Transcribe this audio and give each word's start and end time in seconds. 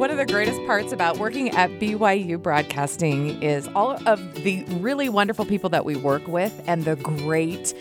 one 0.00 0.10
of 0.10 0.16
the 0.16 0.24
greatest 0.24 0.58
parts 0.64 0.92
about 0.92 1.18
working 1.18 1.50
at 1.50 1.68
BYU 1.72 2.40
Broadcasting 2.40 3.42
is 3.42 3.68
all 3.74 3.98
of 4.08 4.34
the 4.36 4.64
really 4.80 5.10
wonderful 5.10 5.44
people 5.44 5.68
that 5.68 5.84
we 5.84 5.94
work 5.94 6.26
with 6.26 6.58
and 6.66 6.86
the 6.86 6.96
great 6.96 7.74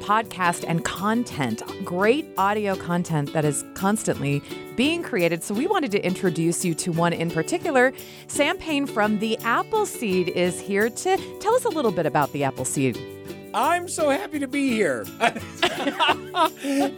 podcast 0.00 0.64
and 0.66 0.82
content, 0.86 1.62
great 1.84 2.26
audio 2.38 2.74
content 2.74 3.34
that 3.34 3.44
is 3.44 3.66
constantly 3.74 4.40
being 4.76 5.02
created. 5.02 5.44
So, 5.44 5.52
we 5.52 5.66
wanted 5.66 5.90
to 5.92 6.02
introduce 6.02 6.64
you 6.64 6.72
to 6.76 6.90
one 6.90 7.12
in 7.12 7.30
particular. 7.30 7.92
Sam 8.28 8.56
Payne 8.56 8.86
from 8.86 9.18
the 9.18 9.36
Appleseed 9.40 10.30
is 10.30 10.58
here 10.58 10.88
to 10.88 11.38
tell 11.40 11.54
us 11.54 11.66
a 11.66 11.70
little 11.70 11.92
bit 11.92 12.06
about 12.06 12.32
the 12.32 12.44
Appleseed. 12.44 13.17
I'm 13.58 13.88
so 13.88 14.08
happy 14.10 14.38
to 14.38 14.46
be 14.46 14.68
here. 14.70 15.04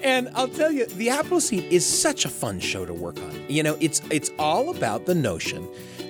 and 0.02 0.28
I'll 0.34 0.46
tell 0.48 0.70
you, 0.70 0.84
the 0.84 1.08
Appleseed 1.08 1.64
is 1.72 1.86
such 1.86 2.26
a 2.26 2.28
fun 2.28 2.60
show 2.60 2.84
to 2.84 2.92
work 2.92 3.16
on. 3.16 3.44
You 3.48 3.62
know, 3.62 3.78
it's 3.80 4.02
it's 4.10 4.30
all 4.38 4.68
about 4.68 5.06
the 5.06 5.14
notion 5.14 5.66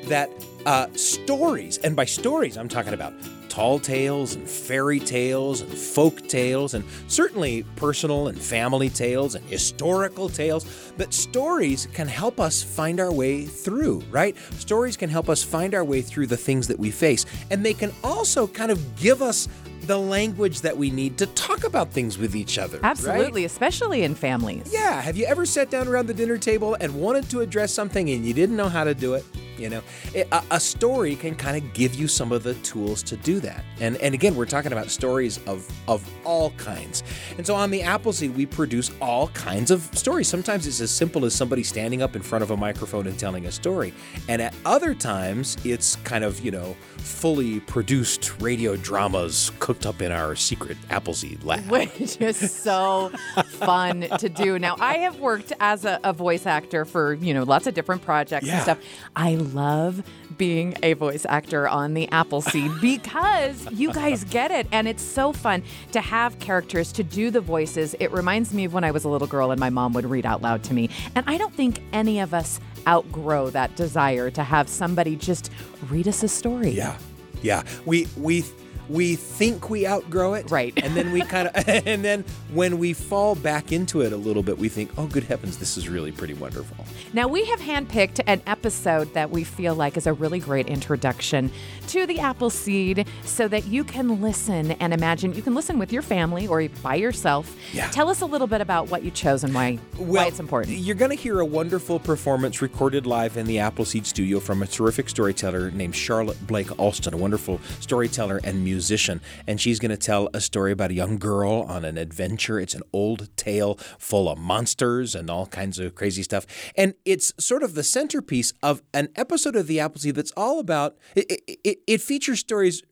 that 0.06 0.28
uh, 0.66 0.88
stories, 0.94 1.78
and 1.78 1.94
by 1.94 2.04
stories, 2.04 2.58
I'm 2.58 2.66
talking 2.66 2.94
about 2.94 3.14
tall 3.48 3.78
tales 3.78 4.34
and 4.34 4.48
fairy 4.48 4.98
tales 4.98 5.60
and 5.60 5.72
folk 5.72 6.26
tales 6.26 6.74
and 6.74 6.84
certainly 7.06 7.64
personal 7.76 8.26
and 8.28 8.40
family 8.40 8.88
tales 8.88 9.34
and 9.34 9.44
historical 9.46 10.28
tales 10.28 10.92
But 10.96 11.12
stories 11.12 11.88
can 11.92 12.06
help 12.06 12.38
us 12.38 12.62
find 12.62 13.00
our 13.00 13.12
way 13.12 13.44
through 13.44 14.04
right 14.12 14.36
stories 14.58 14.96
can 14.96 15.10
help 15.10 15.28
us 15.28 15.42
find 15.42 15.74
our 15.74 15.84
way 15.84 16.00
through 16.00 16.28
the 16.28 16.36
things 16.36 16.68
that 16.68 16.78
we 16.78 16.92
face 16.92 17.26
and 17.50 17.66
they 17.66 17.74
can 17.74 17.92
also 18.04 18.46
kind 18.46 18.70
of 18.70 18.94
give 18.94 19.20
us 19.20 19.48
the 19.90 19.98
language 19.98 20.60
that 20.60 20.76
we 20.76 20.88
need 20.88 21.18
to 21.18 21.26
talk 21.26 21.64
about 21.64 21.90
things 21.90 22.16
with 22.16 22.36
each 22.36 22.58
other. 22.58 22.78
Absolutely, 22.84 23.42
right? 23.42 23.50
especially 23.50 24.04
in 24.04 24.14
families. 24.14 24.72
Yeah. 24.72 25.00
Have 25.00 25.16
you 25.16 25.26
ever 25.26 25.44
sat 25.44 25.68
down 25.68 25.88
around 25.88 26.06
the 26.06 26.14
dinner 26.14 26.38
table 26.38 26.76
and 26.80 26.94
wanted 26.94 27.28
to 27.30 27.40
address 27.40 27.74
something 27.74 28.08
and 28.08 28.24
you 28.24 28.32
didn't 28.32 28.54
know 28.54 28.68
how 28.68 28.84
to 28.84 28.94
do 28.94 29.14
it? 29.14 29.24
You 29.58 29.68
know, 29.68 29.82
a, 30.14 30.42
a 30.52 30.60
story 30.60 31.16
can 31.16 31.34
kind 31.34 31.56
of 31.56 31.74
give 31.74 31.94
you 31.94 32.06
some 32.06 32.30
of 32.30 32.44
the 32.44 32.54
tools 32.54 33.02
to 33.02 33.16
do 33.16 33.40
that. 33.40 33.62
And 33.80 33.96
and 33.96 34.14
again, 34.14 34.34
we're 34.34 34.46
talking 34.46 34.72
about 34.72 34.90
stories 34.90 35.38
of 35.46 35.68
of 35.86 36.08
all 36.24 36.52
kinds. 36.52 37.02
And 37.36 37.46
so 37.46 37.54
on 37.54 37.70
the 37.70 37.82
Appleseed, 37.82 38.34
we 38.34 38.46
produce 38.46 38.90
all 39.02 39.28
kinds 39.28 39.70
of 39.70 39.82
stories. 39.92 40.28
Sometimes 40.28 40.66
it's 40.66 40.80
as 40.80 40.90
simple 40.90 41.26
as 41.26 41.34
somebody 41.34 41.62
standing 41.62 42.00
up 42.00 42.16
in 42.16 42.22
front 42.22 42.42
of 42.42 42.52
a 42.52 42.56
microphone 42.56 43.06
and 43.06 43.18
telling 43.18 43.44
a 43.46 43.52
story. 43.52 43.92
And 44.28 44.40
at 44.40 44.54
other 44.64 44.94
times, 44.94 45.58
it's 45.64 45.96
kind 45.96 46.24
of, 46.24 46.40
you 46.40 46.52
know, 46.52 46.74
fully 47.00 47.60
produced 47.60 48.40
radio 48.40 48.76
dramas 48.76 49.52
cooked 49.58 49.86
up 49.86 50.00
in 50.00 50.12
our 50.12 50.36
secret 50.36 50.76
Appleseed 50.90 51.42
lab. 51.44 51.64
Which 51.70 52.20
is 52.20 52.52
so 52.52 53.10
fun 53.48 54.02
to 54.18 54.28
do. 54.28 54.58
Now, 54.58 54.76
I 54.78 54.98
have 54.98 55.18
worked 55.20 55.52
as 55.60 55.84
a, 55.84 56.00
a, 56.04 56.12
voice 56.12 56.46
actor 56.46 56.84
for, 56.84 57.14
you 57.14 57.34
know, 57.34 57.42
lots 57.42 57.66
of 57.66 57.74
different 57.74 58.02
projects 58.02 58.46
yeah. 58.46 58.54
and 58.54 58.62
stuff. 58.62 58.78
I 59.16 59.34
love 59.36 60.02
being 60.40 60.74
a 60.82 60.94
voice 60.94 61.26
actor 61.28 61.68
on 61.68 61.92
the 61.92 62.10
Appleseed 62.10 62.72
because 62.80 63.70
you 63.72 63.92
guys 63.92 64.24
get 64.24 64.50
it. 64.50 64.66
And 64.72 64.88
it's 64.88 65.02
so 65.02 65.34
fun 65.34 65.62
to 65.92 66.00
have 66.00 66.38
characters 66.38 66.92
to 66.92 67.04
do 67.04 67.30
the 67.30 67.42
voices. 67.42 67.94
It 68.00 68.10
reminds 68.10 68.54
me 68.54 68.64
of 68.64 68.72
when 68.72 68.82
I 68.82 68.90
was 68.90 69.04
a 69.04 69.10
little 69.10 69.28
girl 69.28 69.50
and 69.50 69.60
my 69.60 69.68
mom 69.68 69.92
would 69.92 70.06
read 70.06 70.24
out 70.24 70.40
loud 70.40 70.62
to 70.64 70.72
me. 70.72 70.88
And 71.14 71.26
I 71.28 71.36
don't 71.36 71.52
think 71.52 71.82
any 71.92 72.20
of 72.20 72.32
us 72.32 72.58
outgrow 72.88 73.50
that 73.50 73.76
desire 73.76 74.30
to 74.30 74.42
have 74.42 74.70
somebody 74.70 75.14
just 75.14 75.50
read 75.90 76.08
us 76.08 76.22
a 76.22 76.28
story. 76.28 76.70
Yeah. 76.70 76.96
Yeah. 77.42 77.62
We 77.84 78.08
we 78.16 78.42
we 78.90 79.14
think 79.14 79.70
we 79.70 79.86
outgrow 79.86 80.34
it. 80.34 80.50
Right. 80.50 80.72
And 80.82 80.96
then 80.96 81.12
we 81.12 81.22
kind 81.22 81.48
of, 81.48 81.68
and 81.86 82.04
then 82.04 82.24
when 82.52 82.78
we 82.78 82.92
fall 82.92 83.34
back 83.34 83.72
into 83.72 84.00
it 84.00 84.12
a 84.12 84.16
little 84.16 84.42
bit, 84.42 84.58
we 84.58 84.68
think, 84.68 84.90
oh, 84.98 85.06
good 85.06 85.24
heavens, 85.24 85.58
this 85.58 85.76
is 85.76 85.88
really 85.88 86.10
pretty 86.10 86.34
wonderful. 86.34 86.84
Now, 87.12 87.28
we 87.28 87.44
have 87.44 87.60
handpicked 87.60 88.20
an 88.26 88.42
episode 88.46 89.14
that 89.14 89.30
we 89.30 89.44
feel 89.44 89.74
like 89.74 89.96
is 89.96 90.06
a 90.06 90.12
really 90.12 90.40
great 90.40 90.66
introduction 90.66 91.50
to 91.88 92.06
the 92.06 92.18
Appleseed 92.18 93.06
so 93.24 93.48
that 93.48 93.66
you 93.66 93.84
can 93.84 94.20
listen 94.20 94.72
and 94.72 94.92
imagine. 94.92 95.34
You 95.34 95.42
can 95.42 95.54
listen 95.54 95.78
with 95.78 95.92
your 95.92 96.02
family 96.02 96.46
or 96.46 96.68
by 96.82 96.96
yourself. 96.96 97.56
Yeah. 97.72 97.88
Tell 97.90 98.08
us 98.08 98.20
a 98.20 98.26
little 98.26 98.46
bit 98.46 98.60
about 98.60 98.90
what 98.90 99.04
you 99.04 99.10
chose 99.10 99.44
and 99.44 99.54
why, 99.54 99.78
well, 99.98 100.06
why 100.06 100.26
it's 100.26 100.40
important. 100.40 100.76
You're 100.78 100.96
going 100.96 101.10
to 101.10 101.16
hear 101.16 101.40
a 101.40 101.46
wonderful 101.46 102.00
performance 102.00 102.60
recorded 102.60 103.06
live 103.06 103.36
in 103.36 103.46
the 103.46 103.60
Appleseed 103.60 104.06
studio 104.06 104.40
from 104.40 104.62
a 104.62 104.66
terrific 104.66 105.08
storyteller 105.08 105.70
named 105.70 105.94
Charlotte 105.94 106.44
Blake 106.46 106.76
Alston, 106.78 107.14
a 107.14 107.16
wonderful 107.16 107.60
storyteller 107.80 108.40
and 108.42 108.64
musician 108.64 108.79
musician, 108.80 109.20
and 109.46 109.60
she's 109.60 109.78
going 109.78 109.90
to 109.90 109.96
tell 109.98 110.30
a 110.32 110.40
story 110.40 110.72
about 110.72 110.90
a 110.90 110.94
young 110.94 111.18
girl 111.18 111.66
on 111.68 111.84
an 111.84 111.98
adventure. 111.98 112.58
It's 112.58 112.74
an 112.74 112.82
old 112.94 113.28
tale 113.36 113.74
full 113.98 114.26
of 114.26 114.38
monsters 114.38 115.14
and 115.14 115.28
all 115.28 115.46
kinds 115.46 115.78
of 115.78 115.94
crazy 115.94 116.22
stuff. 116.22 116.46
And 116.76 116.94
it's 117.04 117.34
sort 117.38 117.62
of 117.62 117.74
the 117.74 117.82
centerpiece 117.82 118.54
of 118.62 118.80
an 118.94 119.08
episode 119.16 119.54
of 119.54 119.66
The 119.66 119.80
Appleseed 119.80 120.14
that's 120.14 120.32
all 120.34 120.58
about 120.58 120.96
it, 121.14 121.42
it, 121.46 121.78
it 121.86 122.00
features 122.00 122.38
stories 122.38 122.82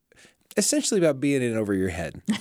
essentially 0.58 1.00
about 1.00 1.20
being 1.20 1.40
in 1.42 1.56
over 1.56 1.72
your 1.72 1.88
head. 1.88 2.20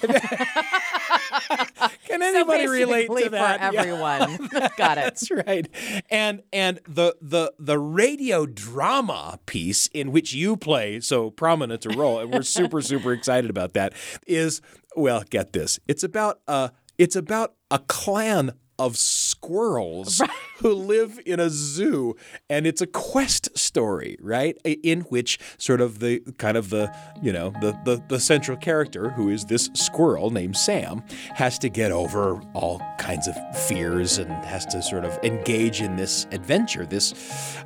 Can 2.06 2.22
anybody 2.22 2.66
so 2.66 2.72
relate 2.72 3.08
to 3.08 3.30
that? 3.30 3.60
For 3.60 3.78
everyone. 3.78 4.50
Yeah. 4.52 4.70
Got 4.78 4.98
it. 4.98 5.02
That's 5.04 5.32
right. 5.32 5.68
And 6.10 6.42
and 6.52 6.80
the 6.88 7.16
the 7.22 7.54
the 7.60 7.80
radio 7.80 8.46
drama 8.46 9.40
piece 9.46 9.88
in 9.88 10.12
which 10.12 10.34
you 10.34 10.58
play 10.58 11.00
so 11.00 11.30
prominent 11.30 11.86
a 11.86 11.90
role, 11.90 12.20
and 12.20 12.34
we're 12.34 12.42
super 12.42 12.82
super 12.82 13.14
excited 13.14 13.50
about 13.50 13.74
that, 13.74 13.94
is 14.26 14.62
well, 14.96 15.24
get 15.30 15.54
this. 15.54 15.80
It's 15.88 16.04
about 16.04 16.42
a 16.48 16.72
it's 16.98 17.16
about 17.16 17.54
a 17.70 17.80
clan 17.80 18.54
of 18.80 18.98
squirrels 18.98 20.22
right. 20.22 20.30
who 20.58 20.74
live 20.74 21.20
in 21.26 21.40
a 21.40 21.50
zoo 21.50 22.16
and 22.50 22.68
it's 22.68 22.82
a 22.82 22.88
quest 22.88 23.56
story 23.58 24.18
right? 24.22 24.58
In 24.66 25.02
which 25.02 25.40
sort 25.58 25.82
of 25.82 26.00
the 26.00 26.20
kind 26.38 26.58
of 26.58 26.70
the 26.70 26.94
you 27.22 27.32
know 27.32 27.52
the, 27.62 27.78
the 27.86 28.04
the 28.08 28.20
central 28.20 28.58
character 28.58 29.10
who 29.10 29.30
is 29.30 29.46
this 29.46 29.70
squirrel 29.74 30.30
named 30.32 30.58
sam 30.58 31.04
has 31.34 31.58
to 31.60 31.70
get 31.70 31.92
over 31.92 32.42
all 32.54 32.82
kinds 33.00 33.28
of 33.28 33.36
fears 33.68 34.18
and 34.18 34.32
has 34.46 34.66
to 34.68 34.82
sort 34.82 35.06
of 35.06 35.18
engage 35.24 35.82
in 35.82 35.96
this 35.96 36.28
adventure 36.32 36.86
this 36.86 37.14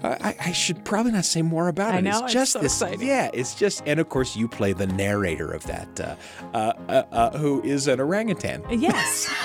uh, 0.04 0.18
I, 0.22 0.36
I, 0.40 0.52
should 0.52 0.84
probably 0.84 1.12
not 1.12 1.26
say 1.26 1.42
more 1.42 1.68
about 1.68 1.96
it. 1.96 2.04
Know, 2.04 2.24
it's 2.24 2.34
just 2.34 2.54
so 2.54 2.60
this 2.60 2.82
exciting. 2.82 3.08
yeah 3.08 3.30
it's 3.34 3.56
just 3.56 3.84
and 3.86 4.00
of 4.00 4.10
course 4.10 4.36
you 4.36 4.48
play 4.48 4.74
the 4.74 4.88
narrator 4.88 5.52
of 5.52 5.64
that 5.68 6.00
uh, 6.00 6.16
uh, 6.54 6.74
uh, 6.88 7.04
uh 7.12 7.38
who 7.38 7.62
is 7.64 7.88
an 7.88 8.00
orangutan. 8.00 8.64
Yes. 8.70 9.30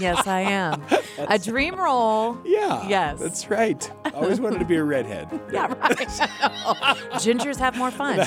Yes 0.00 0.26
i 0.26 0.40
am 0.40 0.82
a 1.28 1.38
dream 1.38 1.74
role. 1.78 2.38
Yeah. 2.44 2.88
Yes. 2.88 3.20
That's 3.20 3.50
right. 3.50 3.90
Always 4.14 4.40
wanted 4.40 4.60
to 4.60 4.64
be 4.64 4.76
a 4.76 4.84
redhead. 4.84 5.28
yeah, 5.52 5.66
right. 5.66 5.98
Gingers 7.20 7.56
have 7.58 7.76
more 7.76 7.90
fun. 7.90 8.18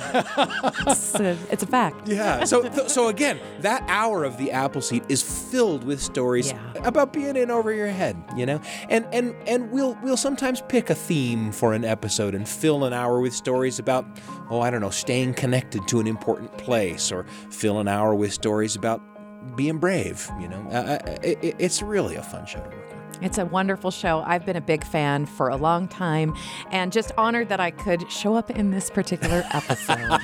it's, 0.88 1.16
a, 1.16 1.38
it's 1.52 1.64
a 1.64 1.68
fact. 1.68 2.08
Yeah. 2.08 2.44
So, 2.44 2.62
th- 2.68 2.90
so 2.90 3.08
again, 3.08 3.40
that 3.62 3.84
hour 3.88 4.24
of 4.24 4.38
the 4.38 4.52
apple 4.52 4.66
Appleseed 4.76 5.04
is 5.10 5.22
filled 5.22 5.86
with 5.86 6.02
stories 6.02 6.52
Yeah. 6.52 6.74
about 6.84 7.14
being 7.14 7.38
in 7.38 7.50
over 7.50 7.72
your 7.72 7.88
head, 7.88 8.22
you 8.36 8.46
know, 8.46 8.60
and 8.90 9.06
and 9.14 9.34
and 9.48 9.72
we'll 9.72 9.98
we'll 10.04 10.18
sometimes 10.18 10.60
pick 10.68 10.90
a 10.90 10.96
theme 10.96 11.54
for 11.54 11.74
an 11.74 11.86
episode 11.86 12.36
and 12.36 12.50
fill 12.50 12.84
an 12.84 12.92
hour 12.92 13.22
with 13.22 13.34
stories 13.34 13.80
about, 13.80 14.06
oh, 14.50 14.60
I 14.60 14.70
don't 14.72 14.82
know, 14.82 14.90
staying 14.90 15.36
connected 15.36 15.88
to 15.88 16.00
an 16.02 16.08
important 16.08 16.58
place, 16.58 17.10
or 17.12 17.26
fill 17.52 17.80
an 17.80 17.88
hour 17.88 18.14
with 18.16 18.34
stories 18.34 18.76
about 18.76 19.02
being 19.56 19.78
brave. 19.78 20.30
You 20.40 20.48
know, 20.48 20.62
uh, 20.70 21.00
it, 21.24 21.56
it's 21.60 21.82
really 21.82 22.16
a 22.16 22.24
fun 22.24 22.46
show 22.46 22.60
to 22.60 22.70
work 22.70 22.92
on. 22.92 23.24
It's 23.24 23.38
a 23.38 23.46
wonderful 23.46 23.92
show. 23.92 24.24
I've 24.26 24.46
been 24.46 24.58
a 24.58 24.62
big 24.62 24.84
fan 24.84 25.26
for 25.26 25.50
a 25.50 25.56
long 25.56 25.88
time 25.88 26.36
and 26.72 26.92
just 26.92 27.12
honored 27.18 27.48
that 27.50 27.60
I 27.62 27.72
could 27.72 28.12
show 28.12 28.36
up 28.36 28.50
in 28.52 28.72
this 28.72 28.90
particular 28.90 29.44
episode. 29.54 30.20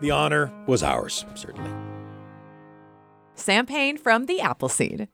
the 0.00 0.10
honor 0.10 0.52
was 0.66 0.82
ours, 0.82 1.24
certainly. 1.34 1.70
Sam 3.34 3.64
Payne 3.66 3.96
from 3.96 4.26
The 4.26 4.40
Appleseed. 4.40 5.08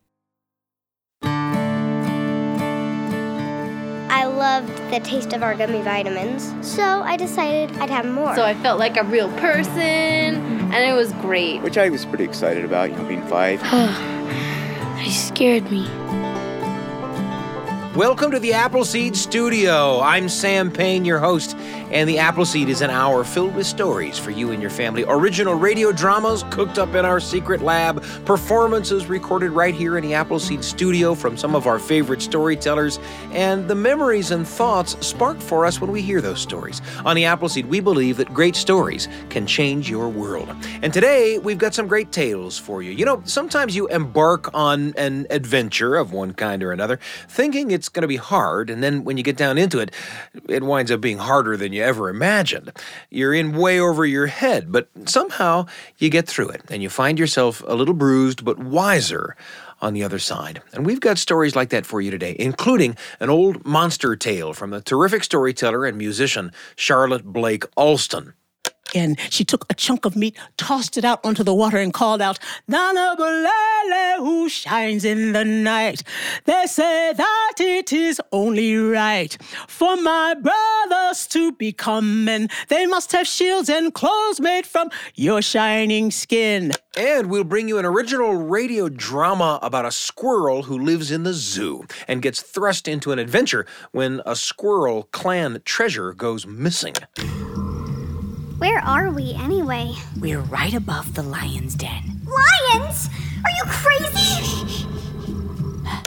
Loved 4.39 4.69
the 4.93 5.01
taste 5.01 5.33
of 5.33 5.43
our 5.43 5.57
gummy 5.57 5.83
vitamins, 5.83 6.55
so 6.65 7.03
I 7.03 7.17
decided 7.17 7.77
I'd 7.79 7.91
have 7.91 8.07
more. 8.07 8.37
So 8.37 8.45
I 8.45 8.55
felt 8.55 8.79
like 8.79 8.97
a 8.97 9.03
real 9.03 9.29
person, 9.39 9.81
and 9.81 10.75
it 10.75 10.95
was 10.95 11.13
great. 11.15 11.61
Which 11.61 11.77
I 11.77 11.89
was 11.89 12.07
pretty 12.07 12.23
excited 12.23 12.65
about, 12.65 12.91
you 12.91 12.97
know, 12.97 13.05
being 13.05 13.27
five. 13.27 13.61
He 14.99 15.13
scared 15.13 15.71
me. 15.71 15.89
Welcome 17.95 18.33
to 18.33 18.39
the 18.39 18.53
Appleseed 18.53 19.17
Studio. 19.17 20.01
I'm 20.01 20.29
Sam 20.29 20.71
Payne, 20.73 21.05
your 21.05 21.21
host, 21.21 21.57
And 21.91 22.09
the 22.09 22.19
Appleseed 22.19 22.69
is 22.69 22.83
an 22.83 22.91
hour 22.91 23.25
filled 23.25 23.55
with 23.55 23.67
stories 23.67 24.19
for 24.19 24.31
you 24.31 24.51
and 24.51 24.61
your 24.61 24.71
family. 24.71 25.05
Original 25.09 25.55
radio 25.55 25.91
dramas 25.91 26.45
cooked 26.51 26.79
up 26.79 26.95
in 26.95 27.05
our 27.05 27.19
secret 27.19 27.63
lab, 27.63 28.03
performances 28.27 29.07
recorded 29.07 29.53
right 29.53 29.75
here 29.75 29.97
in 29.97 30.05
the 30.05 30.13
Appleseed 30.13 30.63
studio 30.63 31.15
from 31.15 31.37
some 31.37 31.55
of 31.55 31.67
our 31.67 31.79
favorite 31.79 32.21
storytellers, 32.21 32.99
and 33.33 33.67
the 33.69 33.75
memories 33.75 34.31
and 34.31 34.47
thoughts 34.47 34.97
sparked 35.07 35.43
for 35.43 35.65
us 35.65 35.81
when 35.81 35.91
we 35.91 36.03
hear 36.03 36.21
those 36.21 36.41
stories. 36.41 36.83
On 37.07 37.17
the 37.17 37.25
Appleseed, 37.25 37.67
we 37.67 37.81
believe 37.81 38.19
that 38.19 38.35
great 38.35 38.55
stories 38.55 39.09
can 39.31 39.47
change 39.47 39.89
your 39.89 40.09
world. 40.11 40.55
And 40.83 40.93
today, 40.93 41.39
we've 41.39 41.59
got 41.59 41.75
some 41.75 41.87
great 41.87 42.13
tales 42.13 42.59
for 42.59 42.83
you. 42.83 42.91
You 42.91 43.07
know, 43.07 43.23
sometimes 43.25 43.75
you 43.75 43.87
embark 43.89 44.53
on 44.53 44.93
an 44.97 45.27
adventure 45.31 45.97
of 45.97 46.13
one 46.13 46.35
kind 46.35 46.63
or 46.63 46.73
another, 46.73 46.99
thinking 47.29 47.71
it's 47.71 47.89
going 47.89 48.03
to 48.03 48.09
be 48.09 48.17
hard, 48.17 48.69
and 48.69 48.83
then 48.83 49.05
when 49.05 49.17
you 49.17 49.23
get 49.23 49.39
down 49.39 49.57
into 49.57 49.79
it, 49.79 49.91
it 50.49 50.63
winds 50.63 50.91
up 50.91 51.01
being 51.01 51.19
harder 51.19 51.57
than 51.57 51.73
you 51.73 51.78
ever 51.83 52.09
imagined. 52.09 52.73
You're 53.11 53.35
in 53.35 53.57
way 53.57 53.81
over 53.81 54.05
your 54.05 54.27
head, 54.27 54.71
but 54.73 54.89
somehow 55.07 55.67
you 55.99 56.11
get 56.11 56.27
through 56.27 56.49
it, 56.51 56.63
and 56.71 56.83
you 56.83 56.89
find 56.89 57.19
yourself 57.19 57.63
a 57.67 57.75
little 57.75 57.95
bruised 57.95 58.45
but 58.45 58.59
wiser 58.59 59.37
on 59.81 59.95
the 59.95 60.03
other 60.03 60.19
side. 60.19 60.63
And 60.73 60.85
we've 60.85 61.01
got 61.01 61.19
stories 61.19 61.55
like 61.55 61.71
that 61.71 61.87
for 61.87 62.01
you 62.01 62.11
today, 62.11 62.35
including 62.39 62.97
an 63.21 63.31
old 63.31 63.65
monster 63.65 64.17
tale 64.17 64.53
from 64.53 64.71
the 64.71 64.81
terrific 64.81 65.25
storyteller 65.25 65.87
and 65.87 65.97
musician 65.97 66.53
Charlotte 66.77 67.25
Blake 67.25 67.65
Alston 67.77 68.35
and 68.95 69.19
she 69.31 69.45
took 69.45 69.65
a 69.71 69.75
chunk 69.75 70.05
of 70.05 70.17
meat, 70.17 70.37
tossed 70.57 70.97
it 70.97 71.05
out 71.05 71.25
onto 71.25 71.43
the 71.45 71.55
water, 71.55 71.79
and 71.79 71.93
called 71.93 72.23
out, 72.23 72.39
Nanabolele, 72.71 74.19
who 74.19 74.49
shines 74.49 75.05
in 75.05 75.33
the 75.33 75.45
night. 75.45 76.03
They 76.45 76.67
say 76.67 77.13
that 77.13 77.55
it 77.59 77.93
is 77.93 78.21
only 78.33 78.77
right 78.77 79.37
for 79.67 79.97
my 79.97 80.35
brothers 80.35 81.27
to 81.29 81.53
become 81.53 82.25
men. 82.25 82.49
They 82.69 82.87
must 82.87 83.13
have 83.13 83.27
shields 83.27 83.69
and 83.69 83.93
clothes 83.93 84.41
made 84.41 84.67
from 84.67 84.91
your 85.15 85.43
shining 85.43 86.11
skin. 86.11 86.73
And 86.97 87.31
we'll 87.31 87.45
bring 87.45 87.69
you 87.69 87.79
an 87.79 87.85
original 87.85 88.35
radio 88.35 88.89
drama 88.89 89.61
about 89.63 89.85
a 89.85 89.93
squirrel 89.93 90.65
who 90.65 90.79
lives 90.79 91.11
in 91.11 91.23
the 91.23 91.33
zoo 91.33 91.87
and 92.09 92.23
gets 92.23 92.43
thrust 92.43 92.89
into 92.89 93.13
an 93.13 93.19
adventure 93.19 93.67
when 93.93 94.21
a 94.27 94.35
squirrel 94.35 95.09
clan 95.13 95.61
treasure 95.65 96.13
goes 96.13 96.47
missing. 96.47 96.95
Where 98.59 98.81
are 98.81 99.11
we 99.11 99.35
anyway? 99.35 99.95
We're 100.19 100.41
right 100.41 100.75
above 100.75 101.15
the 101.15 101.23
lion's 101.23 101.77
den. 101.77 102.21
Lions? 102.25 103.09
Are 103.45 103.51
you 103.53 103.63
crazy? 103.65 104.85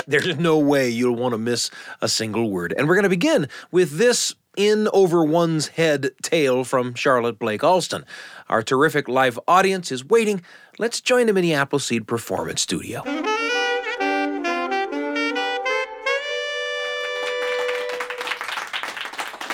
There's 0.06 0.38
no 0.38 0.60
way 0.60 0.90
you'll 0.90 1.16
want 1.16 1.32
to 1.32 1.38
miss 1.38 1.72
a 2.02 2.10
single 2.10 2.52
word. 2.52 2.74
And 2.78 2.90
we're 2.90 2.96
going 2.96 3.04
to 3.04 3.10
begin 3.10 3.48
with 3.72 3.98
this 3.98 4.36
in 4.58 4.90
over 4.92 5.24
one's 5.24 5.70
head 5.70 6.12
tale 6.22 6.66
from 6.66 6.94
Charlotte 6.94 7.40
Blake 7.40 7.64
Alston. 7.64 8.04
Our 8.50 8.62
terrific 8.62 9.08
live 9.08 9.40
audience 9.48 9.90
is 9.90 10.04
waiting. 10.04 10.42
Let's 10.78 11.00
join 11.00 11.28
the 11.28 11.34
Minneapolis 11.34 11.86
Seed 11.86 12.06
Performance 12.06 12.62
Studio. 12.62 13.02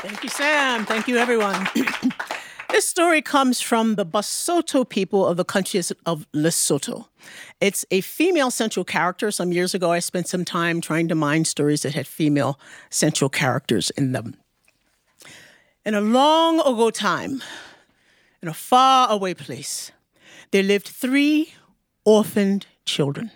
Thank 0.01 0.23
you, 0.23 0.29
Sam. 0.29 0.83
Thank 0.87 1.07
you, 1.07 1.17
everyone. 1.17 1.67
This 2.69 2.85
story 2.85 3.21
comes 3.21 3.61
from 3.61 3.95
the 3.95 4.05
Basotho 4.05 4.87
people 4.87 5.25
of 5.25 5.37
the 5.37 5.45
country 5.45 5.81
of 6.05 6.27
Lesotho. 6.33 7.07
It's 7.61 7.85
a 7.91 8.01
female 8.01 8.51
central 8.51 8.83
character. 8.83 9.31
Some 9.31 9.53
years 9.53 9.73
ago, 9.73 9.91
I 9.93 9.99
spent 9.99 10.27
some 10.27 10.43
time 10.43 10.81
trying 10.81 11.07
to 11.07 11.15
mine 11.15 11.45
stories 11.45 11.83
that 11.83 11.93
had 11.93 12.05
female 12.05 12.59
central 12.89 13.29
characters 13.29 13.89
in 13.91 14.11
them. 14.11 14.35
In 15.85 15.95
a 15.95 16.01
long 16.01 16.59
ago 16.59 16.89
time, 16.89 17.41
in 18.41 18.49
a 18.49 18.53
far 18.53 19.09
away 19.09 19.33
place, 19.33 19.91
there 20.51 20.63
lived 20.63 20.89
three 20.89 21.53
orphaned 22.03 22.67
children. 22.83 23.31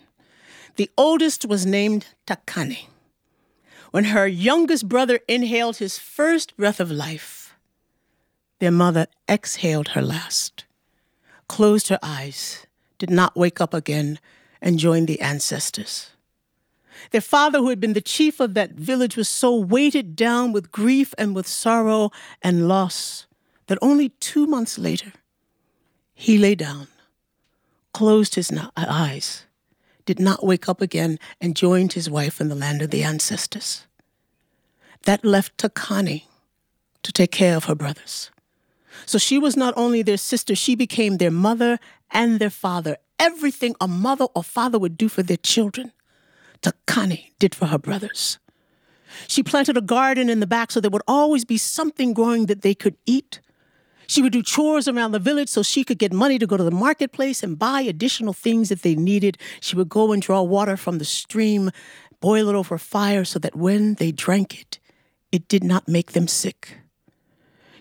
The 0.75 0.89
oldest 0.97 1.45
was 1.45 1.65
named 1.65 2.07
Takane. 2.27 2.85
When 3.91 4.05
her 4.05 4.27
youngest 4.27 4.89
brother 4.89 5.19
inhaled 5.27 5.77
his 5.77 5.97
first 5.97 6.55
breath 6.57 6.81
of 6.81 6.91
life, 6.91 7.40
their 8.61 8.71
mother 8.71 9.07
exhaled 9.27 9.89
her 9.89 10.03
last, 10.03 10.65
closed 11.49 11.87
her 11.87 11.97
eyes, 12.03 12.67
did 12.99 13.09
not 13.09 13.35
wake 13.35 13.59
up 13.59 13.73
again, 13.73 14.19
and 14.61 14.77
joined 14.77 15.07
the 15.07 15.19
ancestors. 15.19 16.11
Their 17.09 17.21
father, 17.21 17.57
who 17.57 17.69
had 17.69 17.79
been 17.79 17.93
the 17.93 18.01
chief 18.01 18.39
of 18.39 18.53
that 18.53 18.73
village, 18.73 19.17
was 19.17 19.27
so 19.27 19.55
weighted 19.55 20.15
down 20.15 20.51
with 20.51 20.71
grief 20.71 21.11
and 21.17 21.33
with 21.33 21.47
sorrow 21.47 22.11
and 22.43 22.67
loss 22.67 23.25
that 23.65 23.79
only 23.81 24.09
two 24.09 24.45
months 24.45 24.77
later, 24.77 25.11
he 26.13 26.37
lay 26.37 26.53
down, 26.53 26.87
closed 27.95 28.35
his 28.35 28.51
eyes, 28.77 29.45
did 30.05 30.19
not 30.19 30.45
wake 30.45 30.69
up 30.69 30.81
again, 30.81 31.17
and 31.41 31.55
joined 31.55 31.93
his 31.93 32.11
wife 32.11 32.39
in 32.39 32.47
the 32.47 32.53
land 32.53 32.83
of 32.83 32.91
the 32.91 33.01
ancestors. 33.01 33.87
That 35.05 35.25
left 35.25 35.57
Takane 35.57 36.25
to 37.01 37.11
take 37.11 37.31
care 37.31 37.57
of 37.57 37.63
her 37.63 37.73
brothers. 37.73 38.29
So 39.05 39.17
she 39.17 39.37
was 39.37 39.57
not 39.57 39.73
only 39.77 40.01
their 40.01 40.17
sister, 40.17 40.55
she 40.55 40.75
became 40.75 41.17
their 41.17 41.31
mother 41.31 41.79
and 42.11 42.39
their 42.39 42.49
father. 42.49 42.97
Everything 43.19 43.75
a 43.79 43.87
mother 43.87 44.25
or 44.35 44.43
father 44.43 44.79
would 44.79 44.97
do 44.97 45.07
for 45.07 45.23
their 45.23 45.37
children, 45.37 45.91
Takane 46.61 47.31
did 47.39 47.53
for 47.55 47.67
her 47.67 47.77
brothers. 47.77 48.39
She 49.27 49.43
planted 49.43 49.77
a 49.77 49.81
garden 49.81 50.29
in 50.29 50.39
the 50.39 50.47
back 50.47 50.71
so 50.71 50.79
there 50.79 50.91
would 50.91 51.01
always 51.07 51.45
be 51.45 51.57
something 51.57 52.13
growing 52.13 52.45
that 52.47 52.61
they 52.61 52.73
could 52.73 52.95
eat. 53.05 53.39
She 54.07 54.21
would 54.21 54.33
do 54.33 54.43
chores 54.43 54.87
around 54.87 55.11
the 55.11 55.19
village 55.19 55.49
so 55.49 55.63
she 55.63 55.83
could 55.83 55.97
get 55.97 56.11
money 56.11 56.37
to 56.37 56.47
go 56.47 56.57
to 56.57 56.63
the 56.63 56.71
marketplace 56.71 57.43
and 57.43 57.57
buy 57.57 57.81
additional 57.81 58.33
things 58.33 58.69
that 58.69 58.81
they 58.81 58.95
needed. 58.95 59.37
She 59.61 59.75
would 59.75 59.89
go 59.89 60.11
and 60.11 60.21
draw 60.21 60.41
water 60.41 60.75
from 60.75 60.97
the 60.97 61.05
stream, 61.05 61.71
boil 62.19 62.49
it 62.49 62.55
over 62.55 62.75
a 62.75 62.79
fire 62.79 63.23
so 63.23 63.39
that 63.39 63.55
when 63.55 63.95
they 63.95 64.11
drank 64.11 64.59
it, 64.59 64.79
it 65.31 65.47
did 65.47 65.63
not 65.63 65.87
make 65.87 66.11
them 66.11 66.27
sick. 66.27 66.80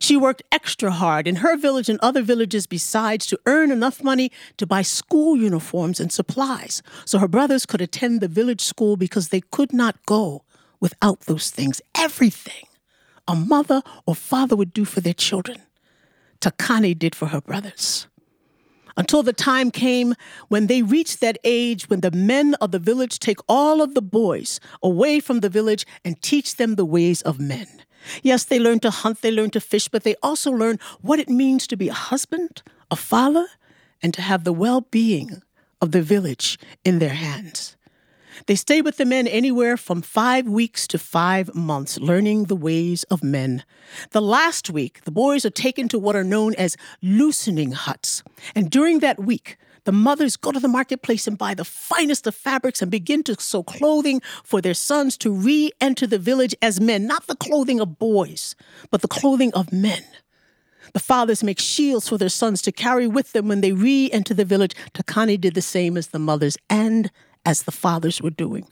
She 0.00 0.16
worked 0.16 0.42
extra 0.50 0.90
hard 0.90 1.28
in 1.28 1.36
her 1.36 1.58
village 1.58 1.90
and 1.90 2.00
other 2.00 2.22
villages 2.22 2.66
besides 2.66 3.26
to 3.26 3.38
earn 3.44 3.70
enough 3.70 4.02
money 4.02 4.32
to 4.56 4.66
buy 4.66 4.80
school 4.80 5.36
uniforms 5.36 6.00
and 6.00 6.10
supplies 6.10 6.82
so 7.04 7.18
her 7.18 7.28
brothers 7.28 7.66
could 7.66 7.82
attend 7.82 8.20
the 8.20 8.28
village 8.28 8.62
school 8.62 8.96
because 8.96 9.28
they 9.28 9.42
could 9.42 9.74
not 9.74 10.04
go 10.06 10.42
without 10.80 11.20
those 11.20 11.50
things. 11.50 11.82
Everything 11.94 12.64
a 13.28 13.36
mother 13.36 13.82
or 14.06 14.14
father 14.14 14.56
would 14.56 14.72
do 14.72 14.86
for 14.86 15.02
their 15.02 15.14
children, 15.14 15.58
Takane 16.40 16.98
did 16.98 17.14
for 17.14 17.26
her 17.26 17.42
brothers. 17.42 18.06
Until 18.96 19.22
the 19.22 19.34
time 19.34 19.70
came 19.70 20.14
when 20.48 20.66
they 20.66 20.82
reached 20.82 21.20
that 21.20 21.38
age 21.44 21.88
when 21.88 22.00
the 22.00 22.10
men 22.10 22.54
of 22.54 22.72
the 22.72 22.78
village 22.78 23.18
take 23.18 23.38
all 23.48 23.82
of 23.82 23.94
the 23.94 24.02
boys 24.02 24.60
away 24.82 25.20
from 25.20 25.40
the 25.40 25.48
village 25.50 25.86
and 26.04 26.20
teach 26.22 26.56
them 26.56 26.74
the 26.74 26.84
ways 26.86 27.20
of 27.22 27.38
men. 27.38 27.68
Yes, 28.22 28.44
they 28.44 28.58
learn 28.58 28.80
to 28.80 28.90
hunt, 28.90 29.22
they 29.22 29.30
learn 29.30 29.50
to 29.50 29.60
fish, 29.60 29.88
but 29.88 30.04
they 30.04 30.16
also 30.22 30.50
learn 30.50 30.78
what 31.00 31.18
it 31.18 31.28
means 31.28 31.66
to 31.66 31.76
be 31.76 31.88
a 31.88 31.94
husband, 31.94 32.62
a 32.90 32.96
father, 32.96 33.46
and 34.02 34.14
to 34.14 34.22
have 34.22 34.44
the 34.44 34.52
well 34.52 34.82
being 34.82 35.42
of 35.80 35.92
the 35.92 36.02
village 36.02 36.58
in 36.84 36.98
their 36.98 37.14
hands. 37.14 37.76
They 38.46 38.56
stay 38.56 38.80
with 38.80 38.96
the 38.96 39.04
men 39.04 39.26
anywhere 39.26 39.76
from 39.76 40.02
five 40.02 40.48
weeks 40.48 40.86
to 40.88 40.98
five 40.98 41.54
months, 41.54 41.98
learning 41.98 42.44
the 42.44 42.56
ways 42.56 43.02
of 43.04 43.22
men. 43.22 43.64
The 44.12 44.22
last 44.22 44.70
week, 44.70 45.04
the 45.04 45.10
boys 45.10 45.44
are 45.44 45.50
taken 45.50 45.88
to 45.88 45.98
what 45.98 46.16
are 46.16 46.24
known 46.24 46.54
as 46.54 46.76
loosening 47.02 47.72
huts. 47.72 48.22
And 48.54 48.70
during 48.70 49.00
that 49.00 49.18
week, 49.18 49.56
the 49.84 49.92
mothers 49.92 50.36
go 50.36 50.52
to 50.52 50.60
the 50.60 50.68
marketplace 50.68 51.26
and 51.26 51.38
buy 51.38 51.54
the 51.54 51.64
finest 51.64 52.26
of 52.26 52.34
fabrics 52.34 52.82
and 52.82 52.90
begin 52.90 53.22
to 53.24 53.40
sew 53.40 53.62
clothing 53.62 54.20
for 54.44 54.60
their 54.60 54.74
sons 54.74 55.16
to 55.18 55.32
re 55.32 55.70
enter 55.80 56.06
the 56.06 56.18
village 56.18 56.54
as 56.62 56.80
men, 56.80 57.06
not 57.06 57.26
the 57.26 57.36
clothing 57.36 57.80
of 57.80 57.98
boys, 57.98 58.54
but 58.90 59.02
the 59.02 59.08
clothing 59.08 59.52
of 59.54 59.72
men. 59.72 60.02
The 60.92 61.00
fathers 61.00 61.44
make 61.44 61.60
shields 61.60 62.08
for 62.08 62.18
their 62.18 62.28
sons 62.28 62.62
to 62.62 62.72
carry 62.72 63.06
with 63.06 63.32
them 63.32 63.48
when 63.48 63.60
they 63.60 63.72
re 63.72 64.10
enter 64.12 64.34
the 64.34 64.44
village. 64.44 64.74
Takane 64.94 65.40
did 65.40 65.54
the 65.54 65.62
same 65.62 65.96
as 65.96 66.08
the 66.08 66.18
mothers 66.18 66.56
and 66.68 67.10
as 67.44 67.62
the 67.62 67.72
fathers 67.72 68.20
were 68.20 68.30
doing. 68.30 68.66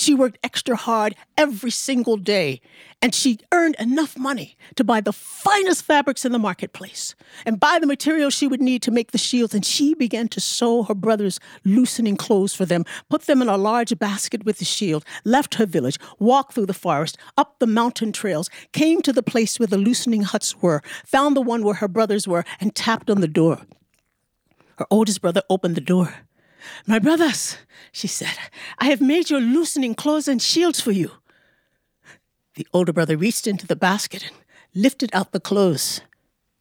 She 0.00 0.14
worked 0.14 0.38
extra 0.42 0.76
hard 0.76 1.14
every 1.36 1.70
single 1.70 2.16
day, 2.16 2.62
and 3.02 3.14
she 3.14 3.38
earned 3.52 3.76
enough 3.78 4.16
money 4.16 4.56
to 4.76 4.82
buy 4.82 5.02
the 5.02 5.12
finest 5.12 5.84
fabrics 5.84 6.24
in 6.24 6.32
the 6.32 6.38
marketplace 6.38 7.14
and 7.44 7.60
buy 7.60 7.78
the 7.78 7.86
materials 7.86 8.32
she 8.32 8.48
would 8.48 8.62
need 8.62 8.80
to 8.80 8.90
make 8.90 9.10
the 9.10 9.18
shields. 9.18 9.54
And 9.54 9.62
she 9.62 9.92
began 9.92 10.28
to 10.28 10.40
sew 10.40 10.84
her 10.84 10.94
brothers' 10.94 11.38
loosening 11.66 12.16
clothes 12.16 12.54
for 12.54 12.64
them, 12.64 12.86
put 13.10 13.26
them 13.26 13.42
in 13.42 13.50
a 13.50 13.58
large 13.58 13.98
basket 13.98 14.46
with 14.46 14.56
the 14.56 14.64
shield, 14.64 15.04
left 15.26 15.56
her 15.56 15.66
village, 15.66 15.98
walked 16.18 16.54
through 16.54 16.64
the 16.64 16.72
forest, 16.72 17.18
up 17.36 17.58
the 17.58 17.66
mountain 17.66 18.10
trails, 18.10 18.48
came 18.72 19.02
to 19.02 19.12
the 19.12 19.22
place 19.22 19.58
where 19.58 19.66
the 19.66 19.76
loosening 19.76 20.22
huts 20.22 20.62
were, 20.62 20.80
found 21.04 21.36
the 21.36 21.42
one 21.42 21.62
where 21.62 21.74
her 21.74 21.88
brothers 21.88 22.26
were, 22.26 22.46
and 22.58 22.74
tapped 22.74 23.10
on 23.10 23.20
the 23.20 23.28
door. 23.28 23.66
Her 24.78 24.86
oldest 24.90 25.20
brother 25.20 25.42
opened 25.50 25.74
the 25.74 25.82
door. 25.82 26.14
My 26.86 26.98
brothers, 26.98 27.56
she 27.92 28.06
said, 28.06 28.36
I 28.78 28.86
have 28.86 29.00
made 29.00 29.30
your 29.30 29.40
loosening 29.40 29.94
clothes 29.94 30.28
and 30.28 30.40
shields 30.40 30.80
for 30.80 30.92
you. 30.92 31.10
The 32.54 32.66
older 32.72 32.92
brother 32.92 33.16
reached 33.16 33.46
into 33.46 33.66
the 33.66 33.76
basket 33.76 34.24
and 34.24 34.36
lifted 34.74 35.10
out 35.12 35.32
the 35.32 35.40
clothes 35.40 36.00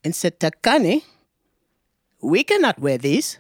and 0.04 0.16
said, 0.16 0.40
Takane, 0.40 1.04
we 2.22 2.44
cannot 2.44 2.80
wear 2.80 2.98
these. 2.98 3.38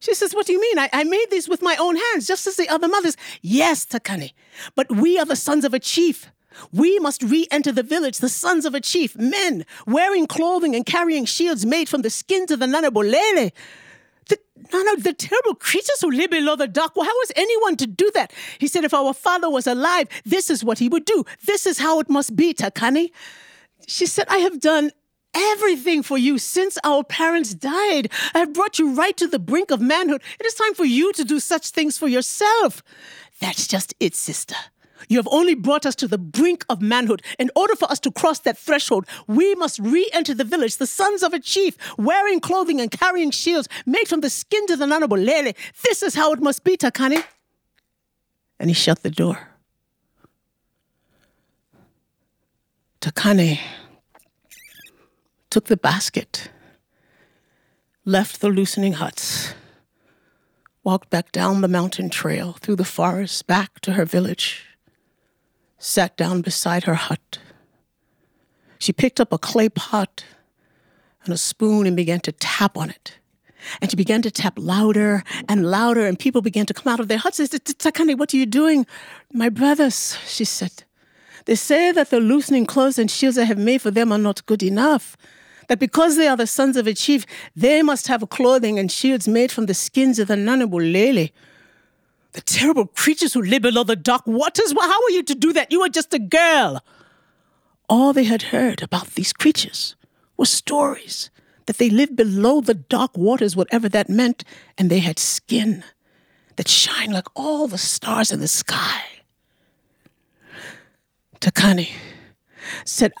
She 0.00 0.14
says, 0.14 0.34
What 0.34 0.46
do 0.46 0.52
you 0.52 0.60
mean? 0.60 0.78
I, 0.78 0.90
I 0.92 1.04
made 1.04 1.26
these 1.30 1.48
with 1.48 1.62
my 1.62 1.76
own 1.76 1.96
hands, 1.96 2.26
just 2.26 2.46
as 2.46 2.56
the 2.56 2.68
other 2.68 2.88
mothers. 2.88 3.16
Yes, 3.40 3.86
Takane, 3.86 4.32
but 4.74 4.90
we 4.90 5.18
are 5.18 5.24
the 5.24 5.36
sons 5.36 5.64
of 5.64 5.72
a 5.72 5.78
chief. 5.78 6.30
We 6.72 6.98
must 6.98 7.22
re 7.22 7.46
enter 7.50 7.72
the 7.72 7.82
village, 7.82 8.18
the 8.18 8.28
sons 8.28 8.64
of 8.64 8.74
a 8.74 8.80
chief, 8.80 9.16
men, 9.16 9.64
wearing 9.86 10.26
clothing 10.26 10.76
and 10.76 10.86
carrying 10.86 11.24
shields 11.24 11.66
made 11.66 11.88
from 11.88 12.02
the 12.02 12.10
skins 12.10 12.50
of 12.50 12.60
the 12.60 12.66
Nanabolele. 12.66 13.52
The, 14.28 14.38
Nana, 14.72 14.96
the 14.96 15.12
terrible 15.12 15.54
creatures 15.54 16.00
who 16.00 16.10
live 16.10 16.30
below 16.30 16.56
the 16.56 16.68
dock. 16.68 16.96
Well, 16.96 17.06
how 17.06 17.20
is 17.22 17.32
anyone 17.36 17.76
to 17.76 17.86
do 17.86 18.10
that? 18.14 18.32
He 18.58 18.66
said, 18.66 18.84
if 18.84 18.94
our 18.94 19.12
father 19.12 19.50
was 19.50 19.66
alive, 19.66 20.08
this 20.24 20.50
is 20.50 20.64
what 20.64 20.78
he 20.78 20.88
would 20.88 21.04
do. 21.04 21.24
This 21.44 21.66
is 21.66 21.78
how 21.78 22.00
it 22.00 22.08
must 22.08 22.34
be, 22.34 22.54
Takane. 22.54 23.10
She 23.86 24.06
said, 24.06 24.26
I 24.28 24.38
have 24.38 24.60
done 24.60 24.90
everything 25.34 26.02
for 26.02 26.16
you 26.16 26.38
since 26.38 26.78
our 26.84 27.04
parents 27.04 27.54
died. 27.54 28.10
I 28.34 28.38
have 28.38 28.52
brought 28.52 28.78
you 28.78 28.94
right 28.94 29.16
to 29.16 29.26
the 29.26 29.38
brink 29.38 29.70
of 29.70 29.80
manhood. 29.80 30.22
It 30.38 30.46
is 30.46 30.54
time 30.54 30.74
for 30.74 30.84
you 30.84 31.12
to 31.12 31.24
do 31.24 31.40
such 31.40 31.70
things 31.70 31.98
for 31.98 32.08
yourself. 32.08 32.82
That's 33.40 33.66
just 33.66 33.94
it, 34.00 34.14
sister. 34.14 34.54
You 35.08 35.18
have 35.18 35.28
only 35.30 35.54
brought 35.54 35.86
us 35.86 35.94
to 35.96 36.08
the 36.08 36.18
brink 36.18 36.64
of 36.68 36.80
manhood. 36.80 37.22
In 37.38 37.50
order 37.56 37.76
for 37.76 37.90
us 37.90 38.00
to 38.00 38.10
cross 38.10 38.40
that 38.40 38.58
threshold, 38.58 39.06
we 39.26 39.54
must 39.54 39.78
re 39.78 40.08
enter 40.12 40.34
the 40.34 40.44
village, 40.44 40.76
the 40.76 40.86
sons 40.86 41.22
of 41.22 41.32
a 41.32 41.40
chief, 41.40 41.76
wearing 41.98 42.40
clothing 42.40 42.80
and 42.80 42.90
carrying 42.90 43.30
shields 43.30 43.68
made 43.86 44.08
from 44.08 44.20
the 44.20 44.30
skins 44.30 44.70
of 44.70 44.78
the 44.78 44.86
Nanabolele. 44.86 45.54
This 45.82 46.02
is 46.02 46.14
how 46.14 46.32
it 46.32 46.40
must 46.40 46.64
be, 46.64 46.76
Takane. 46.76 47.24
And 48.58 48.70
he 48.70 48.74
shut 48.74 49.02
the 49.02 49.10
door. 49.10 49.48
Takane 53.00 53.58
took 55.50 55.66
the 55.66 55.76
basket, 55.76 56.50
left 58.04 58.40
the 58.40 58.48
loosening 58.48 58.94
huts, 58.94 59.54
walked 60.82 61.10
back 61.10 61.30
down 61.30 61.60
the 61.60 61.68
mountain 61.68 62.08
trail 62.08 62.54
through 62.60 62.76
the 62.76 62.84
forest 62.84 63.46
back 63.46 63.80
to 63.80 63.92
her 63.92 64.06
village, 64.06 64.64
sat 65.84 66.16
down 66.16 66.40
beside 66.40 66.84
her 66.84 66.94
hut. 66.94 67.38
She 68.78 68.92
picked 68.92 69.20
up 69.20 69.32
a 69.32 69.38
clay 69.38 69.68
pot 69.68 70.24
and 71.24 71.34
a 71.34 71.36
spoon 71.36 71.86
and 71.86 71.94
began 71.94 72.20
to 72.20 72.32
tap 72.32 72.76
on 72.76 72.88
it. 72.90 73.18
And 73.80 73.90
she 73.90 73.96
began 73.96 74.22
to 74.22 74.30
tap 74.30 74.54
louder 74.58 75.22
and 75.48 75.70
louder, 75.70 76.06
and 76.06 76.18
people 76.18 76.42
began 76.42 76.66
to 76.66 76.74
come 76.74 76.92
out 76.92 77.00
of 77.00 77.08
their 77.08 77.18
huts. 77.18 77.38
Takane, 77.38 78.18
what 78.18 78.34
are 78.34 78.36
you 78.36 78.46
doing? 78.46 78.86
My 79.32 79.48
brothers, 79.48 80.18
she 80.26 80.44
said. 80.44 80.84
They 81.46 81.54
say 81.54 81.92
that 81.92 82.10
the 82.10 82.20
loosening 82.20 82.66
clothes 82.66 82.98
and 82.98 83.10
shields 83.10 83.38
I 83.38 83.44
have 83.44 83.58
made 83.58 83.82
for 83.82 83.90
them 83.90 84.12
are 84.12 84.18
not 84.18 84.44
good 84.46 84.62
enough. 84.62 85.16
That 85.68 85.78
because 85.78 86.16
they 86.16 86.28
are 86.28 86.36
the 86.36 86.46
sons 86.46 86.76
of 86.76 86.86
a 86.86 86.94
chief, 86.94 87.24
they 87.56 87.82
must 87.82 88.06
have 88.08 88.28
clothing 88.28 88.78
and 88.78 88.90
shields 88.90 89.28
made 89.28 89.50
from 89.50 89.66
the 89.66 89.74
skins 89.74 90.18
of 90.18 90.28
the 90.28 90.34
Nanabolele. 90.34 91.30
The 92.34 92.42
terrible 92.42 92.86
creatures 92.86 93.32
who 93.32 93.42
live 93.42 93.62
below 93.62 93.84
the 93.84 93.96
dark 93.96 94.26
waters. 94.26 94.74
Well, 94.74 94.88
how 94.88 95.02
are 95.04 95.10
you 95.10 95.22
to 95.22 95.34
do 95.34 95.52
that? 95.52 95.72
You 95.72 95.82
are 95.82 95.88
just 95.88 96.12
a 96.12 96.18
girl. 96.18 96.84
All 97.88 98.12
they 98.12 98.24
had 98.24 98.42
heard 98.42 98.82
about 98.82 99.14
these 99.14 99.32
creatures 99.32 99.94
were 100.36 100.46
stories 100.46 101.30
that 101.66 101.78
they 101.78 101.88
lived 101.88 102.16
below 102.16 102.60
the 102.60 102.74
dark 102.74 103.16
waters, 103.16 103.56
whatever 103.56 103.88
that 103.88 104.08
meant, 104.08 104.44
and 104.76 104.90
they 104.90 104.98
had 104.98 105.18
skin 105.18 105.84
that 106.56 106.68
shine 106.68 107.12
like 107.12 107.28
all 107.34 107.68
the 107.68 107.78
stars 107.78 108.30
in 108.30 108.40
the 108.40 108.48
sky. 108.48 109.02
Takane 111.40 111.88
said, 112.84 113.12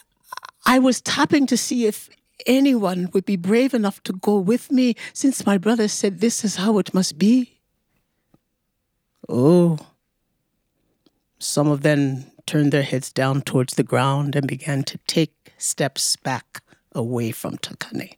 I 0.66 0.78
was 0.78 1.00
tapping 1.00 1.46
to 1.46 1.56
see 1.56 1.86
if 1.86 2.08
anyone 2.46 3.10
would 3.12 3.24
be 3.24 3.36
brave 3.36 3.74
enough 3.74 4.02
to 4.04 4.12
go 4.12 4.38
with 4.38 4.72
me 4.72 4.94
since 5.12 5.46
my 5.46 5.58
brother 5.58 5.88
said 5.88 6.20
this 6.20 6.44
is 6.44 6.56
how 6.56 6.78
it 6.78 6.92
must 6.92 7.18
be. 7.18 7.53
Oh. 9.28 9.78
Some 11.38 11.68
of 11.68 11.82
them 11.82 12.24
turned 12.46 12.72
their 12.72 12.82
heads 12.82 13.12
down 13.12 13.42
towards 13.42 13.74
the 13.74 13.82
ground 13.82 14.36
and 14.36 14.46
began 14.46 14.82
to 14.84 14.98
take 15.06 15.52
steps 15.58 16.16
back 16.16 16.62
away 16.92 17.30
from 17.30 17.56
Takane. 17.58 18.16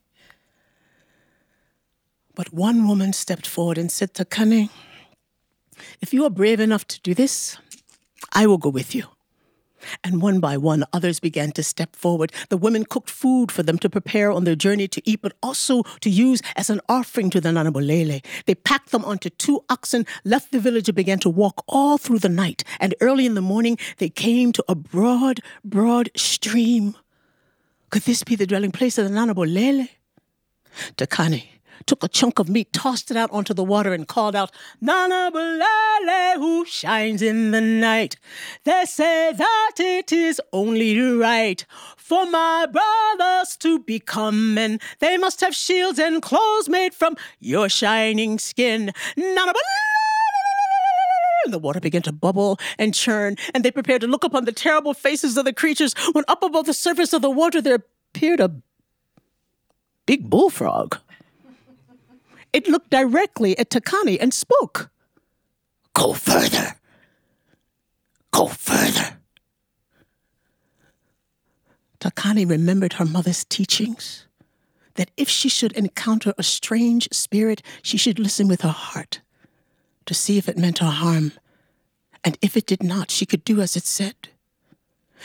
But 2.34 2.52
one 2.52 2.86
woman 2.86 3.12
stepped 3.12 3.46
forward 3.46 3.78
and 3.78 3.90
said, 3.90 4.12
Takane, 4.12 4.68
if 6.00 6.12
you 6.12 6.24
are 6.24 6.30
brave 6.30 6.60
enough 6.60 6.86
to 6.88 7.00
do 7.00 7.14
this, 7.14 7.56
I 8.32 8.46
will 8.46 8.58
go 8.58 8.68
with 8.68 8.94
you. 8.94 9.04
And 10.04 10.22
one 10.22 10.40
by 10.40 10.56
one, 10.56 10.84
others 10.92 11.20
began 11.20 11.52
to 11.52 11.62
step 11.62 11.96
forward. 11.96 12.32
The 12.48 12.56
women 12.56 12.84
cooked 12.84 13.10
food 13.10 13.50
for 13.52 13.62
them 13.62 13.78
to 13.78 13.90
prepare 13.90 14.30
on 14.30 14.44
their 14.44 14.54
journey 14.54 14.88
to 14.88 15.02
eat, 15.04 15.22
but 15.22 15.34
also 15.42 15.82
to 16.00 16.10
use 16.10 16.42
as 16.56 16.70
an 16.70 16.80
offering 16.88 17.30
to 17.30 17.40
the 17.40 17.50
Nanabolele. 17.50 18.24
They 18.46 18.54
packed 18.54 18.90
them 18.90 19.04
onto 19.04 19.30
two 19.30 19.64
oxen, 19.68 20.06
left 20.24 20.52
the 20.52 20.60
village, 20.60 20.88
and 20.88 20.96
began 20.96 21.18
to 21.20 21.30
walk 21.30 21.64
all 21.68 21.98
through 21.98 22.20
the 22.20 22.28
night. 22.28 22.64
And 22.80 22.94
early 23.00 23.26
in 23.26 23.34
the 23.34 23.42
morning, 23.42 23.78
they 23.98 24.08
came 24.08 24.52
to 24.52 24.64
a 24.68 24.74
broad, 24.74 25.40
broad 25.64 26.10
stream. 26.16 26.96
Could 27.90 28.02
this 28.02 28.24
be 28.24 28.36
the 28.36 28.46
dwelling 28.46 28.72
place 28.72 28.98
of 28.98 29.08
the 29.08 29.14
Nanabolele? 29.14 29.88
Takane 30.96 31.55
took 31.84 32.02
a 32.02 32.08
chunk 32.08 32.38
of 32.38 32.48
meat, 32.48 32.72
tossed 32.72 33.10
it 33.10 33.16
out 33.16 33.30
onto 33.30 33.52
the 33.52 33.64
water, 33.64 33.92
and 33.92 34.08
called 34.08 34.34
out, 34.34 34.50
Nanabolele, 34.82 36.36
who 36.36 36.64
shines 36.64 37.22
in 37.22 37.50
the 37.50 37.60
night. 37.60 38.16
They 38.64 38.84
say 38.86 39.32
that 39.32 39.72
it 39.78 40.12
is 40.12 40.40
only 40.52 40.98
right 40.98 41.64
for 41.96 42.24
my 42.26 42.66
brothers 42.66 43.56
to 43.58 43.80
become 43.80 44.54
men. 44.54 44.80
They 45.00 45.16
must 45.16 45.40
have 45.40 45.54
shields 45.54 45.98
and 45.98 46.22
clothes 46.22 46.68
made 46.68 46.94
from 46.94 47.16
your 47.40 47.68
shining 47.68 48.38
skin. 48.38 48.92
Nana 49.16 49.52
and 51.46 51.54
the 51.54 51.58
water 51.58 51.80
began 51.80 52.02
to 52.02 52.12
bubble 52.12 52.58
and 52.78 52.92
churn, 52.92 53.36
and 53.54 53.64
they 53.64 53.70
prepared 53.70 54.02
to 54.02 54.06
look 54.06 54.24
upon 54.24 54.44
the 54.44 54.52
terrible 54.52 54.92
faces 54.92 55.36
of 55.36 55.44
the 55.44 55.52
creatures 55.52 55.94
when 56.12 56.24
up 56.28 56.42
above 56.42 56.66
the 56.66 56.74
surface 56.74 57.12
of 57.12 57.22
the 57.22 57.30
water 57.30 57.62
there 57.62 57.82
appeared 58.14 58.40
a 58.40 58.54
big 60.04 60.28
bullfrog. 60.28 60.98
It 62.56 62.68
looked 62.68 62.88
directly 62.88 63.58
at 63.58 63.68
Takane 63.68 64.16
and 64.18 64.32
spoke. 64.32 64.88
Go 65.92 66.14
further. 66.14 66.76
Go 68.30 68.46
further. 68.46 69.18
Takane 72.00 72.48
remembered 72.48 72.94
her 72.94 73.04
mother's 73.04 73.44
teachings 73.44 74.26
that 74.94 75.10
if 75.18 75.28
she 75.28 75.50
should 75.50 75.72
encounter 75.72 76.32
a 76.38 76.42
strange 76.42 77.10
spirit, 77.12 77.60
she 77.82 77.98
should 77.98 78.18
listen 78.18 78.48
with 78.48 78.62
her 78.62 78.78
heart 78.86 79.20
to 80.06 80.14
see 80.14 80.38
if 80.38 80.48
it 80.48 80.56
meant 80.56 80.78
her 80.78 80.86
harm. 80.86 81.32
And 82.24 82.38
if 82.40 82.56
it 82.56 82.64
did 82.64 82.82
not, 82.82 83.10
she 83.10 83.26
could 83.26 83.44
do 83.44 83.60
as 83.60 83.76
it 83.76 83.84
said. 83.84 84.30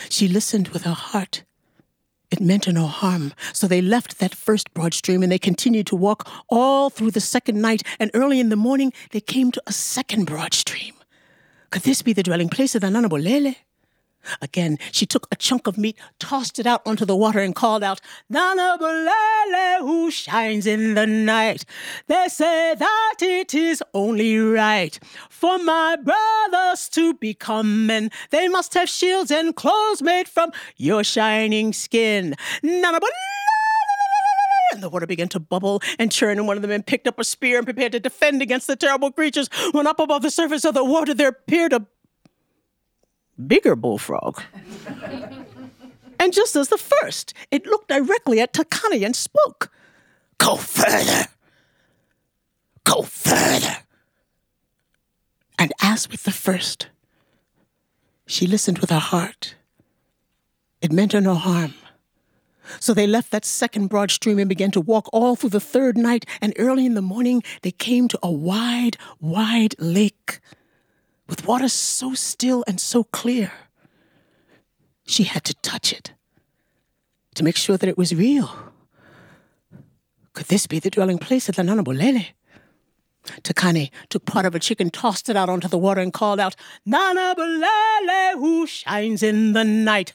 She 0.10 0.28
listened 0.28 0.68
with 0.68 0.84
her 0.84 1.00
heart 1.12 1.46
it 2.32 2.40
meant 2.40 2.68
no 2.68 2.88
harm. 2.88 3.34
So 3.54 3.68
they 3.68 3.82
left 3.82 4.20
that 4.20 4.34
first 4.34 4.74
broad 4.74 4.94
stream 4.94 5.22
and 5.22 5.32
they 5.32 5.40
continued 5.40 5.88
to 5.88 5.96
walk 5.96 6.28
all 6.50 6.90
through 6.90 7.12
the 7.12 7.20
second 7.20 7.62
night. 7.62 7.84
And 8.00 8.10
early 8.14 8.40
in 8.40 8.50
the 8.50 8.56
morning, 8.56 8.94
they 9.12 9.20
came 9.20 9.52
to 9.52 9.62
a 9.68 9.74
second 9.74 10.26
broad 10.26 10.54
stream. 10.54 10.94
Could 11.70 11.84
this 11.84 12.02
be 12.02 12.14
the 12.14 12.24
dwelling 12.24 12.50
place 12.50 12.74
of 12.76 12.82
the 12.82 12.88
Nanabolele? 12.88 13.56
Again, 14.42 14.78
she 14.92 15.06
took 15.06 15.28
a 15.32 15.36
chunk 15.36 15.68
of 15.68 15.78
meat, 15.78 15.98
tossed 16.20 16.60
it 16.60 16.66
out 16.66 16.82
onto 16.86 17.06
the 17.06 17.16
water, 17.16 17.40
and 17.40 17.56
called 17.56 17.84
out, 17.84 18.02
Nanabolele, 18.32 19.80
who 19.80 20.12
shines 20.12 20.66
in 20.66 20.94
the 20.94 21.08
night. 21.08 21.66
They 22.08 22.28
say 22.28 22.76
that 22.78 23.16
it 23.22 23.54
is 23.54 23.84
only 23.94 24.38
right 24.38 25.00
for 25.30 25.58
my 25.60 25.96
brothers 25.96 26.90
to 26.90 27.14
become 27.16 27.86
men. 27.86 28.12
They 28.30 28.48
must 28.48 28.74
have 28.74 28.90
shields 28.90 29.32
and 29.32 29.56
clothes 29.56 30.02
made 30.02 30.28
from 30.28 30.52
your 30.78 31.04
shining 31.04 31.74
skin. 31.74 32.36
Nana. 32.64 33.00
And 34.74 34.82
the 34.82 34.90
water 34.90 35.06
began 35.06 35.28
to 35.30 35.40
bubble 35.40 35.82
and 36.00 36.12
churn, 36.12 36.38
and 36.38 36.48
one 36.48 36.56
of 36.56 36.62
the 36.62 36.68
men 36.68 36.82
picked 36.82 37.06
up 37.06 37.20
a 37.20 37.26
spear 37.26 37.58
and 37.58 37.68
prepared 37.68 37.92
to 37.92 38.00
defend 38.00 38.42
against 38.42 38.68
the 38.68 38.78
terrible 38.78 39.12
creatures. 39.12 39.50
When 39.74 39.86
up 39.86 40.00
above 40.00 40.22
the 40.22 40.32
surface 40.32 40.64
of 40.64 40.74
the 40.74 40.86
water 40.86 41.14
there 41.14 41.28
appeared 41.28 41.74
a 41.74 41.86
bigger 43.48 43.76
bullfrog. 43.76 44.42
and 46.20 46.34
just 46.34 46.56
as 46.56 46.70
the 46.70 46.78
first, 46.78 47.34
it 47.50 47.66
looked 47.66 47.90
directly 47.90 48.40
at 48.40 48.54
Takane 48.54 49.06
and 49.06 49.16
spoke. 49.16 49.72
Go 50.38 50.56
further. 50.56 51.28
Go 52.84 53.04
further. 53.04 53.78
And 55.60 55.72
as 55.82 56.10
with 56.10 56.24
the 56.24 56.32
first, 56.32 56.88
she 58.26 58.48
listened 58.48 58.80
with 58.80 58.90
her 58.90 59.00
heart. 59.00 59.56
It 60.82 60.92
meant 60.92 61.14
her 61.14 61.22
no 61.22 61.36
harm. 61.36 61.76
So 62.80 62.94
they 62.94 63.06
left 63.06 63.32
that 63.32 63.46
second 63.46 63.88
broad 63.88 64.12
stream 64.12 64.40
and 64.40 64.50
began 64.50 64.72
to 64.72 64.82
walk 64.82 65.10
all 65.12 65.36
through 65.36 65.50
the 65.52 65.60
third 65.60 65.98
night, 65.98 66.26
and 66.42 66.54
early 66.58 66.86
in 66.86 66.94
the 66.94 67.02
morning 67.02 67.44
they 67.62 67.72
came 67.72 68.08
to 68.08 68.20
a 68.24 68.32
wide, 68.32 68.98
wide 69.20 69.76
lake 69.78 70.40
with 71.32 71.48
water 71.48 71.70
so 71.70 72.14
still 72.14 72.64
and 72.68 72.80
so 72.80 73.06
clear. 73.06 73.52
She 75.08 75.24
had 75.24 75.46
to 75.46 75.54
touch 75.56 75.94
it 75.94 76.14
to 77.36 77.44
make 77.44 77.56
sure 77.56 77.78
that 77.78 77.90
it 77.90 77.98
was 77.98 78.14
real. 78.14 78.52
Could 80.34 80.48
this 80.48 80.68
be 80.68 80.80
the 80.80 80.90
dwelling 80.90 81.18
place 81.18 81.48
of 81.48 81.56
the 81.56 81.64
Nanabolele? 81.64 82.28
Takane 83.44 83.92
took 84.10 84.26
part 84.26 84.46
of 84.46 84.56
a 84.56 84.60
chicken, 84.60 84.90
tossed 84.90 85.30
it 85.30 85.38
out 85.38 85.48
onto 85.48 85.68
the 85.68 85.78
water, 85.78 86.02
and 86.02 86.12
called 86.12 86.40
out, 86.40 86.56
Nanabolele, 86.88 88.34
who 88.34 88.68
shines 88.68 89.24
in 89.24 89.54
the 89.54 89.64
night. 89.64 90.14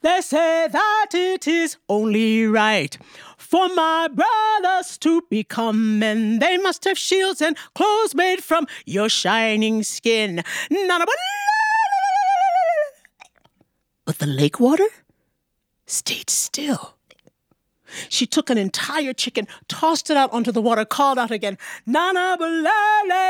They 0.00 0.20
say 0.22 0.68
that 0.70 1.08
it 1.12 1.46
is 1.46 1.76
only 1.88 2.46
right 2.46 2.96
for 3.44 3.68
my 3.68 4.08
brothers 4.08 4.98
to 4.98 5.22
become 5.30 5.98
men. 5.98 6.38
They 6.38 6.56
must 6.58 6.84
have 6.84 6.98
shields 6.98 7.40
and 7.42 7.56
clothes 7.74 8.14
made 8.14 8.42
from 8.42 8.66
your 8.86 9.08
shining 9.08 9.82
skin. 9.82 10.42
But 14.06 14.18
the 14.18 14.26
lake 14.26 14.58
water 14.60 14.88
stayed 15.86 16.30
still. 16.30 16.93
She 18.08 18.26
took 18.26 18.50
an 18.50 18.58
entire 18.58 19.12
chicken, 19.12 19.46
tossed 19.68 20.10
it 20.10 20.16
out 20.16 20.32
onto 20.32 20.52
the 20.52 20.62
water, 20.62 20.84
called 20.84 21.18
out 21.18 21.30
again, 21.30 21.58
Nana 21.86 22.36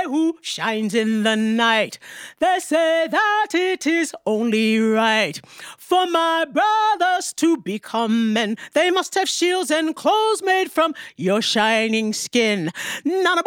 who 0.04 0.38
shines 0.40 0.94
in 0.94 1.22
the 1.22 1.36
night. 1.36 1.98
They 2.38 2.58
say 2.60 3.08
that 3.10 3.48
it 3.52 3.86
is 3.86 4.14
only 4.26 4.78
right 4.78 5.40
for 5.78 6.06
my 6.06 6.44
brothers 6.44 7.32
to 7.34 7.56
become 7.58 8.32
men. 8.32 8.56
They 8.72 8.90
must 8.90 9.14
have 9.14 9.28
shields 9.28 9.70
and 9.70 9.94
clothes 9.94 10.42
made 10.42 10.70
from 10.70 10.94
your 11.16 11.42
shining 11.42 12.12
skin. 12.12 12.70
Nana 13.04 13.42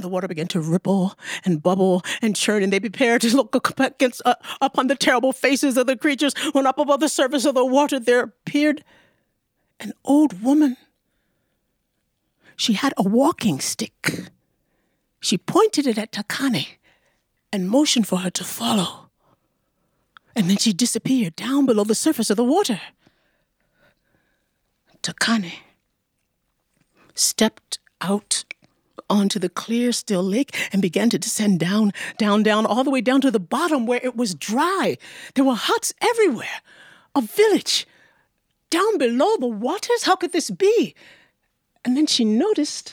the 0.00 0.08
water 0.08 0.26
began 0.26 0.48
to 0.48 0.60
ripple 0.60 1.16
and 1.44 1.62
bubble 1.62 2.02
and 2.20 2.34
churn, 2.34 2.62
and 2.62 2.72
they 2.72 2.80
prepared 2.80 3.20
to 3.22 3.36
look 3.36 3.78
against, 3.78 4.22
uh, 4.24 4.34
upon 4.60 4.88
the 4.88 4.96
terrible 4.96 5.32
faces 5.32 5.76
of 5.76 5.86
the 5.86 5.96
creatures 5.96 6.34
when 6.52 6.66
up 6.66 6.78
above 6.78 7.00
the 7.00 7.08
surface 7.08 7.44
of 7.44 7.54
the 7.54 7.64
water 7.64 8.00
there 8.00 8.22
appeared 8.22 8.84
an 9.80 9.92
old 10.04 10.42
woman. 10.42 10.76
She 12.56 12.74
had 12.74 12.94
a 12.96 13.02
walking 13.02 13.60
stick. 13.60 14.30
She 15.20 15.38
pointed 15.38 15.86
it 15.86 15.98
at 15.98 16.12
Takane 16.12 16.66
and 17.52 17.68
motioned 17.68 18.06
for 18.06 18.18
her 18.18 18.30
to 18.30 18.44
follow. 18.44 19.10
And 20.36 20.50
then 20.50 20.56
she 20.56 20.72
disappeared 20.72 21.36
down 21.36 21.66
below 21.66 21.84
the 21.84 21.94
surface 21.94 22.30
of 22.30 22.36
the 22.36 22.44
water. 22.44 22.80
Takane 25.02 25.52
stepped 27.14 27.78
out 28.00 28.44
onto 29.08 29.38
the 29.38 29.48
clear, 29.48 29.92
still 29.92 30.22
lake 30.22 30.54
and 30.72 30.80
began 30.80 31.10
to 31.10 31.18
descend 31.18 31.60
down, 31.60 31.92
down, 32.18 32.42
down, 32.42 32.66
all 32.66 32.84
the 32.84 32.90
way 32.90 33.00
down 33.00 33.20
to 33.20 33.30
the 33.30 33.40
bottom 33.40 33.86
where 33.86 34.00
it 34.02 34.16
was 34.16 34.34
dry. 34.34 34.96
There 35.34 35.44
were 35.44 35.54
huts 35.54 35.94
everywhere, 36.00 36.62
a 37.14 37.20
village 37.20 37.86
down 38.74 38.98
below 38.98 39.36
the 39.36 39.46
waters? 39.46 40.02
How 40.04 40.16
could 40.16 40.32
this 40.32 40.50
be? 40.50 40.94
And 41.84 41.96
then 41.96 42.06
she 42.06 42.24
noticed 42.24 42.92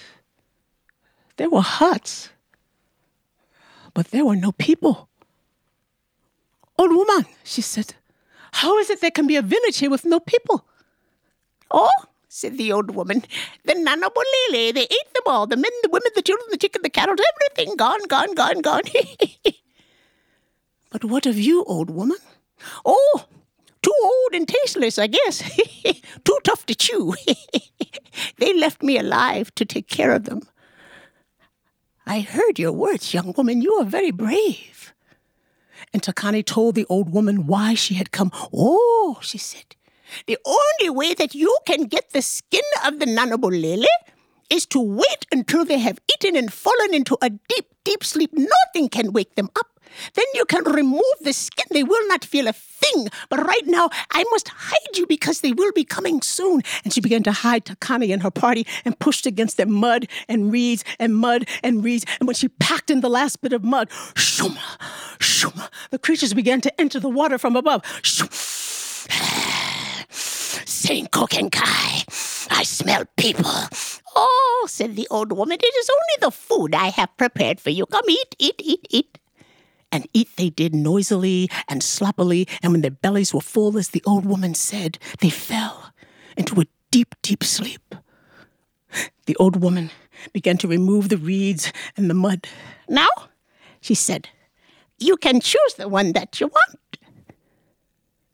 there 1.37 1.49
were 1.49 1.61
huts, 1.61 2.29
but 3.95 4.11
there 4.11 4.25
were 4.25 4.35
no 4.35 4.51
people. 4.51 5.09
Old 6.77 6.91
woman, 6.95 7.25
she 7.43 7.61
said, 7.61 7.95
how 8.53 8.77
is 8.77 8.89
it 8.89 9.01
there 9.01 9.11
can 9.11 9.27
be 9.27 9.37
a 9.37 9.41
village 9.41 9.77
here 9.79 9.89
with 9.89 10.05
no 10.05 10.19
people? 10.19 10.65
Oh, 11.71 11.89
said 12.27 12.57
the 12.57 12.71
old 12.71 12.91
woman, 12.91 13.23
the 13.65 13.73
Nanabolele, 13.73 14.73
they 14.73 14.83
ate 14.83 15.13
them 15.13 15.23
all 15.25 15.47
the 15.47 15.57
men, 15.57 15.71
the 15.83 15.89
women, 15.89 16.11
the 16.15 16.21
children, 16.21 16.47
the 16.51 16.57
chicken, 16.57 16.81
the 16.83 16.89
cattle, 16.89 17.15
everything 17.31 17.75
gone, 17.75 18.03
gone, 18.07 18.35
gone, 18.35 18.61
gone. 18.61 18.83
but 20.91 21.03
what 21.05 21.25
of 21.25 21.39
you, 21.39 21.63
old 21.63 21.89
woman? 21.89 22.17
Oh, 22.85 23.25
too 23.81 23.95
old 24.03 24.33
and 24.33 24.47
tasteless, 24.47 24.97
I 24.99 25.07
guess. 25.07 25.41
Too 26.23 26.39
tough 26.43 26.65
to 26.67 26.75
chew. 26.75 27.15
they 28.37 28.53
left 28.53 28.83
me 28.83 28.97
alive 28.97 29.53
to 29.55 29.65
take 29.65 29.87
care 29.87 30.11
of 30.11 30.25
them. 30.25 30.41
I 32.05 32.19
heard 32.19 32.59
your 32.59 32.71
words, 32.71 33.13
young 33.13 33.33
woman. 33.37 33.61
You 33.61 33.73
are 33.75 33.85
very 33.85 34.11
brave. 34.11 34.93
And 35.93 36.01
Takane 36.01 36.45
told 36.45 36.75
the 36.75 36.85
old 36.89 37.11
woman 37.11 37.47
why 37.47 37.73
she 37.73 37.95
had 37.95 38.11
come. 38.11 38.31
Oh, 38.53 39.17
she 39.21 39.37
said, 39.37 39.75
the 40.27 40.37
only 40.45 40.89
way 40.89 41.13
that 41.13 41.33
you 41.33 41.55
can 41.65 41.85
get 41.85 42.11
the 42.11 42.21
skin 42.21 42.61
of 42.85 42.99
the 42.99 43.05
Nanabolele 43.05 43.85
is 44.49 44.65
to 44.67 44.79
wait 44.79 45.25
until 45.31 45.63
they 45.63 45.79
have 45.79 45.99
eaten 46.13 46.35
and 46.35 46.51
fallen 46.51 46.93
into 46.93 47.17
a 47.21 47.29
deep, 47.29 47.67
deep 47.83 48.03
sleep. 48.03 48.31
Nothing 48.33 48.89
can 48.89 49.13
wake 49.13 49.35
them 49.35 49.49
up. 49.55 49.70
Then 50.13 50.25
you 50.33 50.45
can 50.45 50.63
remove 50.63 51.01
the 51.21 51.33
skin. 51.33 51.65
They 51.71 51.83
will 51.83 52.07
not 52.07 52.25
feel 52.25 52.47
a 52.47 52.53
thing. 52.53 53.09
But 53.29 53.45
right 53.45 53.65
now, 53.65 53.89
I 54.11 54.23
must 54.31 54.49
hide 54.49 54.97
you 54.97 55.05
because 55.07 55.41
they 55.41 55.53
will 55.53 55.71
be 55.71 55.83
coming 55.83 56.21
soon. 56.21 56.61
And 56.83 56.93
she 56.93 57.01
began 57.01 57.23
to 57.23 57.31
hide 57.31 57.65
Takane 57.65 58.11
and 58.11 58.23
her 58.23 58.31
party 58.31 58.65
and 58.85 58.97
pushed 58.99 59.25
against 59.25 59.57
them 59.57 59.71
mud 59.71 60.07
and 60.27 60.51
reeds 60.51 60.83
and 60.99 61.15
mud 61.15 61.47
and 61.63 61.83
reeds. 61.83 62.05
And 62.19 62.27
when 62.27 62.35
she 62.35 62.47
packed 62.47 62.89
in 62.89 63.01
the 63.01 63.09
last 63.09 63.41
bit 63.41 63.53
of 63.53 63.63
mud, 63.63 63.89
shuma, 64.15 64.77
shuma, 65.19 65.69
the 65.91 65.99
creatures 65.99 66.33
began 66.33 66.61
to 66.61 66.81
enter 66.81 66.99
the 66.99 67.09
water 67.09 67.37
from 67.37 67.55
above. 67.55 67.83
Saint 70.09 71.11
Kokenkai, 71.11 72.49
I 72.51 72.63
smell 72.63 73.05
people. 73.17 73.51
Oh, 74.15 74.67
said 74.69 74.95
the 74.95 75.07
old 75.09 75.31
woman, 75.31 75.57
it 75.61 75.75
is 75.75 75.89
only 75.89 76.17
the 76.21 76.31
food 76.31 76.75
I 76.75 76.87
have 76.87 77.15
prepared 77.17 77.59
for 77.59 77.69
you. 77.69 77.85
Come 77.85 78.03
eat, 78.09 78.35
eat, 78.39 78.55
eat, 78.59 78.85
eat. 78.89 79.17
And 79.91 80.07
eat 80.13 80.29
they 80.37 80.49
did 80.49 80.73
noisily 80.73 81.49
and 81.67 81.83
sloppily, 81.83 82.47
and 82.63 82.71
when 82.71 82.81
their 82.81 82.91
bellies 82.91 83.33
were 83.33 83.41
full, 83.41 83.77
as 83.77 83.89
the 83.89 84.03
old 84.05 84.25
woman 84.25 84.53
said, 84.53 84.97
they 85.19 85.29
fell 85.29 85.91
into 86.37 86.61
a 86.61 86.65
deep, 86.91 87.15
deep 87.21 87.43
sleep. 87.43 87.95
The 89.25 89.35
old 89.37 89.61
woman 89.61 89.91
began 90.33 90.57
to 90.57 90.67
remove 90.67 91.09
the 91.09 91.17
reeds 91.17 91.71
and 91.97 92.09
the 92.09 92.13
mud. 92.13 92.47
Now, 92.87 93.07
she 93.81 93.95
said, 93.95 94.29
you 94.97 95.17
can 95.17 95.39
choose 95.41 95.73
the 95.77 95.89
one 95.89 96.13
that 96.13 96.39
you 96.39 96.47
want. 96.47 96.97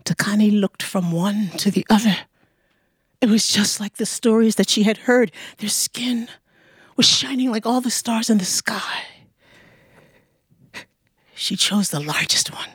Takane 0.04 0.60
looked 0.60 0.84
from 0.84 1.12
one 1.12 1.50
to 1.58 1.72
the 1.72 1.86
other. 1.89 2.17
It 3.22 3.30
was 3.30 3.50
just 3.50 3.80
like 3.80 3.98
the 3.98 4.06
stories 4.06 4.56
that 4.56 4.70
she 4.70 4.84
had 4.84 5.00
heard. 5.00 5.32
Their 5.58 5.70
skin 5.70 6.28
was 6.96 7.08
shining 7.08 7.52
like 7.52 7.65
all 7.65 7.82
the 7.82 7.91
stars 7.91 8.30
in 8.30 8.38
the 8.38 8.46
sky. 8.46 9.04
She 11.38 11.56
chose 11.56 11.89
the 11.89 12.00
largest 12.00 12.52
one. 12.52 12.69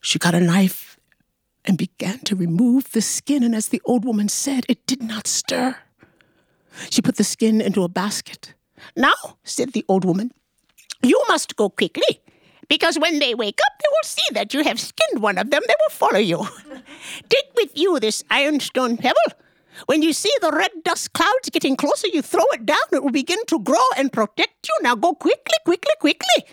She 0.00 0.20
got 0.20 0.36
a 0.36 0.40
knife 0.40 1.00
and 1.64 1.76
began 1.76 2.20
to 2.20 2.36
remove 2.36 2.92
the 2.92 3.02
skin, 3.02 3.42
and 3.42 3.56
as 3.56 3.68
the 3.68 3.82
old 3.84 4.04
woman 4.04 4.28
said, 4.28 4.64
it 4.68 4.86
did 4.86 5.02
not 5.02 5.26
stir. 5.26 5.76
She 6.90 7.02
put 7.02 7.16
the 7.16 7.24
skin 7.24 7.60
into 7.60 7.82
a 7.82 7.88
basket. 7.88 8.54
Now, 8.96 9.36
said 9.42 9.72
the 9.72 9.84
old 9.88 10.04
woman, 10.04 10.30
you 11.02 11.20
must 11.26 11.56
go 11.56 11.68
quickly, 11.68 12.20
because 12.68 13.00
when 13.00 13.18
they 13.18 13.34
wake 13.34 13.58
up, 13.66 13.72
they 13.80 13.88
will 13.90 14.06
see 14.06 14.28
that 14.34 14.54
you 14.54 14.62
have 14.62 14.78
skinned 14.78 15.20
one 15.20 15.38
of 15.38 15.50
them. 15.50 15.62
They 15.66 15.74
will 15.80 15.90
follow 15.90 16.20
you. 16.20 16.46
Take 17.28 17.50
with 17.56 17.76
you 17.76 17.98
this 17.98 18.22
ironstone 18.30 18.96
pebble. 18.96 19.32
When 19.86 20.02
you 20.02 20.12
see 20.12 20.32
the 20.40 20.52
red 20.52 20.70
dust 20.84 21.12
clouds 21.14 21.50
getting 21.50 21.76
closer, 21.76 22.06
you 22.06 22.22
throw 22.22 22.44
it 22.52 22.64
down. 22.64 22.86
It 22.92 23.02
will 23.02 23.10
begin 23.10 23.44
to 23.46 23.58
grow 23.58 23.86
and 23.96 24.12
protect 24.12 24.68
you. 24.68 24.82
Now 24.82 24.94
go 24.94 25.14
quickly, 25.14 25.56
quickly, 25.64 25.94
quickly. 26.00 26.44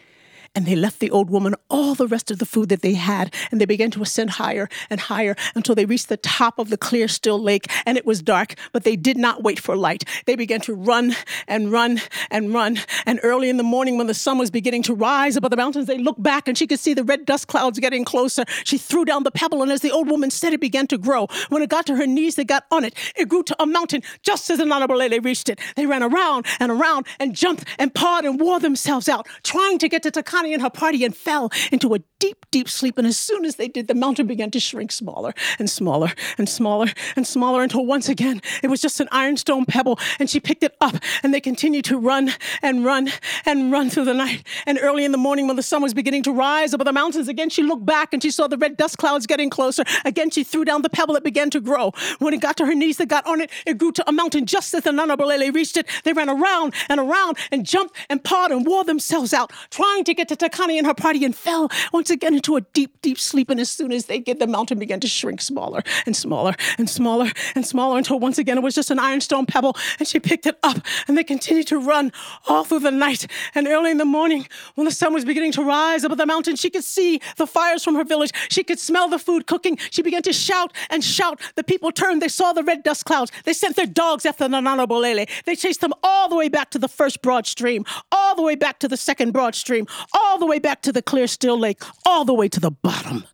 And 0.56 0.66
they 0.66 0.76
left 0.76 1.00
the 1.00 1.12
old 1.12 1.30
woman 1.30 1.54
all 1.70 1.96
the 1.96 2.08
rest 2.08 2.32
of 2.32 2.40
the 2.40 2.46
food 2.46 2.70
that 2.70 2.82
they 2.82 2.94
had, 2.94 3.34
and 3.52 3.60
they 3.60 3.66
began 3.66 3.92
to 3.92 4.02
ascend 4.02 4.32
higher 4.32 4.70
and 4.90 5.00
higher 5.00 5.36
until 5.54 5.76
they 5.76 5.86
reached 5.86 6.10
the 6.10 6.18
top 6.18 6.58
of 6.58 6.70
the 6.70 6.78
clear, 6.78 7.08
still 7.08 7.38
lake. 7.40 7.68
And 7.86 7.98
it 7.98 8.06
was 8.06 8.22
dark, 8.22 8.56
but 8.72 8.84
they 8.84 8.96
did 8.96 9.18
not 9.18 9.44
wait 9.44 9.60
for 9.60 9.76
light. 9.76 10.06
They 10.26 10.36
began 10.36 10.62
to 10.62 10.74
run 10.74 11.16
and 11.48 11.72
run 11.72 12.02
and 12.32 12.54
run. 12.54 12.80
And 13.06 13.20
early 13.22 13.50
in 13.50 13.58
the 13.58 13.64
morning, 13.64 13.98
when 13.98 14.08
the 14.08 14.14
sun 14.14 14.38
was 14.38 14.50
beginning 14.50 14.84
to 14.84 14.94
rise 14.94 15.36
above 15.36 15.52
the 15.52 15.58
mountains, 15.58 15.88
they 15.88 15.98
looked 15.98 16.24
back 16.24 16.48
and 16.48 16.58
she 16.58 16.68
could 16.68 16.80
see 16.80 16.94
the 16.94 17.04
red 17.04 17.26
dust 17.26 17.48
clouds 17.48 17.80
getting 17.80 18.06
closer. 18.06 18.46
She 18.64 18.78
threw 18.78 19.04
down 19.06 19.24
the 19.24 19.32
pebble, 19.32 19.62
and 19.62 19.72
as 19.72 19.82
the 19.82 19.92
old 19.92 20.10
woman 20.10 20.32
said, 20.32 20.54
it 20.54 20.62
began 20.62 20.88
to 20.88 20.98
grow. 20.98 21.28
When 21.50 21.62
it 21.62 21.70
got 21.70 21.86
to 21.88 21.96
her 21.96 22.08
knees, 22.08 22.36
they 22.36 22.46
got 22.46 22.66
on 22.72 22.84
it. 22.86 22.94
It 23.16 23.28
grew 23.28 23.44
to 23.44 23.56
a 23.62 23.66
mountain 23.66 24.02
just 24.24 24.50
as 24.50 24.60
the 24.60 24.64
Nanabolele 24.64 25.24
reached 25.24 25.50
it. 25.50 25.60
They 25.76 25.86
ran 25.86 26.02
around 26.04 26.46
and 26.60 26.72
around 26.72 27.08
and 27.20 27.36
jumped 27.36 27.66
and 27.78 27.94
pawed 27.94 28.26
and 28.26 28.40
wore 28.40 28.60
themselves 28.60 29.10
out, 29.10 29.28
trying 29.44 29.80
to 29.80 29.90
get 29.90 30.04
to 30.04 30.12
And 30.54 30.62
her 30.62 30.70
party 30.70 31.04
and 31.04 31.16
fell 31.16 31.52
into 31.72 31.94
a 31.94 32.00
deep, 32.20 32.46
deep 32.52 32.70
sleep. 32.70 32.98
And 32.98 33.08
as 33.08 33.18
soon 33.18 33.46
as 33.46 33.56
they 33.56 33.68
did, 33.68 33.88
the 33.88 33.94
mountain 33.94 34.28
began 34.28 34.52
to 34.52 34.60
shrink 34.60 34.92
smaller 34.92 35.34
and 35.60 35.70
smaller 35.70 36.12
and 36.38 36.48
smaller 36.48 36.88
and 37.16 37.26
smaller 37.26 37.62
until 37.62 37.86
once 37.86 38.10
again 38.10 38.42
it 38.64 38.68
was 38.68 38.82
just 38.82 39.00
an 39.00 39.08
ironstone 39.12 39.66
pebble. 39.66 40.00
And 40.20 40.30
she 40.30 40.40
picked 40.40 40.64
it 40.64 40.76
up 40.82 40.96
and 41.24 41.34
they 41.34 41.42
continued 41.42 41.86
to 41.86 41.98
run 41.98 42.32
and 42.62 42.86
run 42.86 43.10
and 43.46 43.72
run 43.72 43.90
through 43.90 44.06
the 44.06 44.14
night. 44.14 44.46
And 44.66 44.80
early 44.82 45.06
in 45.06 45.12
the 45.12 45.18
morning, 45.18 45.48
when 45.48 45.56
the 45.56 45.64
sun 45.64 45.82
was 45.82 45.94
beginning 45.94 46.24
to 46.24 46.32
rise 46.32 46.74
above 46.74 46.86
the 46.86 46.94
mountains, 46.94 47.28
again 47.28 47.50
she 47.50 47.64
looked 47.64 47.86
back 47.86 48.14
and 48.14 48.22
she 48.22 48.32
saw 48.32 48.48
the 48.48 48.58
red 48.58 48.78
dust 48.78 48.98
clouds 48.98 49.26
getting 49.26 49.50
closer. 49.50 49.84
Again, 50.06 50.30
she 50.30 50.44
threw 50.44 50.66
down 50.66 50.82
the 50.82 50.90
pebble, 50.90 51.16
it 51.16 51.24
began 51.24 51.50
to 51.52 51.62
grow. 51.62 51.92
When 52.20 52.34
it 52.34 52.42
got 52.42 52.58
to 52.58 52.66
her 52.66 52.76
knees, 52.76 52.98
that 52.98 53.08
got 53.08 53.26
on 53.26 53.42
it, 53.42 53.50
it 53.66 53.78
grew 53.78 53.92
to 53.94 54.10
a 54.10 54.12
mountain 54.12 54.46
just 54.46 54.74
as 54.74 54.84
the 54.84 54.92
Nanabolele 54.92 55.54
reached 55.54 55.78
it. 55.78 55.88
They 56.04 56.14
ran 56.14 56.30
around 56.30 56.74
and 56.90 57.00
around 57.00 57.38
and 57.52 57.66
jumped 57.66 57.96
and 58.10 58.24
pawed 58.24 58.52
and 58.52 58.66
wore 58.66 58.84
themselves 58.84 59.34
out, 59.34 59.52
trying 59.70 60.04
to 60.06 60.14
get 60.14 60.28
to 60.30 60.35
to 60.36 60.50
Takane 60.50 60.78
and 60.78 60.88
her 60.88 60.94
party 60.94 61.24
and 61.26 61.36
fell 61.36 61.70
once 61.94 62.10
again 62.10 62.34
into 62.36 62.56
a 62.56 62.62
deep, 62.62 63.02
deep 63.02 63.20
sleep. 63.20 63.50
And 63.50 63.60
as 63.60 63.70
soon 63.70 63.92
as 63.92 64.06
they 64.06 64.20
did, 64.20 64.40
the 64.40 64.48
mountain 64.48 64.80
began 64.80 65.00
to 65.00 65.08
shrink 65.08 65.42
smaller 65.42 65.82
and 66.06 66.16
smaller 66.16 66.56
and 66.78 66.90
smaller 66.90 67.32
and 67.56 67.66
smaller 67.66 67.98
until 67.98 68.20
once 68.20 68.38
again 68.38 68.58
it 68.58 68.62
was 68.62 68.76
just 68.76 68.92
an 68.92 69.00
ironstone 69.00 69.46
pebble. 69.46 69.76
And 70.00 70.08
she 70.08 70.20
picked 70.20 70.46
it 70.46 70.58
up 70.64 70.78
and 71.08 71.18
they 71.18 71.24
continued 71.24 71.68
to 71.68 71.80
run 71.80 72.12
all 72.48 72.64
through 72.64 72.80
the 72.80 72.92
night. 72.92 73.28
And 73.54 73.68
early 73.68 73.92
in 73.92 73.98
the 73.98 74.06
morning, 74.06 74.48
when 74.76 74.86
the 74.86 74.92
sun 74.92 75.14
was 75.14 75.26
beginning 75.26 75.52
to 75.54 75.64
rise 75.64 76.04
above 76.04 76.18
the 76.18 76.26
mountain, 76.26 76.56
she 76.56 76.70
could 76.70 76.84
see 76.84 77.22
the 77.38 77.48
fires 77.48 77.84
from 77.84 77.96
her 77.96 78.04
village. 78.04 78.32
She 78.50 78.64
could 78.64 78.80
smell 78.80 79.08
the 79.08 79.20
food 79.20 79.48
cooking. 79.48 79.78
She 79.92 80.02
began 80.02 80.22
to 80.24 80.34
shout 80.34 80.74
and 80.90 81.04
shout. 81.04 81.40
The 81.56 81.64
people 81.64 81.92
turned. 81.92 82.22
They 82.22 82.28
saw 82.28 82.54
the 82.54 82.64
red 82.64 82.84
dust 82.84 83.06
clouds. 83.06 83.32
They 83.44 83.54
sent 83.54 83.76
their 83.76 83.86
dogs 83.86 84.26
after 84.26 84.48
the 84.48 84.58
Nanabolele. 84.58 85.28
They 85.46 85.56
chased 85.56 85.82
them 85.82 85.94
all 86.04 86.30
the 86.30 86.36
way 86.36 86.50
back 86.50 86.70
to 86.72 86.80
the 86.80 86.88
first 86.88 87.22
broad 87.22 87.48
stream, 87.48 87.86
all 88.12 88.36
the 88.36 88.42
way 88.42 88.56
back 88.56 88.80
to 88.80 88.88
the 88.88 88.98
second 88.98 89.32
broad 89.32 89.56
stream, 89.56 89.88
all 90.14 90.25
the 90.38 90.46
way 90.46 90.60
back 90.60 90.82
to 90.84 90.92
the 90.92 91.02
clear, 91.02 91.28
still 91.28 91.58
lake, 91.58 91.82
all 92.06 92.26
the 92.26 92.34
way 92.34 92.48
to 92.50 92.60
the 92.60 92.72
bottom, 92.72 93.26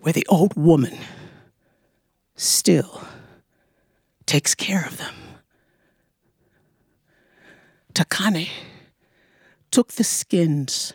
where 0.00 0.12
the 0.12 0.26
old 0.28 0.54
woman 0.56 0.98
still 2.34 3.02
takes 4.26 4.54
care 4.54 4.84
of 4.86 4.96
them. 4.96 5.14
Takane 7.94 8.48
took 9.70 9.92
the 9.92 10.04
skins 10.04 10.92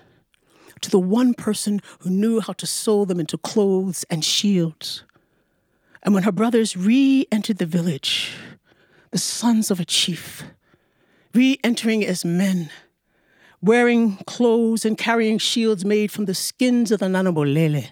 to 0.81 0.89
the 0.89 0.99
one 0.99 1.33
person 1.33 1.81
who 1.99 2.09
knew 2.09 2.39
how 2.39 2.53
to 2.53 2.65
sew 2.67 3.05
them 3.05 3.19
into 3.19 3.37
clothes 3.37 4.05
and 4.09 4.23
shields. 4.23 5.03
And 6.03 6.13
when 6.13 6.23
her 6.23 6.31
brothers 6.31 6.77
re 6.77 7.25
entered 7.31 7.57
the 7.57 7.65
village, 7.65 8.31
the 9.11 9.17
sons 9.17 9.71
of 9.71 9.79
a 9.79 9.85
chief, 9.85 10.43
re 11.33 11.57
entering 11.63 12.05
as 12.05 12.23
men, 12.23 12.69
wearing 13.61 14.17
clothes 14.25 14.85
and 14.85 14.97
carrying 14.97 15.37
shields 15.37 15.85
made 15.85 16.11
from 16.11 16.25
the 16.25 16.35
skins 16.35 16.91
of 16.91 16.99
the 16.99 17.07
Nanabolele, 17.07 17.89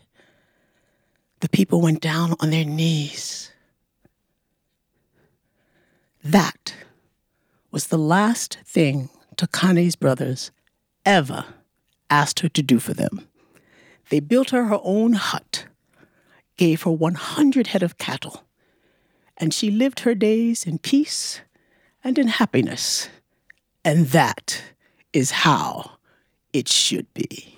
the 1.39 1.49
people 1.49 1.81
went 1.81 2.01
down 2.01 2.35
on 2.39 2.51
their 2.51 2.65
knees. 2.65 3.51
That 6.23 6.73
was 7.71 7.87
the 7.87 7.97
last 7.97 8.59
thing 8.65 9.09
Takane's 9.35 9.95
brothers 9.95 10.51
ever 11.05 11.45
asked 12.09 12.39
her 12.41 12.49
to 12.49 12.61
do 12.61 12.79
for 12.79 12.93
them. 12.93 13.27
They 14.09 14.19
built 14.19 14.51
her 14.51 14.65
her 14.65 14.79
own 14.83 15.13
hut, 15.13 15.65
gave 16.55 16.83
her 16.83 16.91
100 16.91 17.67
head 17.67 17.83
of 17.83 17.97
cattle, 17.97 18.43
and 19.37 19.53
she 19.53 19.71
lived 19.71 20.01
her 20.01 20.15
days 20.15 20.65
in 20.65 20.77
peace 20.77 21.41
and 22.03 22.17
in 22.17 22.27
happiness. 22.27 23.09
And 23.83 24.07
that 24.07 24.61
is 25.13 25.31
how 25.31 25.91
it 26.51 26.67
should 26.67 27.11
be. 27.13 27.53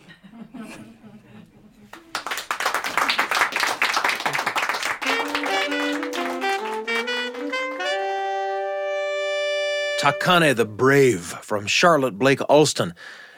Takane 10.00 10.56
the 10.56 10.65
Brave 10.65 11.24
from 11.41 11.65
Charlotte 11.65 12.20
Blake 12.20 12.39
Alston. 12.48 12.94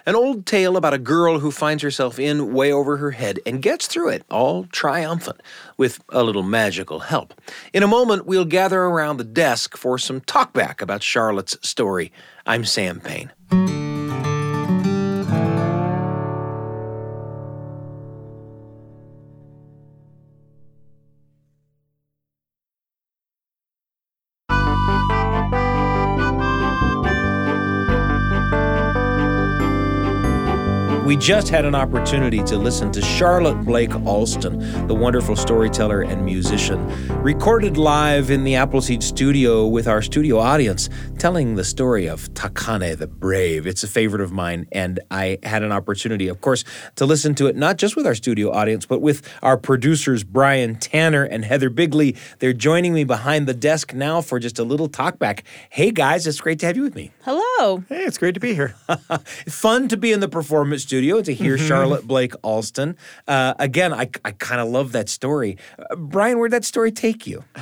An 0.05 0.15
old 0.15 0.45
tale 0.45 0.75
about 0.75 0.93
a 0.93 0.97
girl 0.97 1.39
who 1.39 1.51
finds 1.51 1.83
herself 1.83 2.17
in 2.17 2.53
way 2.53 2.71
over 2.71 2.97
her 2.97 3.11
head 3.11 3.39
and 3.45 3.61
gets 3.61 3.87
through 3.87 4.09
it, 4.09 4.23
all 4.29 4.65
triumphant, 4.65 5.41
with 5.77 6.03
a 6.09 6.23
little 6.23 6.43
magical 6.43 6.99
help. 6.99 7.33
In 7.73 7.83
a 7.83 7.87
moment, 7.87 8.25
we'll 8.25 8.45
gather 8.45 8.83
around 8.83 9.17
the 9.17 9.23
desk 9.23 9.77
for 9.77 9.97
some 9.97 10.21
talkback 10.21 10.81
about 10.81 11.03
Charlotte's 11.03 11.57
story. 11.61 12.11
I'm 12.45 12.65
Sam 12.65 12.99
Payne. 13.01 13.76
Just 31.19 31.49
had 31.49 31.65
an 31.65 31.73
opportunity 31.73 32.43
to 32.43 32.57
listen 32.57 32.91
to 32.91 33.01
Charlotte 33.01 33.63
Blake 33.65 33.93
Alston, 34.05 34.87
the 34.87 34.93
wonderful 34.93 35.35
storyteller 35.35 36.01
and 36.01 36.23
musician, 36.23 36.85
recorded 37.23 37.75
live 37.75 38.29
in 38.29 38.43
the 38.43 38.55
Appleseed 38.55 39.01
studio 39.01 39.65
with 39.65 39.87
our 39.87 40.03
studio 40.03 40.37
audience, 40.37 40.89
telling 41.17 41.55
the 41.55 41.63
story 41.63 42.05
of 42.05 42.31
Takane 42.35 42.95
the 42.97 43.07
Brave. 43.07 43.65
It's 43.65 43.83
a 43.83 43.87
favorite 43.87 44.21
of 44.21 44.31
mine, 44.31 44.67
and 44.71 44.99
I 45.09 45.39
had 45.41 45.63
an 45.63 45.71
opportunity, 45.71 46.27
of 46.27 46.41
course, 46.41 46.63
to 46.97 47.05
listen 47.05 47.33
to 47.35 47.47
it 47.47 47.55
not 47.55 47.77
just 47.77 47.95
with 47.95 48.05
our 48.05 48.15
studio 48.15 48.51
audience, 48.51 48.85
but 48.85 49.01
with 49.01 49.27
our 49.41 49.57
producers, 49.57 50.23
Brian 50.23 50.75
Tanner 50.75 51.23
and 51.23 51.43
Heather 51.43 51.71
Bigley. 51.71 52.15
They're 52.39 52.53
joining 52.53 52.93
me 52.93 53.03
behind 53.05 53.47
the 53.47 53.55
desk 53.55 53.93
now 53.93 54.21
for 54.21 54.39
just 54.39 54.59
a 54.59 54.63
little 54.63 54.87
talkback. 54.87 55.41
Hey, 55.71 55.89
guys, 55.89 56.27
it's 56.27 56.39
great 56.39 56.59
to 56.59 56.67
have 56.67 56.77
you 56.77 56.83
with 56.83 56.95
me. 56.95 57.11
Hello. 57.23 57.83
Hey, 57.89 58.03
it's 58.03 58.19
great 58.19 58.35
to 58.35 58.39
be 58.39 58.53
here. 58.53 58.75
Fun 59.47 59.87
to 59.87 59.97
be 59.97 60.11
in 60.11 60.19
the 60.19 60.29
performance 60.29 60.83
studio 60.83 61.06
and 61.15 61.25
to 61.25 61.33
hear 61.33 61.55
Mm-hmm. 61.57 61.67
Charlotte 61.67 62.05
Blake 62.07 62.33
Alston. 62.43 62.97
Uh, 63.27 63.53
again, 63.59 63.93
I, 63.93 64.09
I 64.25 64.31
kind 64.31 64.59
of 64.59 64.67
love 64.67 64.91
that 64.91 65.07
story. 65.09 65.57
Uh, 65.79 65.95
Brian, 65.95 66.37
where'd 66.37 66.51
that 66.51 66.65
story 66.65 66.91
take 66.91 67.25
you? 67.25 67.43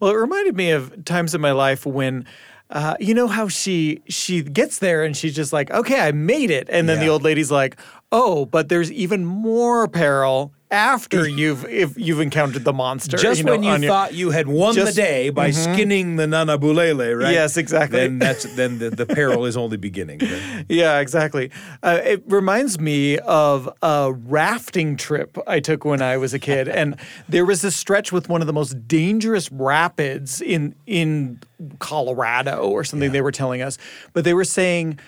Well, 0.00 0.10
it 0.10 0.14
reminded 0.16 0.56
me 0.56 0.70
of 0.72 1.04
times 1.04 1.34
in 1.34 1.40
my 1.40 1.52
life 1.52 1.86
when. 1.86 2.26
Uh, 2.68 2.96
you 2.98 3.14
know 3.14 3.28
how 3.28 3.46
she 3.46 4.02
she 4.08 4.42
gets 4.42 4.80
there 4.80 5.04
and 5.04 5.16
she's 5.16 5.36
just 5.36 5.52
like, 5.52 5.70
okay, 5.70 6.00
I 6.00 6.10
made 6.10 6.50
it, 6.50 6.68
and 6.68 6.88
then 6.88 6.98
the 6.98 7.06
old 7.06 7.22
lady's 7.22 7.48
like, 7.48 7.78
oh, 8.12 8.46
but 8.46 8.68
there's 8.68 8.90
even 8.92 9.24
more 9.24 9.88
peril 9.88 10.52
after 10.68 11.28
you've 11.40 11.64
if 11.66 11.96
you've 11.96 12.20
encountered 12.20 12.64
the 12.64 12.72
monster. 12.72 13.16
Just 13.16 13.44
know, 13.44 13.52
when 13.52 13.62
you 13.62 13.70
your- 13.70 13.88
thought 13.88 14.14
you 14.14 14.30
had 14.30 14.48
won 14.48 14.74
the 14.74 14.92
day 14.92 15.30
by 15.30 15.50
skinning 15.50 16.16
the 16.16 16.26
Nana 16.26 16.58
Bulele, 16.58 17.20
right? 17.20 17.32
Yes, 17.32 17.56
exactly. 17.56 18.00
Then 18.00 18.18
that's 18.18 18.44
then 18.56 18.78
the, 18.78 18.90
the 18.90 19.06
peril 19.06 19.44
is 19.44 19.56
only 19.56 19.76
beginning. 19.76 20.18
Then- 20.26 20.66
Yeah, 20.68 20.98
exactly. 20.98 21.50
Uh, 21.82 22.00
it 22.02 22.22
reminds 22.26 22.80
me 22.80 23.18
of 23.18 23.68
a 23.82 24.12
rafting 24.12 24.96
trip 24.96 25.38
I 25.46 25.60
took 25.60 25.84
when 25.84 26.02
I 26.02 26.16
was 26.16 26.34
a 26.34 26.38
kid, 26.38 26.68
and 26.68 26.96
there 27.28 27.44
was 27.44 27.62
this 27.62 27.76
stretch 27.76 28.10
with 28.12 28.28
one 28.28 28.40
of 28.40 28.46
the 28.46 28.52
most 28.52 28.88
dangerous 28.88 29.50
rapids 29.52 30.40
in 30.40 30.74
in 30.86 31.40
Colorado 31.78 32.68
or 32.68 32.82
something. 32.84 33.12
They 33.12 33.20
were 33.22 33.32
telling 33.32 33.62
us, 33.62 33.78
but 34.12 34.24
they 34.24 34.34
were 34.34 34.44
saying 34.44 34.98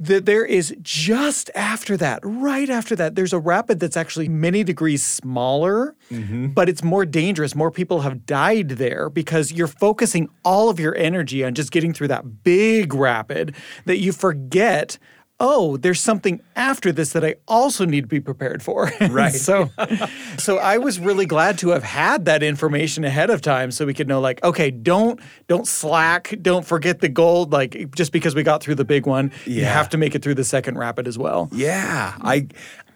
that 0.00 0.24
there 0.24 0.46
is 0.46 0.74
just 0.80 1.50
after 1.54 1.94
that, 1.98 2.20
right 2.22 2.70
after 2.70 2.96
that, 2.96 3.16
there's 3.16 3.34
a 3.34 3.38
rapid 3.38 3.80
that's 3.80 3.98
actually 3.98 4.28
many 4.28 4.64
degrees 4.64 5.04
smaller, 5.04 5.94
mm-hmm. 6.10 6.48
but 6.48 6.70
it's 6.70 6.82
more 6.82 7.04
dangerous. 7.04 7.54
More 7.54 7.70
people 7.70 8.00
have 8.00 8.24
died 8.24 8.70
there 8.70 9.10
because 9.10 9.52
you're 9.52 9.66
focusing 9.66 10.30
all 10.42 10.70
of 10.70 10.80
your 10.80 10.96
energy 10.96 11.44
on 11.44 11.54
just 11.54 11.70
getting 11.70 11.92
through 11.92 12.08
that 12.08 12.42
big 12.42 12.94
rapid 12.94 13.54
that 13.84 13.98
you 13.98 14.12
forget. 14.12 14.96
Oh, 15.42 15.78
there's 15.78 16.00
something 16.00 16.40
after 16.54 16.92
this 16.92 17.12
that 17.14 17.24
I 17.24 17.36
also 17.48 17.86
need 17.86 18.02
to 18.02 18.06
be 18.06 18.20
prepared 18.20 18.62
for. 18.62 18.90
Right. 19.10 19.32
so, 19.32 19.70
so 20.38 20.58
I 20.58 20.76
was 20.78 21.00
really 21.00 21.24
glad 21.26 21.58
to 21.58 21.70
have 21.70 21.82
had 21.82 22.26
that 22.26 22.42
information 22.42 23.04
ahead 23.04 23.30
of 23.30 23.40
time, 23.40 23.70
so 23.70 23.86
we 23.86 23.94
could 23.94 24.06
know, 24.06 24.20
like, 24.20 24.42
okay, 24.44 24.70
don't 24.70 25.18
don't 25.48 25.66
slack, 25.66 26.34
don't 26.42 26.64
forget 26.66 27.00
the 27.00 27.08
gold. 27.08 27.52
Like, 27.52 27.94
just 27.96 28.12
because 28.12 28.34
we 28.34 28.42
got 28.42 28.62
through 28.62 28.74
the 28.76 28.84
big 28.84 29.06
one, 29.06 29.32
you 29.46 29.64
have 29.64 29.88
to 29.90 29.98
make 29.98 30.14
it 30.14 30.22
through 30.22 30.34
the 30.34 30.44
second 30.44 30.76
rapid 30.78 31.08
as 31.08 31.16
well. 31.18 31.48
Yeah, 31.52 32.14
I 32.20 32.46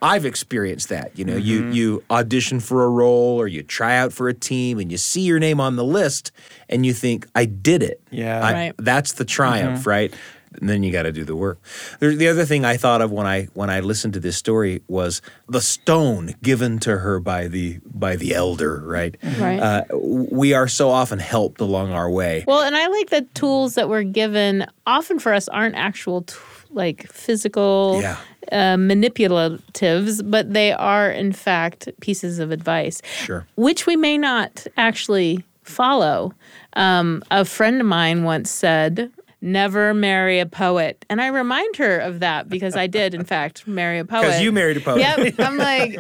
I've 0.03 0.27
experienced 0.27 0.91
that. 0.91 1.19
You 1.19 1.25
know, 1.25 1.33
Mm-hmm. 1.37 1.73
you 1.73 1.73
you 1.73 2.05
audition 2.11 2.61
for 2.61 2.85
a 2.85 2.89
role 2.91 3.41
or 3.41 3.49
you 3.49 3.63
try 3.63 3.97
out 3.97 4.13
for 4.13 4.29
a 4.29 4.35
team 4.35 4.79
and 4.79 4.93
you 4.93 4.99
see 4.99 5.23
your 5.23 5.39
name 5.39 5.61
on 5.61 5.77
the 5.77 5.85
list 5.85 6.31
and 6.69 6.85
you 6.85 6.93
think 6.93 7.27
I 7.35 7.47
did 7.47 7.83
it. 7.83 8.01
Yeah. 8.11 8.41
I- 8.45 8.53
Right. 8.53 8.73
That's 8.79 9.13
the 9.15 9.25
triumph, 9.25 9.81
Mm-hmm. 9.81 9.89
right? 9.89 10.15
And 10.61 10.69
then 10.69 10.83
you 10.83 10.93
got 10.93 11.03
to 11.03 11.13
do 11.13 11.25
the 11.25 11.37
work. 11.37 11.59
The 12.01 12.29
other 12.29 12.45
thing 12.45 12.65
I 12.65 12.77
thought 12.77 13.01
of 13.01 13.11
when 13.11 13.27
I 13.27 13.45
when 13.55 13.71
I 13.71 13.81
listened 13.81 14.15
to 14.15 14.21
this 14.21 14.37
story 14.37 14.83
was 14.89 15.21
the 15.49 15.61
stone 15.61 16.35
given 16.43 16.79
to 16.81 16.99
her 16.99 17.21
by 17.21 17.49
the 17.49 17.81
by 17.85 18.17
the 18.17 18.35
elder, 18.35 18.83
right? 18.87 19.17
Right. 19.39 19.59
Uh, 19.61 19.85
we 19.99 20.55
are 20.55 20.69
so 20.69 20.91
often 20.91 21.19
helped 21.19 21.61
along 21.61 21.93
our 21.93 22.11
way. 22.11 22.45
Well, 22.47 22.63
and 22.63 22.77
I 22.77 22.87
like 22.89 23.11
the 23.11 23.23
tools 23.35 23.75
that 23.75 23.89
we're 23.89 24.03
given. 24.05 24.67
Often 24.87 25.19
for 25.21 25.33
us, 25.35 25.49
aren't 25.49 25.75
actual 25.77 26.23
t- 26.23 26.35
like 26.71 27.07
physical 27.13 27.99
Yeah. 28.01 28.17
uh, 28.53 28.77
manipulatives, 28.77 30.29
but 30.29 30.53
they 30.53 30.73
are 30.73 31.11
in 31.11 31.33
fact 31.33 31.89
pieces 32.01 32.39
of 32.39 32.51
advice. 32.51 33.01
Sure. 33.19 33.47
Which 33.57 33.87
we 33.87 33.97
may 33.97 34.19
not 34.19 34.67
actually 34.77 35.45
follow. 35.63 36.33
Um, 36.75 37.23
a 37.31 37.45
friend 37.45 37.81
of 37.81 37.87
mine 37.87 38.25
once 38.25 38.51
said, 38.51 39.11
"Never 39.45 39.93
marry 39.93 40.41
a 40.41 40.47
poet," 40.47 41.05
And 41.11 41.21
I 41.21 41.27
remind 41.27 41.77
her 41.77 41.99
of 41.99 42.21
that 42.21 42.49
because 42.49 42.77
I 42.77 42.87
did, 42.87 43.13
in 43.15 43.25
fact, 43.25 43.67
marry 43.69 43.99
a 43.99 44.05
poet. 44.05 44.23
Because 44.23 44.41
you 44.41 44.51
married 44.53 44.79
a 44.79 44.81
poet. 44.81 45.01
Yep. 45.01 45.35
I'm 45.39 45.59
like, 45.59 45.99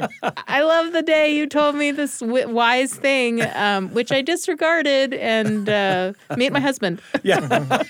I 0.48 0.62
love 0.62 0.92
the 0.92 1.02
day 1.02 1.36
you 1.36 1.46
told 1.46 1.74
me 1.76 1.90
this 1.90 2.20
w- 2.20 2.48
wise 2.48 2.94
thing, 2.94 3.42
um, 3.54 3.90
which 3.90 4.10
I 4.10 4.22
disregarded 4.22 5.12
and 5.14 5.68
uh, 5.68 6.12
meet 6.36 6.52
my 6.52 6.60
husband. 6.60 7.00
Yeah. 7.22 7.82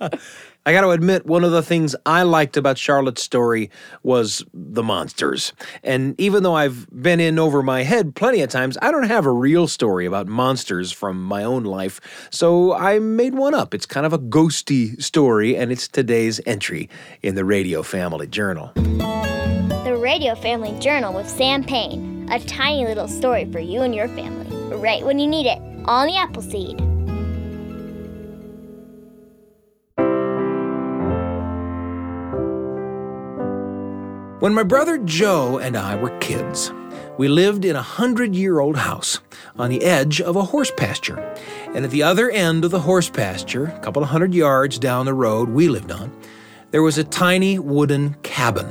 I 0.66 0.72
got 0.72 0.80
to 0.80 0.90
admit, 0.90 1.26
one 1.26 1.44
of 1.44 1.50
the 1.50 1.62
things 1.62 1.94
I 2.06 2.22
liked 2.22 2.56
about 2.56 2.78
Charlotte's 2.78 3.22
story 3.22 3.70
was 4.02 4.42
the 4.54 4.82
monsters. 4.82 5.52
And 5.82 6.18
even 6.18 6.42
though 6.42 6.54
I've 6.54 6.88
been 6.90 7.20
in 7.20 7.38
over 7.38 7.62
my 7.62 7.82
head 7.82 8.14
plenty 8.14 8.40
of 8.40 8.48
times, 8.48 8.78
I 8.80 8.90
don't 8.90 9.06
have 9.06 9.26
a 9.26 9.30
real 9.30 9.68
story 9.68 10.06
about 10.06 10.26
monsters 10.26 10.90
from 10.90 11.22
my 11.22 11.44
own 11.44 11.64
life. 11.64 12.00
So 12.30 12.72
I 12.72 12.98
made 12.98 13.34
one 13.34 13.52
up. 13.52 13.74
It's 13.74 13.84
kind 13.84 14.06
of 14.06 14.14
a 14.14 14.18
ghosty 14.18 15.02
story, 15.02 15.54
and 15.54 15.70
it's 15.70 15.86
today's 15.86 16.40
entry 16.46 16.88
in 17.22 17.34
the 17.34 17.44
Radio 17.44 17.82
Family 17.82 18.26
Journal. 18.26 18.72
The 18.74 19.98
Radio 20.00 20.34
Family 20.34 20.78
Journal 20.80 21.12
with 21.12 21.28
Sam 21.28 21.62
Payne. 21.62 22.26
A 22.30 22.40
tiny 22.40 22.86
little 22.86 23.08
story 23.08 23.44
for 23.52 23.58
you 23.58 23.82
and 23.82 23.94
your 23.94 24.08
family, 24.08 24.56
right 24.76 25.04
when 25.04 25.18
you 25.18 25.26
need 25.26 25.46
it, 25.46 25.58
on 25.84 26.06
the 26.06 26.16
Appleseed. 26.16 26.93
When 34.40 34.52
my 34.52 34.64
brother 34.64 34.98
Joe 34.98 35.58
and 35.58 35.76
I 35.76 35.94
were 35.94 36.18
kids, 36.18 36.72
we 37.16 37.28
lived 37.28 37.64
in 37.64 37.76
a 37.76 37.82
hundred 37.82 38.34
year 38.34 38.58
old 38.58 38.76
house 38.76 39.20
on 39.56 39.70
the 39.70 39.84
edge 39.84 40.20
of 40.20 40.34
a 40.34 40.42
horse 40.42 40.72
pasture. 40.76 41.18
And 41.72 41.84
at 41.84 41.92
the 41.92 42.02
other 42.02 42.30
end 42.30 42.64
of 42.64 42.72
the 42.72 42.80
horse 42.80 43.08
pasture, 43.08 43.66
a 43.66 43.78
couple 43.78 44.02
of 44.02 44.08
hundred 44.08 44.34
yards 44.34 44.78
down 44.80 45.06
the 45.06 45.14
road 45.14 45.50
we 45.50 45.68
lived 45.68 45.92
on, 45.92 46.12
there 46.72 46.82
was 46.82 46.98
a 46.98 47.04
tiny 47.04 47.60
wooden 47.60 48.14
cabin. 48.24 48.66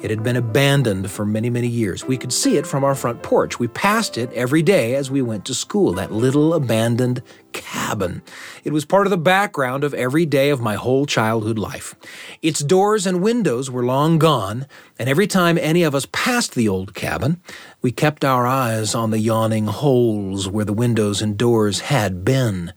It 0.00 0.10
had 0.10 0.22
been 0.22 0.36
abandoned 0.36 1.10
for 1.10 1.26
many, 1.26 1.50
many 1.50 1.66
years. 1.66 2.04
We 2.04 2.16
could 2.16 2.32
see 2.32 2.56
it 2.56 2.68
from 2.68 2.84
our 2.84 2.94
front 2.94 3.20
porch. 3.24 3.58
We 3.58 3.66
passed 3.66 4.16
it 4.16 4.32
every 4.32 4.62
day 4.62 4.94
as 4.94 5.10
we 5.10 5.22
went 5.22 5.44
to 5.46 5.54
school, 5.54 5.92
that 5.94 6.12
little 6.12 6.54
abandoned 6.54 7.20
cabin. 7.52 8.22
It 8.62 8.72
was 8.72 8.84
part 8.84 9.08
of 9.08 9.10
the 9.10 9.18
background 9.18 9.82
of 9.82 9.94
every 9.94 10.24
day 10.24 10.50
of 10.50 10.60
my 10.60 10.76
whole 10.76 11.04
childhood 11.04 11.58
life. 11.58 11.96
Its 12.42 12.60
doors 12.60 13.08
and 13.08 13.20
windows 13.20 13.72
were 13.72 13.84
long 13.84 14.18
gone, 14.18 14.68
and 15.00 15.08
every 15.08 15.26
time 15.26 15.58
any 15.58 15.82
of 15.82 15.96
us 15.96 16.06
passed 16.12 16.54
the 16.54 16.68
old 16.68 16.94
cabin, 16.94 17.42
we 17.82 17.90
kept 17.90 18.24
our 18.24 18.46
eyes 18.46 18.94
on 18.94 19.10
the 19.10 19.18
yawning 19.18 19.66
holes 19.66 20.48
where 20.48 20.64
the 20.64 20.72
windows 20.72 21.20
and 21.20 21.36
doors 21.36 21.80
had 21.80 22.24
been 22.24 22.72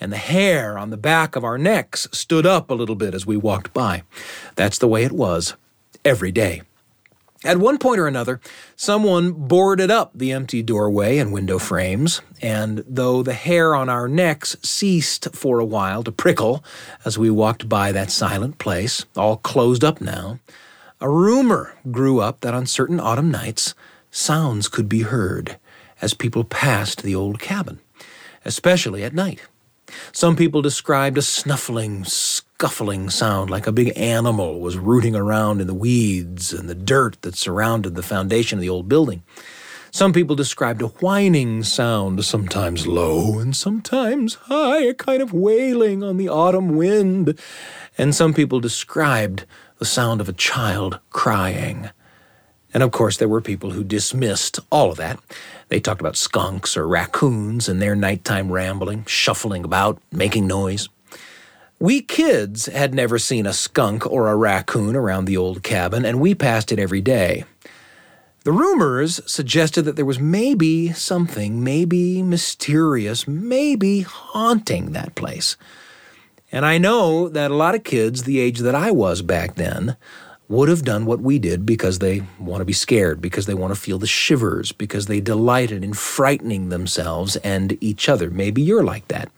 and 0.00 0.10
the 0.10 0.16
hair 0.16 0.78
on 0.78 0.88
the 0.88 0.96
back 0.96 1.36
of 1.36 1.44
our 1.44 1.58
necks 1.58 2.08
stood 2.12 2.46
up 2.46 2.70
a 2.70 2.74
little 2.74 2.96
bit 2.96 3.14
as 3.14 3.26
we 3.26 3.36
walked 3.36 3.72
by. 3.72 4.02
That's 4.56 4.78
the 4.78 4.88
way 4.88 5.04
it 5.04 5.12
was 5.12 5.54
every 6.04 6.32
day. 6.32 6.62
At 7.44 7.58
one 7.58 7.78
point 7.78 7.98
or 7.98 8.06
another, 8.06 8.40
someone 8.76 9.32
boarded 9.32 9.90
up 9.90 10.12
the 10.14 10.30
empty 10.30 10.62
doorway 10.62 11.18
and 11.18 11.32
window 11.32 11.58
frames, 11.58 12.20
and 12.40 12.84
though 12.86 13.24
the 13.24 13.32
hair 13.34 13.74
on 13.74 13.88
our 13.88 14.06
necks 14.06 14.56
ceased 14.62 15.34
for 15.34 15.58
a 15.58 15.64
while 15.64 16.04
to 16.04 16.12
prickle 16.12 16.62
as 17.04 17.18
we 17.18 17.30
walked 17.30 17.68
by 17.68 17.90
that 17.90 18.12
silent 18.12 18.58
place, 18.58 19.06
all 19.16 19.38
closed 19.38 19.82
up 19.82 20.00
now, 20.00 20.38
a 21.00 21.10
rumor 21.10 21.76
grew 21.90 22.20
up 22.20 22.42
that 22.42 22.54
on 22.54 22.64
certain 22.64 23.00
autumn 23.00 23.32
nights, 23.32 23.74
sounds 24.12 24.68
could 24.68 24.88
be 24.88 25.02
heard 25.02 25.58
as 26.00 26.14
people 26.14 26.44
passed 26.44 27.02
the 27.02 27.14
old 27.14 27.40
cabin, 27.40 27.80
especially 28.44 29.02
at 29.02 29.14
night. 29.14 29.40
Some 30.12 30.36
people 30.36 30.62
described 30.62 31.18
a 31.18 31.22
snuffling, 31.22 32.04
scuffling 32.62 33.10
sound 33.10 33.50
like 33.50 33.66
a 33.66 33.72
big 33.72 33.92
animal 33.96 34.60
was 34.60 34.78
rooting 34.78 35.16
around 35.16 35.60
in 35.60 35.66
the 35.66 35.74
weeds 35.74 36.52
and 36.52 36.68
the 36.68 36.76
dirt 36.76 37.20
that 37.22 37.34
surrounded 37.34 37.96
the 37.96 38.04
foundation 38.04 38.56
of 38.56 38.60
the 38.60 38.68
old 38.68 38.88
building. 38.88 39.20
Some 39.90 40.12
people 40.12 40.36
described 40.36 40.80
a 40.80 40.86
whining 40.86 41.64
sound, 41.64 42.24
sometimes 42.24 42.86
low 42.86 43.40
and 43.40 43.56
sometimes 43.56 44.34
high, 44.46 44.82
a 44.82 44.94
kind 44.94 45.20
of 45.20 45.32
wailing 45.32 46.04
on 46.04 46.18
the 46.18 46.28
autumn 46.28 46.76
wind. 46.76 47.36
And 47.98 48.14
some 48.14 48.32
people 48.32 48.60
described 48.60 49.44
the 49.80 49.84
sound 49.84 50.20
of 50.20 50.28
a 50.28 50.32
child 50.32 51.00
crying. 51.10 51.90
And 52.72 52.84
of 52.84 52.92
course, 52.92 53.16
there 53.16 53.28
were 53.28 53.40
people 53.40 53.72
who 53.72 53.82
dismissed 53.82 54.60
all 54.70 54.92
of 54.92 54.98
that. 54.98 55.18
They 55.66 55.80
talked 55.80 56.00
about 56.00 56.16
skunks 56.16 56.76
or 56.76 56.86
raccoons 56.86 57.68
and 57.68 57.82
their 57.82 57.96
nighttime 57.96 58.52
rambling, 58.52 59.04
shuffling 59.06 59.64
about, 59.64 60.00
making 60.12 60.46
noise. 60.46 60.88
We 61.82 62.00
kids 62.00 62.66
had 62.66 62.94
never 62.94 63.18
seen 63.18 63.44
a 63.44 63.52
skunk 63.52 64.06
or 64.06 64.28
a 64.28 64.36
raccoon 64.36 64.94
around 64.94 65.24
the 65.24 65.36
old 65.36 65.64
cabin, 65.64 66.04
and 66.04 66.20
we 66.20 66.32
passed 66.32 66.70
it 66.70 66.78
every 66.78 67.00
day. 67.00 67.44
The 68.44 68.52
rumors 68.52 69.20
suggested 69.26 69.82
that 69.82 69.96
there 69.96 70.04
was 70.04 70.20
maybe 70.20 70.92
something, 70.92 71.64
maybe 71.64 72.22
mysterious, 72.22 73.26
maybe 73.26 74.02
haunting 74.02 74.92
that 74.92 75.16
place. 75.16 75.56
And 76.52 76.64
I 76.64 76.78
know 76.78 77.28
that 77.28 77.50
a 77.50 77.56
lot 77.56 77.74
of 77.74 77.82
kids, 77.82 78.22
the 78.22 78.38
age 78.38 78.60
that 78.60 78.76
I 78.76 78.92
was 78.92 79.20
back 79.20 79.56
then, 79.56 79.96
would 80.48 80.68
have 80.68 80.84
done 80.84 81.04
what 81.04 81.20
we 81.20 81.40
did 81.40 81.66
because 81.66 81.98
they 81.98 82.22
want 82.38 82.60
to 82.60 82.64
be 82.64 82.72
scared, 82.72 83.20
because 83.20 83.46
they 83.46 83.54
want 83.54 83.74
to 83.74 83.80
feel 83.80 83.98
the 83.98 84.06
shivers, 84.06 84.70
because 84.70 85.06
they 85.06 85.18
delighted 85.20 85.82
in 85.82 85.94
frightening 85.94 86.68
themselves 86.68 87.34
and 87.38 87.76
each 87.82 88.08
other. 88.08 88.30
Maybe 88.30 88.62
you're 88.62 88.84
like 88.84 89.08
that. 89.08 89.32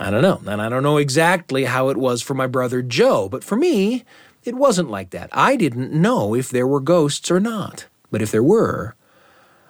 I 0.00 0.10
don't 0.10 0.22
know. 0.22 0.40
And 0.50 0.62
I 0.62 0.70
don't 0.70 0.82
know 0.82 0.96
exactly 0.96 1.66
how 1.66 1.90
it 1.90 1.96
was 1.98 2.22
for 2.22 2.32
my 2.32 2.46
brother 2.46 2.80
Joe, 2.80 3.28
but 3.28 3.44
for 3.44 3.54
me, 3.54 4.04
it 4.44 4.54
wasn't 4.54 4.90
like 4.90 5.10
that. 5.10 5.28
I 5.30 5.56
didn't 5.56 5.92
know 5.92 6.34
if 6.34 6.48
there 6.48 6.66
were 6.66 6.80
ghosts 6.80 7.30
or 7.30 7.38
not. 7.38 7.86
But 8.10 8.22
if 8.22 8.30
there 8.30 8.42
were, 8.42 8.94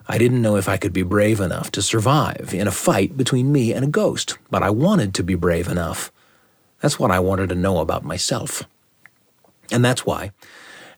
I 0.07 0.19
didn't 0.19 0.41
know 0.41 0.57
if 0.57 0.69
I 0.69 0.77
could 0.77 0.93
be 0.93 1.03
brave 1.03 1.41
enough 1.41 1.73
to 1.73 1.83
survive 1.83 2.55
in 2.55 2.69
a 2.69 2.73
fight 2.73 3.17
between 3.17 3.53
me 3.53 3.73
and 3.73 3.85
a 3.85 3.89
ghost. 3.89 4.39
But 4.51 4.63
I 4.63 4.71
wanted 4.71 5.15
to 5.15 5.25
be 5.25 5.35
brave 5.35 5.67
enough. 5.67 6.13
That's 6.81 6.99
what 6.99 7.11
I 7.11 7.19
wanted 7.19 7.49
to 7.49 7.55
know 7.55 7.79
about 7.79 8.05
myself. 8.05 8.63
And 9.73 9.85
that's 9.85 10.07
why, 10.07 10.31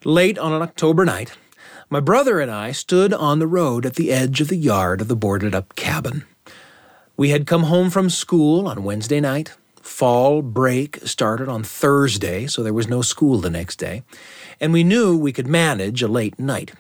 late 0.05 0.39
on 0.39 0.53
an 0.53 0.63
October 0.63 1.05
night, 1.05 1.33
my 1.91 2.01
brother 2.01 2.39
and 2.39 2.51
I 2.51 2.73
stood 2.73 3.13
on 3.13 3.39
the 3.39 3.47
road 3.47 3.85
at 3.85 3.97
the 3.97 4.13
edge 4.13 4.41
of 4.41 4.49
the 4.49 4.57
yard 4.57 5.01
of 5.01 5.09
the 5.09 5.17
boarded 5.17 5.55
up 5.55 5.75
cabin. 5.75 6.25
We 7.17 7.31
had 7.31 7.47
come 7.47 7.65
home 7.65 7.91
from 7.91 8.11
school 8.11 8.67
on 8.67 8.85
Wednesday 8.85 9.21
night. 9.21 9.55
Fall 9.81 10.43
break 10.43 10.99
started 11.05 11.49
on 11.49 11.63
Thursday, 11.63 12.47
so 12.47 12.63
there 12.63 12.73
was 12.73 12.89
no 12.89 13.03
school 13.03 13.39
the 13.39 13.51
next 13.51 13.77
day. 13.77 14.03
And 14.61 14.73
we 14.73 14.85
knew 14.85 15.17
we 15.17 15.33
could 15.33 15.47
manage 15.47 16.03
a 16.03 16.09
late 16.09 16.39
night. 16.39 16.73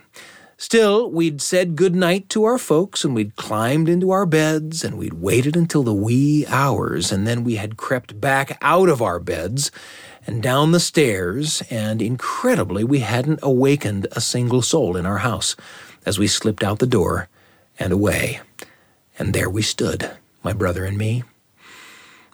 Still, 0.56 1.10
we'd 1.10 1.42
said 1.42 1.74
good 1.74 1.96
night 1.96 2.28
to 2.28 2.44
our 2.44 2.58
folks 2.58 3.04
and 3.04 3.16
we'd 3.16 3.34
climbed 3.34 3.88
into 3.88 4.12
our 4.12 4.24
beds 4.24 4.84
and 4.84 4.96
we'd 4.96 5.14
waited 5.14 5.56
until 5.56 5.82
the 5.82 5.92
wee 5.92 6.46
hours 6.46 7.10
and 7.10 7.26
then 7.26 7.42
we 7.42 7.56
had 7.56 7.76
crept 7.76 8.20
back 8.20 8.56
out 8.62 8.88
of 8.88 9.02
our 9.02 9.18
beds 9.18 9.72
and 10.26 10.42
down 10.42 10.70
the 10.70 10.80
stairs, 10.80 11.62
and 11.68 12.00
incredibly, 12.00 12.84
we 12.84 13.00
hadn't 13.00 13.40
awakened 13.42 14.06
a 14.12 14.20
single 14.20 14.62
soul 14.62 14.96
in 14.96 15.04
our 15.04 15.18
house 15.18 15.56
as 16.06 16.18
we 16.18 16.28
slipped 16.28 16.62
out 16.62 16.78
the 16.78 16.86
door 16.86 17.28
and 17.78 17.92
away. 17.92 18.40
And 19.18 19.34
there 19.34 19.50
we 19.50 19.62
stood, 19.62 20.12
my 20.42 20.52
brother 20.52 20.84
and 20.84 20.98
me. 20.98 21.22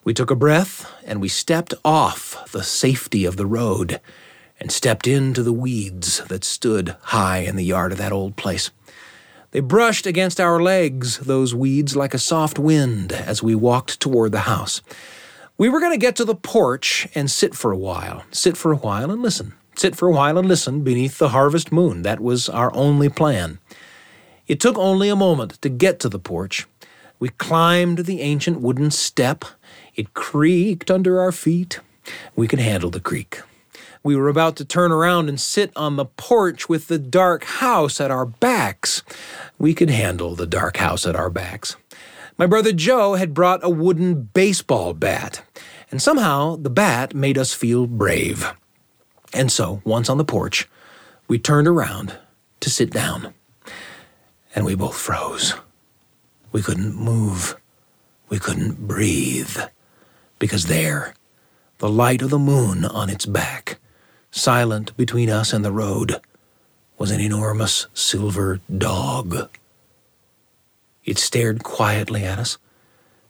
We 0.04 0.14
took 0.14 0.30
a 0.30 0.36
breath 0.36 0.90
and 1.04 1.20
we 1.20 1.28
stepped 1.28 1.74
off 1.84 2.50
the 2.52 2.62
safety 2.62 3.24
of 3.24 3.36
the 3.36 3.46
road 3.46 4.00
and 4.60 4.72
stepped 4.72 5.06
into 5.06 5.42
the 5.42 5.52
weeds 5.52 6.22
that 6.28 6.44
stood 6.44 6.96
high 7.02 7.38
in 7.38 7.56
the 7.56 7.64
yard 7.64 7.92
of 7.92 7.98
that 7.98 8.12
old 8.12 8.36
place. 8.36 8.70
They 9.50 9.60
brushed 9.60 10.06
against 10.06 10.40
our 10.40 10.60
legs, 10.60 11.18
those 11.18 11.54
weeds, 11.54 11.96
like 11.96 12.12
a 12.12 12.18
soft 12.18 12.58
wind 12.58 13.12
as 13.12 13.42
we 13.42 13.54
walked 13.54 14.00
toward 14.00 14.32
the 14.32 14.40
house. 14.40 14.82
We 15.56 15.68
were 15.68 15.80
going 15.80 15.92
to 15.92 15.98
get 15.98 16.16
to 16.16 16.24
the 16.24 16.34
porch 16.34 17.08
and 17.14 17.30
sit 17.30 17.54
for 17.54 17.72
a 17.72 17.78
while, 17.78 18.24
sit 18.30 18.56
for 18.56 18.72
a 18.72 18.76
while 18.76 19.10
and 19.10 19.22
listen, 19.22 19.54
sit 19.76 19.96
for 19.96 20.08
a 20.08 20.12
while 20.12 20.38
and 20.38 20.46
listen 20.46 20.82
beneath 20.82 21.18
the 21.18 21.30
harvest 21.30 21.72
moon. 21.72 22.02
That 22.02 22.20
was 22.20 22.48
our 22.48 22.72
only 22.74 23.08
plan. 23.08 23.58
It 24.46 24.60
took 24.60 24.78
only 24.78 25.08
a 25.08 25.16
moment 25.16 25.60
to 25.62 25.68
get 25.68 25.98
to 26.00 26.08
the 26.08 26.18
porch. 26.18 26.66
We 27.18 27.30
climbed 27.30 27.98
the 27.98 28.20
ancient 28.20 28.60
wooden 28.60 28.90
step. 28.90 29.44
It 29.94 30.14
creaked 30.14 30.90
under 30.90 31.20
our 31.20 31.32
feet. 31.32 31.80
We 32.36 32.46
could 32.46 32.60
handle 32.60 32.90
the 32.90 33.00
creak. 33.00 33.40
We 34.02 34.14
were 34.14 34.28
about 34.28 34.56
to 34.56 34.64
turn 34.64 34.92
around 34.92 35.28
and 35.28 35.40
sit 35.40 35.72
on 35.76 35.96
the 35.96 36.04
porch 36.04 36.68
with 36.68 36.88
the 36.88 36.98
dark 36.98 37.44
house 37.44 38.00
at 38.00 38.10
our 38.10 38.24
backs. 38.24 39.02
We 39.58 39.74
could 39.74 39.90
handle 39.90 40.34
the 40.34 40.46
dark 40.46 40.76
house 40.76 41.04
at 41.04 41.16
our 41.16 41.30
backs. 41.30 41.76
My 42.38 42.46
brother 42.46 42.72
Joe 42.72 43.14
had 43.14 43.34
brought 43.34 43.64
a 43.64 43.68
wooden 43.68 44.22
baseball 44.22 44.94
bat, 44.94 45.42
and 45.90 46.00
somehow 46.00 46.54
the 46.54 46.70
bat 46.70 47.14
made 47.14 47.36
us 47.36 47.52
feel 47.52 47.88
brave. 47.88 48.54
And 49.34 49.50
so, 49.50 49.82
once 49.84 50.08
on 50.08 50.18
the 50.18 50.24
porch, 50.24 50.68
we 51.26 51.38
turned 51.38 51.66
around 51.66 52.16
to 52.60 52.70
sit 52.70 52.90
down, 52.90 53.34
and 54.54 54.64
we 54.64 54.76
both 54.76 54.96
froze. 54.96 55.54
We 56.50 56.62
couldn't 56.62 56.94
move. 56.94 57.56
We 58.28 58.38
couldn't 58.38 58.86
breathe. 58.86 59.58
Because 60.38 60.66
there, 60.66 61.14
the 61.78 61.88
light 61.88 62.22
of 62.22 62.30
the 62.30 62.38
moon 62.38 62.84
on 62.84 63.10
its 63.10 63.26
back, 63.26 63.78
silent 64.30 64.96
between 64.96 65.30
us 65.30 65.52
and 65.52 65.64
the 65.64 65.72
road, 65.72 66.20
was 66.96 67.10
an 67.10 67.20
enormous 67.20 67.86
silver 67.94 68.60
dog. 68.76 69.50
It 71.04 71.18
stared 71.18 71.62
quietly 71.62 72.24
at 72.24 72.38
us, 72.38 72.58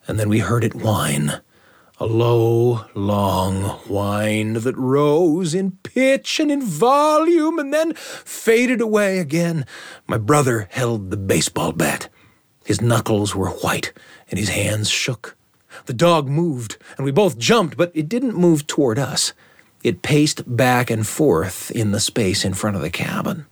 and 0.07 0.19
then 0.19 0.29
we 0.29 0.39
heard 0.41 0.65
it 0.65 0.75
whine. 0.75 1.41
A 2.01 2.07
low, 2.07 2.87
long 2.95 3.65
whine 3.89 4.55
that 4.55 4.77
rose 4.77 5.53
in 5.55 5.73
pitch 5.83 6.39
and 6.39 6.51
in 6.51 6.63
volume 6.63 7.59
and 7.59 7.75
then 7.75 7.95
faded 7.95 8.81
away 8.81 9.19
again. 9.19 9.67
My 10.07 10.17
brother 10.17 10.69
held 10.71 11.11
the 11.11 11.17
baseball 11.17 11.73
bat. 11.73 12.09
His 12.69 12.83
knuckles 12.83 13.35
were 13.35 13.49
white 13.49 13.95
and 14.31 14.39
his 14.39 14.51
hands 14.51 14.91
shook. 14.91 15.39
The 15.87 15.95
dog 15.95 16.29
moved, 16.29 16.77
and 16.99 17.07
we 17.07 17.11
both 17.11 17.39
jumped, 17.39 17.79
but 17.79 17.91
it 17.95 18.11
didn't 18.11 18.37
move 18.37 18.67
toward 18.67 18.99
us. 18.99 19.33
It 19.83 20.03
paced 20.03 20.43
back 20.55 20.91
and 20.91 21.07
forth 21.07 21.71
in 21.71 21.93
the 21.93 21.99
space 21.99 22.45
in 22.45 22.53
front 22.53 22.77
of 22.77 22.83
the 22.83 22.91
cabin. 22.91 23.47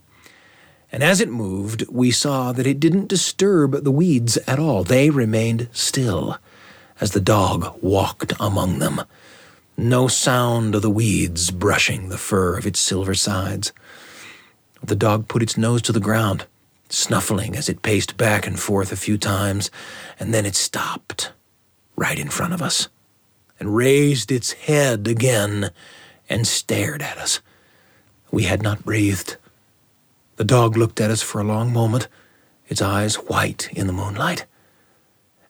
And 0.93 1.03
as 1.03 1.23
it 1.23 1.31
moved, 1.31 1.87
we 1.91 2.11
saw 2.11 2.53
that 2.53 2.67
it 2.67 2.79
didn't 2.79 3.09
disturb 3.09 3.85
the 3.85 3.91
weeds 3.91 4.37
at 4.47 4.59
all. 4.59 4.85
They 4.85 5.09
remained 5.09 5.71
still 5.73 6.37
as 7.01 7.13
the 7.13 7.19
dog 7.19 7.75
walked 7.83 8.35
among 8.39 8.81
them. 8.81 9.01
No 9.79 10.09
sound 10.09 10.75
of 10.75 10.83
the 10.83 10.91
weeds 10.91 11.51
brushing 11.51 12.11
the 12.11 12.19
fur 12.19 12.59
of 12.59 12.67
its 12.67 12.81
silver 12.81 13.15
sides. 13.15 13.73
The 14.83 14.95
dog 14.95 15.27
put 15.27 15.43
its 15.43 15.57
nose 15.57 15.81
to 15.83 15.93
the 15.93 16.01
ground, 16.01 16.45
snuffling 16.89 17.57
as 17.57 17.69
it 17.69 17.83
paced 17.83 18.17
back 18.17 18.47
and 18.47 18.59
forth 18.59 18.93
a 18.93 18.97
few 18.97 19.19
times, 19.19 19.71
and 20.19 20.33
then 20.33 20.47
it 20.47 20.55
stopped 20.55 21.33
right 21.97 22.19
in 22.19 22.29
front 22.29 22.53
of 22.53 22.63
us 22.63 22.89
and 23.59 23.75
raised 23.75 24.31
its 24.31 24.53
head 24.53 25.09
again 25.09 25.71
and 26.29 26.47
stared 26.47 27.03
at 27.03 27.19
us. 27.19 27.41
We 28.31 28.45
had 28.45 28.63
not 28.63 28.85
breathed. 28.85 29.37
The 30.37 30.45
dog 30.45 30.77
looked 30.77 31.01
at 31.01 31.11
us 31.11 31.23
for 31.23 31.41
a 31.41 31.45
long 31.45 31.73
moment, 31.73 32.09
its 32.69 32.83
eyes 32.83 33.17
white 33.17 33.69
in 33.73 33.87
the 33.87 33.93
moonlight 33.93 34.47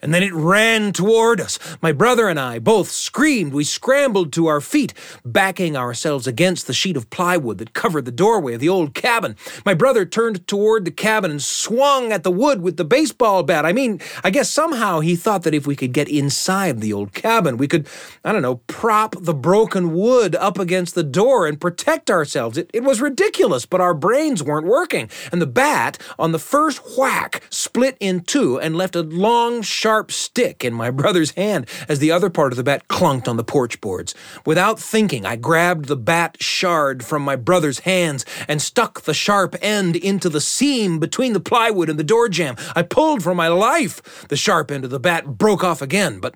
and 0.06 0.14
then 0.14 0.22
it 0.22 0.32
ran 0.32 0.92
toward 0.92 1.40
us. 1.40 1.58
My 1.82 1.90
brother 1.90 2.28
and 2.28 2.38
I 2.38 2.60
both 2.60 2.92
screamed. 2.92 3.52
We 3.52 3.64
scrambled 3.64 4.32
to 4.34 4.46
our 4.46 4.60
feet, 4.60 4.94
backing 5.24 5.76
ourselves 5.76 6.28
against 6.28 6.68
the 6.68 6.72
sheet 6.72 6.96
of 6.96 7.10
plywood 7.10 7.58
that 7.58 7.74
covered 7.74 8.04
the 8.04 8.12
doorway 8.12 8.54
of 8.54 8.60
the 8.60 8.68
old 8.68 8.94
cabin. 8.94 9.34
My 9.64 9.74
brother 9.74 10.04
turned 10.04 10.46
toward 10.46 10.84
the 10.84 10.92
cabin 10.92 11.32
and 11.32 11.42
swung 11.42 12.12
at 12.12 12.22
the 12.22 12.30
wood 12.30 12.62
with 12.62 12.76
the 12.76 12.84
baseball 12.84 13.42
bat. 13.42 13.66
I 13.66 13.72
mean, 13.72 14.00
I 14.22 14.30
guess 14.30 14.48
somehow 14.48 15.00
he 15.00 15.16
thought 15.16 15.42
that 15.42 15.54
if 15.54 15.66
we 15.66 15.74
could 15.74 15.92
get 15.92 16.08
inside 16.08 16.80
the 16.80 16.92
old 16.92 17.12
cabin, 17.12 17.56
we 17.56 17.66
could, 17.66 17.88
I 18.24 18.30
don't 18.30 18.42
know, 18.42 18.60
prop 18.68 19.16
the 19.18 19.34
broken 19.34 19.92
wood 19.92 20.36
up 20.36 20.56
against 20.56 20.94
the 20.94 21.02
door 21.02 21.48
and 21.48 21.60
protect 21.60 22.12
ourselves. 22.12 22.56
It, 22.56 22.70
it 22.72 22.84
was 22.84 23.00
ridiculous, 23.00 23.66
but 23.66 23.80
our 23.80 23.92
brains 23.92 24.40
weren't 24.40 24.68
working. 24.68 25.10
And 25.32 25.42
the 25.42 25.46
bat, 25.46 25.98
on 26.16 26.30
the 26.30 26.38
first 26.38 26.96
whack, 26.96 27.42
split 27.50 27.96
in 27.98 28.20
two 28.20 28.60
and 28.60 28.76
left 28.76 28.94
a 28.94 29.02
long, 29.02 29.62
sharp 29.96 30.12
stick 30.12 30.62
in 30.62 30.74
my 30.74 30.90
brother's 31.00 31.30
hand 31.32 31.66
as 31.88 32.00
the 32.00 32.10
other 32.10 32.28
part 32.28 32.52
of 32.52 32.58
the 32.58 32.62
bat 32.62 32.86
clunked 32.88 33.26
on 33.26 33.38
the 33.38 33.44
porch 33.44 33.80
boards. 33.80 34.14
Without 34.44 34.78
thinking, 34.78 35.24
I 35.24 35.36
grabbed 35.36 35.86
the 35.86 35.96
bat 35.96 36.36
shard 36.38 37.02
from 37.02 37.22
my 37.22 37.34
brother's 37.34 37.78
hands 37.80 38.26
and 38.46 38.60
stuck 38.60 39.02
the 39.02 39.14
sharp 39.14 39.56
end 39.62 39.96
into 39.96 40.28
the 40.28 40.40
seam 40.40 40.98
between 40.98 41.32
the 41.32 41.40
plywood 41.40 41.88
and 41.88 41.98
the 41.98 42.04
door 42.04 42.28
jamb. 42.28 42.56
I 42.74 42.82
pulled 42.82 43.22
for 43.22 43.34
my 43.34 43.48
life. 43.48 44.26
The 44.28 44.36
sharp 44.36 44.70
end 44.70 44.84
of 44.84 44.90
the 44.90 45.00
bat 45.00 45.38
broke 45.38 45.64
off 45.64 45.80
again, 45.80 46.20
but 46.20 46.34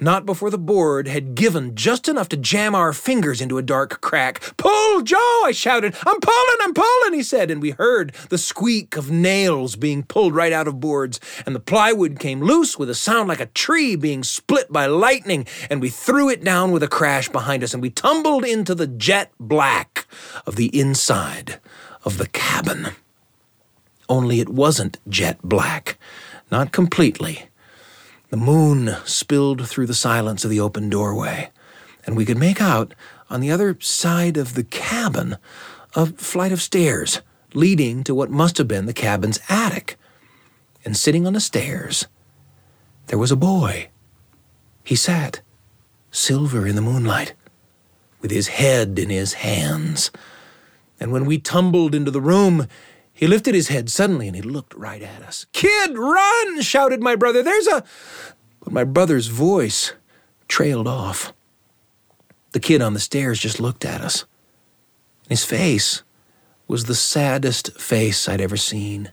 not 0.00 0.26
before 0.26 0.50
the 0.50 0.58
board 0.58 1.06
had 1.06 1.34
given 1.34 1.74
just 1.74 2.08
enough 2.08 2.28
to 2.30 2.36
jam 2.36 2.74
our 2.74 2.92
fingers 2.92 3.40
into 3.40 3.58
a 3.58 3.62
dark 3.62 4.00
crack. 4.00 4.40
Pull, 4.56 5.02
Joe! 5.02 5.42
I 5.44 5.52
shouted. 5.52 5.94
I'm 6.06 6.20
pulling, 6.20 6.56
I'm 6.62 6.74
pulling, 6.74 7.14
he 7.14 7.22
said, 7.22 7.50
and 7.50 7.60
we 7.60 7.70
heard 7.70 8.14
the 8.28 8.38
squeak 8.38 8.96
of 8.96 9.10
nails 9.10 9.76
being 9.76 10.02
pulled 10.02 10.34
right 10.34 10.52
out 10.52 10.68
of 10.68 10.80
boards, 10.80 11.20
and 11.44 11.54
the 11.54 11.60
plywood 11.60 12.18
came 12.18 12.40
loose 12.40 12.78
with 12.78 12.90
a 12.90 12.94
sound 12.94 13.28
like 13.28 13.40
a 13.40 13.46
tree 13.46 13.96
being 13.96 14.24
split 14.24 14.72
by 14.72 14.86
lightning, 14.86 15.46
and 15.68 15.80
we 15.80 15.90
threw 15.90 16.28
it 16.28 16.42
down 16.42 16.72
with 16.72 16.82
a 16.82 16.88
crash 16.88 17.28
behind 17.28 17.62
us, 17.62 17.74
and 17.74 17.82
we 17.82 17.90
tumbled 17.90 18.44
into 18.44 18.74
the 18.74 18.86
jet 18.86 19.32
black 19.38 20.06
of 20.46 20.56
the 20.56 20.66
inside 20.78 21.60
of 22.04 22.18
the 22.18 22.28
cabin. 22.28 22.88
Only 24.08 24.40
it 24.40 24.48
wasn't 24.48 24.98
jet 25.08 25.38
black, 25.42 25.98
not 26.50 26.72
completely. 26.72 27.49
The 28.30 28.36
moon 28.36 28.96
spilled 29.04 29.68
through 29.68 29.86
the 29.86 29.94
silence 29.94 30.44
of 30.44 30.50
the 30.50 30.60
open 30.60 30.88
doorway, 30.88 31.50
and 32.06 32.16
we 32.16 32.24
could 32.24 32.38
make 32.38 32.60
out 32.60 32.94
on 33.28 33.40
the 33.40 33.50
other 33.50 33.76
side 33.80 34.36
of 34.36 34.54
the 34.54 34.62
cabin 34.62 35.36
a 35.96 36.06
flight 36.06 36.52
of 36.52 36.62
stairs 36.62 37.22
leading 37.54 38.04
to 38.04 38.14
what 38.14 38.30
must 38.30 38.58
have 38.58 38.68
been 38.68 38.86
the 38.86 38.92
cabin's 38.92 39.40
attic. 39.48 39.98
And 40.84 40.96
sitting 40.96 41.26
on 41.26 41.32
the 41.32 41.40
stairs, 41.40 42.06
there 43.08 43.18
was 43.18 43.32
a 43.32 43.36
boy. 43.36 43.88
He 44.84 44.94
sat, 44.94 45.40
silver 46.12 46.68
in 46.68 46.76
the 46.76 46.82
moonlight, 46.82 47.34
with 48.20 48.30
his 48.30 48.46
head 48.46 48.96
in 49.00 49.10
his 49.10 49.32
hands. 49.34 50.12
And 51.00 51.10
when 51.10 51.24
we 51.24 51.38
tumbled 51.38 51.96
into 51.96 52.12
the 52.12 52.20
room, 52.20 52.68
he 53.20 53.26
lifted 53.26 53.54
his 53.54 53.68
head 53.68 53.90
suddenly 53.90 54.28
and 54.28 54.34
he 54.34 54.40
looked 54.40 54.72
right 54.72 55.02
at 55.02 55.20
us. 55.20 55.44
Kid, 55.52 55.98
run! 55.98 56.62
shouted 56.62 57.02
my 57.02 57.16
brother. 57.16 57.42
There's 57.42 57.66
a. 57.66 57.84
But 58.60 58.72
my 58.72 58.82
brother's 58.82 59.26
voice 59.26 59.92
trailed 60.48 60.88
off. 60.88 61.34
The 62.52 62.60
kid 62.60 62.80
on 62.80 62.94
the 62.94 62.98
stairs 62.98 63.38
just 63.38 63.60
looked 63.60 63.84
at 63.84 64.00
us. 64.00 64.24
His 65.28 65.44
face 65.44 66.02
was 66.66 66.86
the 66.86 66.94
saddest 66.94 67.78
face 67.78 68.26
I'd 68.26 68.40
ever 68.40 68.56
seen. 68.56 69.12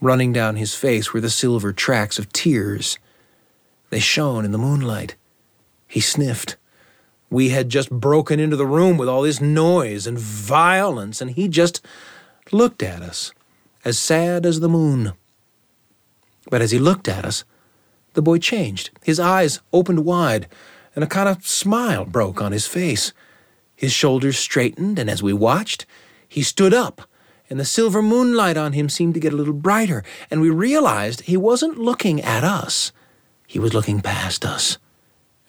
Running 0.00 0.32
down 0.32 0.54
his 0.54 0.76
face 0.76 1.12
were 1.12 1.20
the 1.20 1.30
silver 1.30 1.72
tracks 1.72 2.16
of 2.16 2.32
tears. 2.32 2.96
They 3.90 3.98
shone 3.98 4.44
in 4.44 4.52
the 4.52 4.56
moonlight. 4.56 5.16
He 5.88 5.98
sniffed. 5.98 6.56
We 7.28 7.48
had 7.48 7.70
just 7.70 7.90
broken 7.90 8.38
into 8.38 8.54
the 8.54 8.66
room 8.66 8.98
with 8.98 9.08
all 9.08 9.22
this 9.22 9.40
noise 9.40 10.06
and 10.06 10.16
violence, 10.16 11.20
and 11.20 11.32
he 11.32 11.48
just 11.48 11.84
looked 12.52 12.82
at 12.82 13.02
us, 13.02 13.32
as 13.84 13.98
sad 13.98 14.44
as 14.44 14.60
the 14.60 14.68
moon. 14.68 15.12
But 16.50 16.62
as 16.62 16.70
he 16.70 16.78
looked 16.78 17.08
at 17.08 17.24
us, 17.24 17.44
the 18.14 18.22
boy 18.22 18.38
changed. 18.38 18.90
His 19.02 19.20
eyes 19.20 19.60
opened 19.72 20.04
wide, 20.04 20.48
and 20.94 21.04
a 21.04 21.08
kind 21.08 21.28
of 21.28 21.46
smile 21.46 22.04
broke 22.04 22.42
on 22.42 22.52
his 22.52 22.66
face. 22.66 23.12
His 23.76 23.92
shoulders 23.92 24.38
straightened, 24.38 24.98
and 24.98 25.08
as 25.08 25.22
we 25.22 25.32
watched, 25.32 25.86
he 26.26 26.42
stood 26.42 26.74
up, 26.74 27.02
and 27.48 27.60
the 27.60 27.64
silver 27.64 28.02
moonlight 28.02 28.56
on 28.56 28.72
him 28.72 28.88
seemed 28.88 29.14
to 29.14 29.20
get 29.20 29.32
a 29.32 29.36
little 29.36 29.54
brighter, 29.54 30.02
and 30.30 30.40
we 30.40 30.50
realized 30.50 31.22
he 31.22 31.36
wasn't 31.36 31.78
looking 31.78 32.20
at 32.20 32.44
us. 32.44 32.92
He 33.46 33.58
was 33.58 33.72
looking 33.72 34.00
past 34.00 34.44
us. 34.44 34.78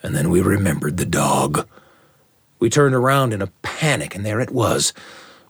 And 0.02 0.16
then 0.16 0.30
we 0.30 0.42
remembered 0.42 0.98
the 0.98 1.06
dog. 1.06 1.68
We 2.60 2.70
turned 2.70 2.96
around 2.96 3.34
in 3.34 3.42
a 3.42 3.52
panic, 3.62 4.16
and 4.16 4.26
there 4.26 4.40
it 4.40 4.52
was 4.52 4.94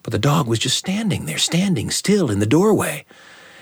but 0.09 0.23
the 0.23 0.27
dog 0.27 0.47
was 0.47 0.57
just 0.57 0.75
standing 0.75 1.27
there, 1.27 1.37
standing 1.37 1.91
still 1.91 2.31
in 2.31 2.39
the 2.39 2.47
doorway. 2.47 3.05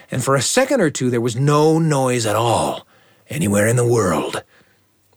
And 0.09 0.23
for 0.23 0.33
a 0.33 0.41
second 0.41 0.79
or 0.79 0.89
two, 0.89 1.09
there 1.09 1.19
was 1.19 1.35
no 1.35 1.77
noise 1.77 2.25
at 2.25 2.37
all, 2.37 2.87
anywhere 3.29 3.67
in 3.67 3.75
the 3.75 3.85
world. 3.85 4.45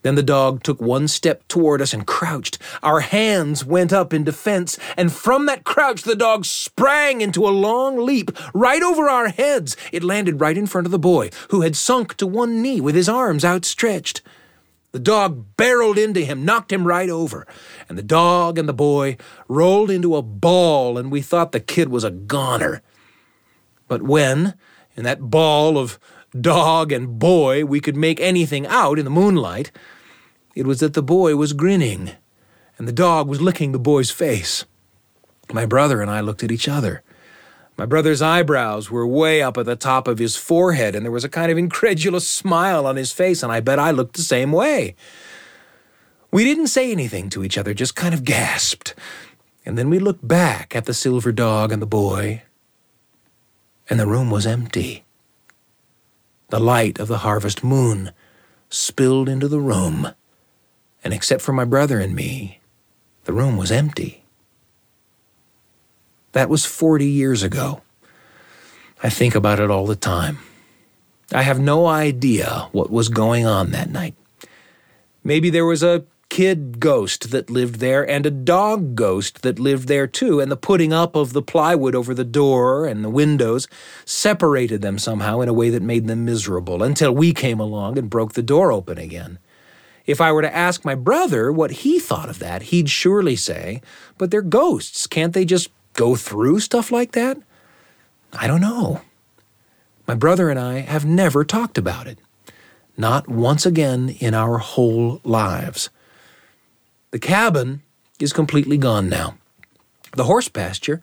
Then 0.02 0.16
the 0.16 0.24
dog 0.24 0.64
took 0.64 0.80
one 0.80 1.06
step 1.06 1.46
toward 1.46 1.80
us 1.80 1.94
and 1.94 2.04
crouched. 2.04 2.58
Our 2.82 2.98
hands 2.98 3.64
went 3.64 3.92
up 3.92 4.12
in 4.12 4.24
defense, 4.24 4.76
and 4.96 5.12
from 5.12 5.46
that 5.46 5.62
crouch, 5.62 6.02
the 6.02 6.16
dog 6.16 6.46
sprang 6.46 7.20
into 7.20 7.46
a 7.46 7.54
long 7.54 8.04
leap 8.04 8.32
right 8.52 8.82
over 8.82 9.08
our 9.08 9.28
heads. 9.28 9.76
It 9.92 10.02
landed 10.02 10.40
right 10.40 10.58
in 10.58 10.66
front 10.66 10.88
of 10.88 10.90
the 10.90 10.98
boy, 10.98 11.30
who 11.50 11.60
had 11.60 11.76
sunk 11.76 12.16
to 12.16 12.26
one 12.26 12.60
knee 12.60 12.80
with 12.80 12.96
his 12.96 13.08
arms 13.08 13.44
outstretched. 13.44 14.20
The 14.92 14.98
dog 14.98 15.56
barreled 15.56 15.98
into 15.98 16.20
him, 16.24 16.44
knocked 16.44 16.72
him 16.72 16.86
right 16.86 17.08
over, 17.08 17.46
and 17.88 17.96
the 17.96 18.02
dog 18.02 18.58
and 18.58 18.68
the 18.68 18.74
boy 18.74 19.16
rolled 19.46 19.90
into 19.90 20.16
a 20.16 20.22
ball, 20.22 20.98
and 20.98 21.12
we 21.12 21.22
thought 21.22 21.52
the 21.52 21.60
kid 21.60 21.88
was 21.88 22.02
a 22.02 22.10
goner. 22.10 22.82
But 23.86 24.02
when, 24.02 24.54
in 24.96 25.04
that 25.04 25.30
ball 25.30 25.78
of 25.78 25.98
dog 26.38 26.90
and 26.90 27.18
boy, 27.18 27.64
we 27.64 27.80
could 27.80 27.96
make 27.96 28.20
anything 28.20 28.66
out 28.66 28.98
in 28.98 29.04
the 29.04 29.10
moonlight, 29.10 29.70
it 30.56 30.66
was 30.66 30.80
that 30.80 30.94
the 30.94 31.02
boy 31.02 31.36
was 31.36 31.52
grinning, 31.52 32.12
and 32.76 32.88
the 32.88 32.92
dog 32.92 33.28
was 33.28 33.40
licking 33.40 33.70
the 33.70 33.78
boy's 33.78 34.10
face. 34.10 34.64
My 35.52 35.66
brother 35.66 36.00
and 36.02 36.10
I 36.10 36.20
looked 36.20 36.42
at 36.42 36.52
each 36.52 36.68
other. 36.68 37.02
My 37.80 37.86
brother's 37.86 38.20
eyebrows 38.20 38.90
were 38.90 39.06
way 39.06 39.40
up 39.40 39.56
at 39.56 39.64
the 39.64 39.74
top 39.74 40.06
of 40.06 40.18
his 40.18 40.36
forehead, 40.36 40.94
and 40.94 41.02
there 41.02 41.10
was 41.10 41.24
a 41.24 41.30
kind 41.30 41.50
of 41.50 41.56
incredulous 41.56 42.28
smile 42.28 42.86
on 42.86 42.96
his 42.96 43.10
face, 43.10 43.42
and 43.42 43.50
I 43.50 43.60
bet 43.60 43.78
I 43.78 43.90
looked 43.90 44.16
the 44.16 44.22
same 44.22 44.52
way. 44.52 44.94
We 46.30 46.44
didn't 46.44 46.66
say 46.66 46.92
anything 46.92 47.30
to 47.30 47.42
each 47.42 47.56
other, 47.56 47.72
just 47.72 47.96
kind 47.96 48.12
of 48.12 48.22
gasped. 48.22 48.94
And 49.64 49.78
then 49.78 49.88
we 49.88 49.98
looked 49.98 50.28
back 50.28 50.76
at 50.76 50.84
the 50.84 50.92
silver 50.92 51.32
dog 51.32 51.72
and 51.72 51.80
the 51.80 51.86
boy, 51.86 52.42
and 53.88 53.98
the 53.98 54.06
room 54.06 54.30
was 54.30 54.46
empty. 54.46 55.04
The 56.50 56.60
light 56.60 56.98
of 56.98 57.08
the 57.08 57.24
harvest 57.24 57.64
moon 57.64 58.12
spilled 58.68 59.26
into 59.26 59.48
the 59.48 59.58
room, 59.58 60.12
And 61.02 61.14
except 61.14 61.40
for 61.40 61.54
my 61.54 61.64
brother 61.64 61.98
and 61.98 62.14
me, 62.14 62.60
the 63.24 63.32
room 63.32 63.56
was 63.56 63.72
empty. 63.72 64.19
That 66.32 66.48
was 66.48 66.64
40 66.64 67.06
years 67.06 67.42
ago. 67.42 67.82
I 69.02 69.10
think 69.10 69.34
about 69.34 69.60
it 69.60 69.70
all 69.70 69.86
the 69.86 69.96
time. 69.96 70.38
I 71.32 71.42
have 71.42 71.58
no 71.60 71.86
idea 71.86 72.68
what 72.72 72.90
was 72.90 73.08
going 73.08 73.46
on 73.46 73.70
that 73.70 73.90
night. 73.90 74.14
Maybe 75.22 75.50
there 75.50 75.66
was 75.66 75.82
a 75.82 76.04
kid 76.28 76.78
ghost 76.78 77.32
that 77.32 77.50
lived 77.50 77.76
there 77.80 78.08
and 78.08 78.24
a 78.24 78.30
dog 78.30 78.94
ghost 78.94 79.42
that 79.42 79.58
lived 79.58 79.88
there 79.88 80.06
too, 80.06 80.40
and 80.40 80.50
the 80.50 80.56
putting 80.56 80.92
up 80.92 81.16
of 81.16 81.32
the 81.32 81.42
plywood 81.42 81.94
over 81.94 82.14
the 82.14 82.24
door 82.24 82.86
and 82.86 83.04
the 83.04 83.10
windows 83.10 83.68
separated 84.04 84.80
them 84.80 84.98
somehow 84.98 85.40
in 85.40 85.48
a 85.48 85.52
way 85.52 85.70
that 85.70 85.82
made 85.82 86.06
them 86.06 86.24
miserable 86.24 86.82
until 86.82 87.12
we 87.12 87.32
came 87.34 87.60
along 87.60 87.98
and 87.98 88.08
broke 88.08 88.34
the 88.34 88.42
door 88.42 88.72
open 88.72 88.96
again. 88.96 89.38
If 90.06 90.20
I 90.20 90.32
were 90.32 90.42
to 90.42 90.56
ask 90.56 90.84
my 90.84 90.94
brother 90.94 91.52
what 91.52 91.70
he 91.70 91.98
thought 91.98 92.30
of 92.30 92.38
that, 92.38 92.62
he'd 92.62 92.88
surely 92.88 93.36
say, 93.36 93.82
But 94.16 94.30
they're 94.30 94.42
ghosts. 94.42 95.06
Can't 95.06 95.34
they 95.34 95.44
just 95.44 95.68
go 96.00 96.16
through 96.16 96.58
stuff 96.58 96.90
like 96.90 97.12
that? 97.12 97.36
I 98.32 98.46
don't 98.46 98.62
know. 98.62 99.02
My 100.08 100.14
brother 100.14 100.48
and 100.48 100.58
I 100.58 100.78
have 100.78 101.04
never 101.04 101.44
talked 101.44 101.76
about 101.76 102.06
it. 102.06 102.18
Not 102.96 103.28
once 103.28 103.66
again 103.66 104.16
in 104.18 104.32
our 104.32 104.56
whole 104.56 105.20
lives. 105.24 105.90
The 107.10 107.18
cabin 107.18 107.82
is 108.18 108.32
completely 108.32 108.78
gone 108.78 109.10
now. 109.10 109.36
The 110.16 110.24
horse 110.24 110.48
pasture 110.48 111.02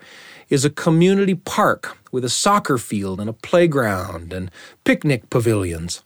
is 0.50 0.66
a 0.66 0.72
community 0.72 1.36
park 1.36 2.00
with 2.12 2.26
a 2.26 2.30
soccer 2.30 2.80
field 2.80 3.20
and 3.20 3.30
a 3.30 3.34
playground 3.34 4.34
and 4.34 4.50
picnic 4.84 5.30
pavilions. 5.30 6.02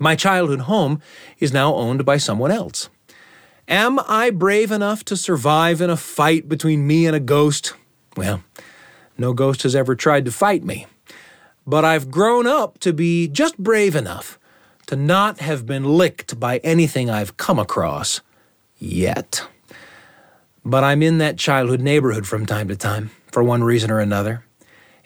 My 0.00 0.16
childhood 0.16 0.60
home 0.60 1.02
is 1.38 1.52
now 1.52 1.74
owned 1.74 2.06
by 2.06 2.16
someone 2.16 2.50
else. 2.50 2.88
Am 3.68 3.98
I 4.08 4.30
brave 4.30 4.70
enough 4.70 5.04
to 5.04 5.18
survive 5.18 5.82
in 5.82 5.90
a 5.90 5.98
fight 5.98 6.48
between 6.48 6.86
me 6.86 7.04
and 7.04 7.14
a 7.14 7.20
ghost? 7.20 7.74
Well, 8.16 8.42
no 9.18 9.32
ghost 9.32 9.62
has 9.62 9.74
ever 9.74 9.94
tried 9.94 10.24
to 10.24 10.32
fight 10.32 10.64
me. 10.64 10.86
But 11.66 11.84
I've 11.84 12.10
grown 12.10 12.46
up 12.46 12.78
to 12.80 12.92
be 12.92 13.28
just 13.28 13.58
brave 13.58 13.96
enough 13.96 14.38
to 14.86 14.96
not 14.96 15.40
have 15.40 15.66
been 15.66 15.84
licked 15.84 16.38
by 16.38 16.58
anything 16.58 17.10
I've 17.10 17.36
come 17.36 17.58
across 17.58 18.20
yet. 18.78 19.46
But 20.64 20.84
I'm 20.84 21.02
in 21.02 21.18
that 21.18 21.38
childhood 21.38 21.80
neighborhood 21.80 22.26
from 22.26 22.46
time 22.46 22.68
to 22.68 22.76
time, 22.76 23.10
for 23.32 23.42
one 23.42 23.64
reason 23.64 23.90
or 23.90 23.98
another. 23.98 24.44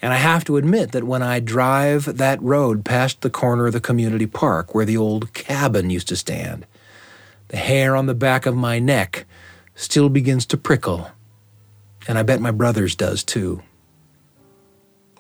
And 0.03 0.13
I 0.13 0.17
have 0.17 0.45
to 0.45 0.57
admit 0.57 0.93
that 0.93 1.05
when 1.05 1.23
I 1.23 1.41
drive 1.41 2.17
that 2.17 2.43
road 2.43 2.85
past 2.85 3.21
the 3.21 3.31
corner 3.31 3.67
of 3.67 3.73
the 3.73 3.81
community 3.81 4.27
park 4.27 4.75
where 4.75 4.87
the 4.87 4.97
old 4.97 5.35
cabin 5.35 5.91
used 5.91 6.09
to 6.09 6.17
stand, 6.17 6.67
the 7.49 7.59
hair 7.59 7.97
on 7.97 8.07
the 8.07 8.15
back 8.15 8.47
of 8.47 8.57
my 8.57 8.79
neck 8.79 9.27
still 9.75 10.09
begins 10.09 10.47
to 10.47 10.57
prickle. 10.57 11.11
And 12.09 12.19
I 12.19 12.23
bet 12.23 12.41
my 12.41 12.51
brother's 12.51 12.95
does 12.95 13.23
too. 13.23 13.63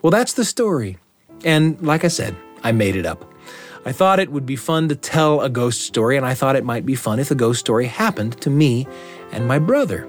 Well, 0.03 0.11
that's 0.11 0.33
the 0.33 0.45
story. 0.45 0.99
And 1.45 1.81
like 1.83 2.05
I 2.05 2.09
said, 2.09 2.37
I 2.63 2.73
made 2.73 2.97
it 2.97 3.07
up. 3.07 3.31
I 3.85 3.93
thought 3.93 4.21
it 4.21 4.31
would 4.31 4.45
be 4.45 4.57
fun 4.57 4.89
to 4.89 4.95
tell 4.95 5.41
a 5.41 5.49
ghost 5.49 5.81
story, 5.83 6.17
and 6.19 6.27
I 6.27 6.35
thought 6.35 6.57
it 6.57 6.65
might 6.65 6.85
be 6.85 6.95
fun 6.95 7.19
if 7.19 7.31
the 7.31 7.35
ghost 7.35 7.61
story 7.61 7.87
happened 7.87 8.39
to 8.43 8.51
me 8.51 8.87
and 9.33 9.49
my 9.49 9.59
brother. 9.59 10.07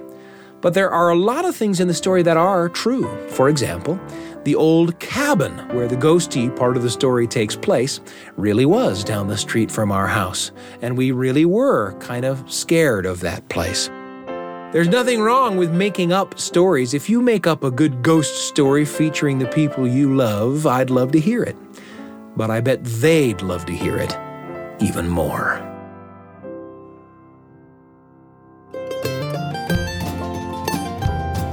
But 0.60 0.74
there 0.74 0.92
are 0.92 1.10
a 1.10 1.16
lot 1.16 1.46
of 1.46 1.56
things 1.56 1.80
in 1.80 1.88
the 1.88 1.94
story 1.94 2.22
that 2.24 2.38
are 2.38 2.68
true. 2.70 3.08
For 3.30 3.48
example, 3.48 4.00
the 4.44 4.56
old 4.56 5.00
cabin 5.00 5.58
where 5.70 5.88
the 5.88 5.96
ghosty 5.96 6.54
part 6.56 6.76
of 6.76 6.84
the 6.84 6.90
story 6.90 7.28
takes 7.28 7.56
place 7.56 8.02
really 8.36 8.66
was 8.66 9.04
down 9.04 9.28
the 9.28 9.38
street 9.38 9.72
from 9.72 9.92
our 9.92 10.08
house, 10.08 10.52
and 10.82 10.98
we 10.98 11.12
really 11.12 11.46
were 11.46 11.94
kind 12.00 12.26
of 12.26 12.52
scared 12.52 13.06
of 13.06 13.22
that 13.22 13.48
place. 13.50 13.90
There's 14.72 14.88
nothing 14.88 15.22
wrong 15.22 15.58
with 15.58 15.72
making 15.72 16.14
up 16.14 16.40
stories. 16.40 16.94
If 16.94 17.10
you 17.10 17.22
make 17.22 17.46
up 17.46 17.64
a 17.64 17.72
good 17.72 18.02
ghost 18.02 18.48
story 18.48 18.86
featuring 18.86 19.40
the 19.40 19.48
people 19.48 19.88
you 19.88 20.16
love, 20.16 20.66
I'd 20.66 20.90
love 20.90 21.12
to 21.12 21.20
hear 21.20 21.44
it 21.44 21.58
but 22.36 22.50
I 22.50 22.62
bet 22.62 22.84
they'd 22.84 23.42
love 23.42 23.66
to 23.66 23.74
hear 23.74 23.98
it 23.98 24.18
even 24.82 25.08
more. 25.08 25.62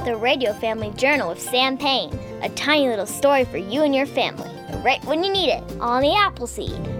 The 0.04 0.16
Radio 0.18 0.52
Family 0.54 0.90
Journal 0.96 1.28
with 1.28 1.40
Sam 1.40 1.76
Payne. 1.76 2.18
A 2.42 2.48
tiny 2.50 2.88
little 2.88 3.06
story 3.06 3.44
for 3.44 3.58
you 3.58 3.82
and 3.82 3.94
your 3.94 4.06
family, 4.06 4.50
right 4.84 5.04
when 5.04 5.24
you 5.24 5.32
need 5.32 5.50
it, 5.50 5.62
on 5.80 6.02
the 6.02 6.14
Apple 6.14 6.46
Seed. 6.46 6.97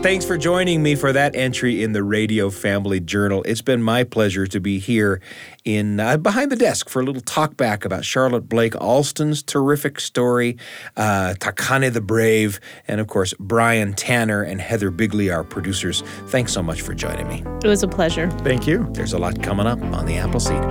Thanks 0.00 0.24
for 0.24 0.38
joining 0.38 0.80
me 0.80 0.94
for 0.94 1.12
that 1.12 1.34
entry 1.34 1.82
in 1.82 1.90
the 1.90 2.04
Radio 2.04 2.50
Family 2.50 3.00
Journal. 3.00 3.42
It's 3.42 3.62
been 3.62 3.82
my 3.82 4.04
pleasure 4.04 4.46
to 4.46 4.60
be 4.60 4.78
here 4.78 5.20
in 5.64 5.98
uh, 5.98 6.16
behind 6.16 6.52
the 6.52 6.56
desk 6.56 6.88
for 6.88 7.00
a 7.00 7.04
little 7.04 7.20
talk 7.20 7.56
back 7.56 7.84
about 7.84 8.04
Charlotte 8.04 8.48
Blake 8.48 8.76
Alston's 8.76 9.42
terrific 9.42 9.98
story, 9.98 10.56
uh, 10.96 11.34
Takane 11.40 11.92
the 11.92 12.00
Brave, 12.00 12.60
and 12.86 13.00
of 13.00 13.08
course 13.08 13.34
Brian 13.40 13.92
Tanner 13.92 14.40
and 14.40 14.60
Heather 14.60 14.92
Bigley, 14.92 15.30
our 15.30 15.42
producers. 15.42 16.02
Thanks 16.28 16.52
so 16.52 16.62
much 16.62 16.80
for 16.80 16.94
joining 16.94 17.26
me. 17.26 17.42
It 17.64 17.68
was 17.68 17.82
a 17.82 17.88
pleasure. 17.88 18.30
Thank 18.30 18.68
you. 18.68 18.88
There's 18.92 19.14
a 19.14 19.18
lot 19.18 19.42
coming 19.42 19.66
up 19.66 19.82
on 19.82 20.06
the 20.06 20.16
Apple 20.16 20.40
Seed. 20.40 20.62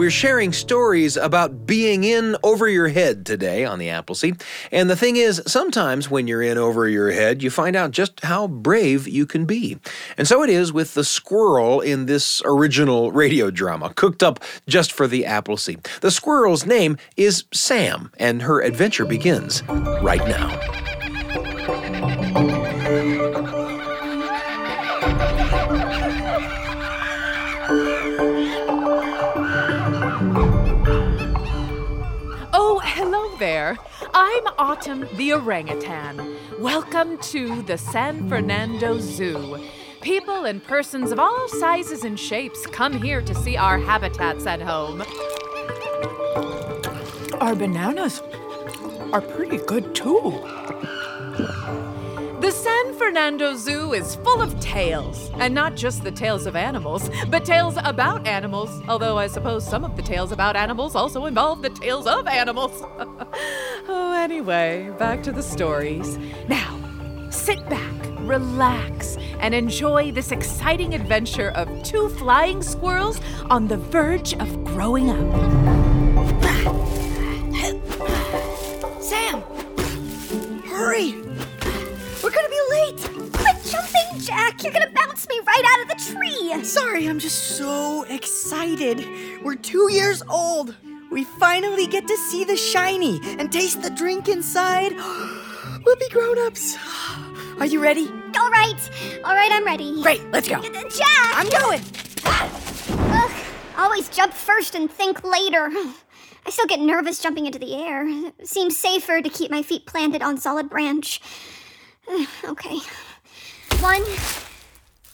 We're 0.00 0.10
sharing 0.10 0.54
stories 0.54 1.18
about 1.18 1.66
being 1.66 2.04
in 2.04 2.34
over 2.42 2.66
your 2.66 2.88
head 2.88 3.26
today 3.26 3.66
on 3.66 3.78
the 3.78 3.90
Apple 3.90 4.14
Seed. 4.14 4.42
And 4.72 4.88
the 4.88 4.96
thing 4.96 5.16
is, 5.16 5.42
sometimes 5.46 6.10
when 6.10 6.26
you're 6.26 6.40
in 6.40 6.56
over 6.56 6.88
your 6.88 7.10
head, 7.10 7.42
you 7.42 7.50
find 7.50 7.76
out 7.76 7.90
just 7.90 8.20
how 8.20 8.48
brave 8.48 9.06
you 9.06 9.26
can 9.26 9.44
be. 9.44 9.76
And 10.16 10.26
so 10.26 10.42
it 10.42 10.48
is 10.48 10.72
with 10.72 10.94
the 10.94 11.04
squirrel 11.04 11.82
in 11.82 12.06
this 12.06 12.40
original 12.46 13.12
radio 13.12 13.50
drama, 13.50 13.92
cooked 13.94 14.22
up 14.22 14.42
just 14.66 14.90
for 14.90 15.06
the 15.06 15.26
Apple 15.26 15.58
Seed. 15.58 15.86
The 16.00 16.10
squirrel's 16.10 16.64
name 16.64 16.96
is 17.18 17.44
Sam, 17.52 18.10
and 18.18 18.40
her 18.40 18.62
adventure 18.62 19.04
begins 19.04 19.62
right 19.68 20.26
now. 20.26 20.89
I'm 34.22 34.48
Autumn 34.58 35.08
the 35.16 35.32
orangutan. 35.32 36.36
Welcome 36.58 37.16
to 37.32 37.62
the 37.62 37.78
San 37.78 38.28
Fernando 38.28 38.98
Zoo. 38.98 39.58
People 40.02 40.44
and 40.44 40.62
persons 40.62 41.10
of 41.10 41.18
all 41.18 41.48
sizes 41.48 42.04
and 42.04 42.20
shapes 42.20 42.66
come 42.66 43.00
here 43.00 43.22
to 43.22 43.34
see 43.34 43.56
our 43.56 43.78
habitats 43.78 44.44
at 44.44 44.60
home. 44.60 45.02
Our 47.40 47.54
bananas 47.54 48.20
are 49.14 49.22
pretty 49.22 49.56
good 49.56 49.94
too. 49.94 50.32
The 52.42 52.50
San 52.52 52.79
Fernando 53.00 53.56
Zoo 53.56 53.94
is 53.94 54.16
full 54.16 54.42
of 54.42 54.60
tales, 54.60 55.30
and 55.38 55.54
not 55.54 55.74
just 55.74 56.04
the 56.04 56.10
tales 56.10 56.44
of 56.44 56.54
animals, 56.54 57.08
but 57.28 57.46
tales 57.46 57.78
about 57.82 58.26
animals, 58.26 58.68
although 58.88 59.16
I 59.16 59.26
suppose 59.26 59.66
some 59.66 59.84
of 59.84 59.96
the 59.96 60.02
tales 60.02 60.32
about 60.32 60.54
animals 60.54 60.94
also 60.94 61.24
involve 61.24 61.62
the 61.62 61.70
tales 61.70 62.06
of 62.06 62.26
animals. 62.26 62.82
oh, 63.88 64.12
anyway, 64.14 64.92
back 64.98 65.22
to 65.22 65.32
the 65.32 65.42
stories. 65.42 66.18
Now, 66.46 66.78
sit 67.30 67.66
back, 67.70 67.94
relax, 68.18 69.16
and 69.40 69.54
enjoy 69.54 70.12
this 70.12 70.30
exciting 70.30 70.92
adventure 70.92 71.52
of 71.52 71.82
two 71.82 72.10
flying 72.10 72.62
squirrels 72.62 73.18
on 73.48 73.66
the 73.66 73.78
verge 73.78 74.34
of 74.34 74.62
growing 74.62 75.08
up. 75.08 75.16
Sam! 79.02 79.40
Hurry! 80.66 81.29
We're 82.30 82.36
gonna 82.36 82.48
be 82.48 82.60
late! 82.70 83.32
Quit 83.32 83.56
jumping, 83.64 84.20
Jack! 84.20 84.62
You're 84.62 84.72
gonna 84.72 84.92
bounce 84.94 85.28
me 85.28 85.40
right 85.44 85.64
out 85.66 85.82
of 85.82 85.88
the 85.88 86.14
tree! 86.14 86.62
Sorry, 86.62 87.08
I'm 87.08 87.18
just 87.18 87.56
so 87.56 88.04
excited. 88.04 89.04
We're 89.42 89.56
two 89.56 89.90
years 89.90 90.22
old. 90.28 90.76
We 91.10 91.24
finally 91.24 91.88
get 91.88 92.06
to 92.06 92.16
see 92.16 92.44
the 92.44 92.56
shiny 92.56 93.20
and 93.40 93.50
taste 93.50 93.82
the 93.82 93.90
drink 93.90 94.28
inside. 94.28 94.94
We'll 95.84 95.96
be 95.96 96.10
grown 96.10 96.38
ups. 96.46 96.76
Are 97.58 97.64
you 97.64 97.80
ready? 97.82 98.06
All 98.38 98.50
right, 98.50 98.90
all 99.24 99.34
right, 99.34 99.50
I'm 99.50 99.64
ready. 99.64 100.02
Great, 100.02 100.22
let's 100.30 100.46
go. 100.46 100.56
Uh, 100.56 100.62
Jack! 100.62 101.32
I'm 101.34 101.48
going. 101.48 101.80
Ugh, 102.26 103.32
always 103.78 104.08
jump 104.10 104.34
first 104.34 104.74
and 104.74 104.90
think 104.90 105.24
later. 105.24 105.70
I 106.46 106.50
still 106.50 106.66
get 106.66 106.80
nervous 106.80 107.18
jumping 107.18 107.46
into 107.46 107.58
the 107.58 107.74
air. 107.74 108.06
It 108.06 108.46
seems 108.46 108.76
safer 108.76 109.22
to 109.22 109.28
keep 109.30 109.50
my 109.50 109.62
feet 109.62 109.86
planted 109.86 110.22
on 110.22 110.38
solid 110.38 110.68
branch. 110.68 111.20
Okay. 112.44 112.78
One, 113.80 114.04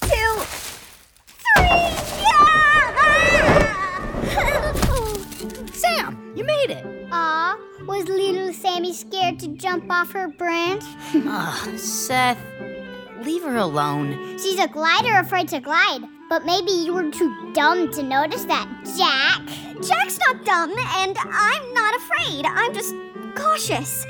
two, 0.01 0.41
three! 1.29 1.77
Yeah! 2.25 2.93
Sam, 5.73 6.33
you 6.35 6.45
made 6.45 6.71
it. 6.71 6.85
Aw, 7.13 7.59
was 7.87 8.09
little 8.09 8.53
Sammy 8.53 8.95
scared 8.95 9.39
to 9.41 9.49
jump 9.49 9.91
off 9.91 10.11
her 10.13 10.29
branch? 10.29 10.85
Ugh, 11.15 11.79
Seth, 11.79 12.41
leave 13.23 13.43
her 13.43 13.57
alone. 13.59 14.39
She's 14.39 14.59
a 14.59 14.67
glider 14.69 15.19
afraid 15.19 15.49
to 15.49 15.61
glide. 15.61 16.01
But 16.29 16.45
maybe 16.45 16.73
you 16.73 16.93
were 16.93 17.09
too 17.11 17.53
dumb 17.53 17.93
to 17.93 18.03
notice 18.03 18.45
that, 18.47 18.67
Jack. 18.97 19.43
Jack's 19.87 20.19
not 20.19 20.45
dumb, 20.45 20.71
and 20.97 21.17
I'm 21.23 21.75
not 21.75 21.95
afraid. 21.95 22.45
I'm 22.47 22.75
just 22.75 22.95
cautious. 23.37 24.05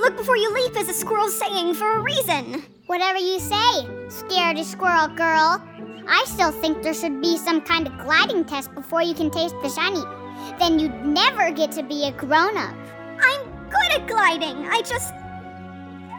Look 0.00 0.16
before 0.16 0.38
you 0.38 0.50
leap 0.54 0.74
is 0.78 0.88
a 0.88 0.94
squirrel 0.94 1.28
saying 1.28 1.74
for 1.74 1.98
a 1.98 2.00
reason. 2.00 2.64
Whatever 2.86 3.18
you 3.18 3.38
say, 3.38 3.84
scaredy 4.08 4.64
squirrel 4.64 5.08
girl. 5.08 5.62
I 6.08 6.24
still 6.26 6.52
think 6.52 6.82
there 6.82 6.94
should 6.94 7.20
be 7.20 7.36
some 7.36 7.60
kind 7.60 7.86
of 7.86 7.98
gliding 7.98 8.46
test 8.46 8.74
before 8.74 9.02
you 9.02 9.12
can 9.12 9.30
taste 9.30 9.54
the 9.62 9.68
shiny. 9.68 10.02
Then 10.58 10.78
you'd 10.78 11.04
never 11.04 11.50
get 11.50 11.70
to 11.72 11.82
be 11.82 12.04
a 12.04 12.12
grown 12.12 12.56
up. 12.56 12.74
I'm 13.20 13.44
good 13.68 14.00
at 14.00 14.08
gliding. 14.08 14.66
I 14.68 14.80
just. 14.80 15.12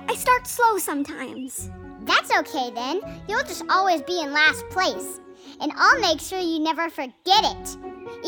I 0.07 0.13
start 0.15 0.45
slow 0.45 0.77
sometimes. 0.77 1.71
That's 2.01 2.31
okay 2.37 2.69
then. 2.69 3.01
You'll 3.27 3.41
just 3.45 3.63
always 3.67 4.03
be 4.03 4.21
in 4.21 4.31
last 4.31 4.63
place. 4.69 5.19
And 5.59 5.71
I'll 5.75 5.99
make 5.99 6.19
sure 6.19 6.37
you 6.37 6.59
never 6.59 6.87
forget 6.91 7.15
it, 7.25 7.77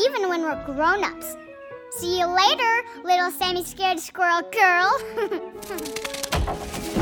even 0.04 0.28
when 0.28 0.42
we're 0.42 0.64
grown 0.64 1.04
ups. 1.04 1.36
See 1.98 2.18
you 2.18 2.26
later, 2.26 2.82
little 3.04 3.30
Sammy 3.30 3.64
Scared 3.64 4.00
Squirrel 4.00 4.42
Girl. 4.50 4.90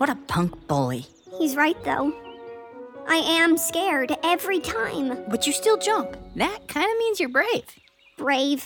What 0.00 0.08
a 0.08 0.14
punk 0.14 0.66
bully. 0.66 1.04
He's 1.36 1.56
right, 1.56 1.76
though. 1.84 2.14
I 3.06 3.16
am 3.16 3.58
scared 3.58 4.16
every 4.24 4.58
time. 4.58 5.24
But 5.28 5.46
you 5.46 5.52
still 5.52 5.76
jump. 5.76 6.16
That 6.36 6.68
kind 6.68 6.90
of 6.90 6.98
means 6.98 7.20
you're 7.20 7.28
brave. 7.28 7.66
Brave 8.16 8.64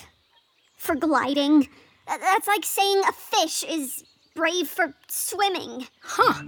for 0.76 0.94
gliding. 0.94 1.68
That's 2.06 2.46
like 2.46 2.64
saying 2.64 3.02
a 3.08 3.12
fish 3.12 3.64
is 3.64 4.04
brave 4.36 4.68
for 4.68 4.94
swimming. 5.08 5.88
Huh. 6.02 6.40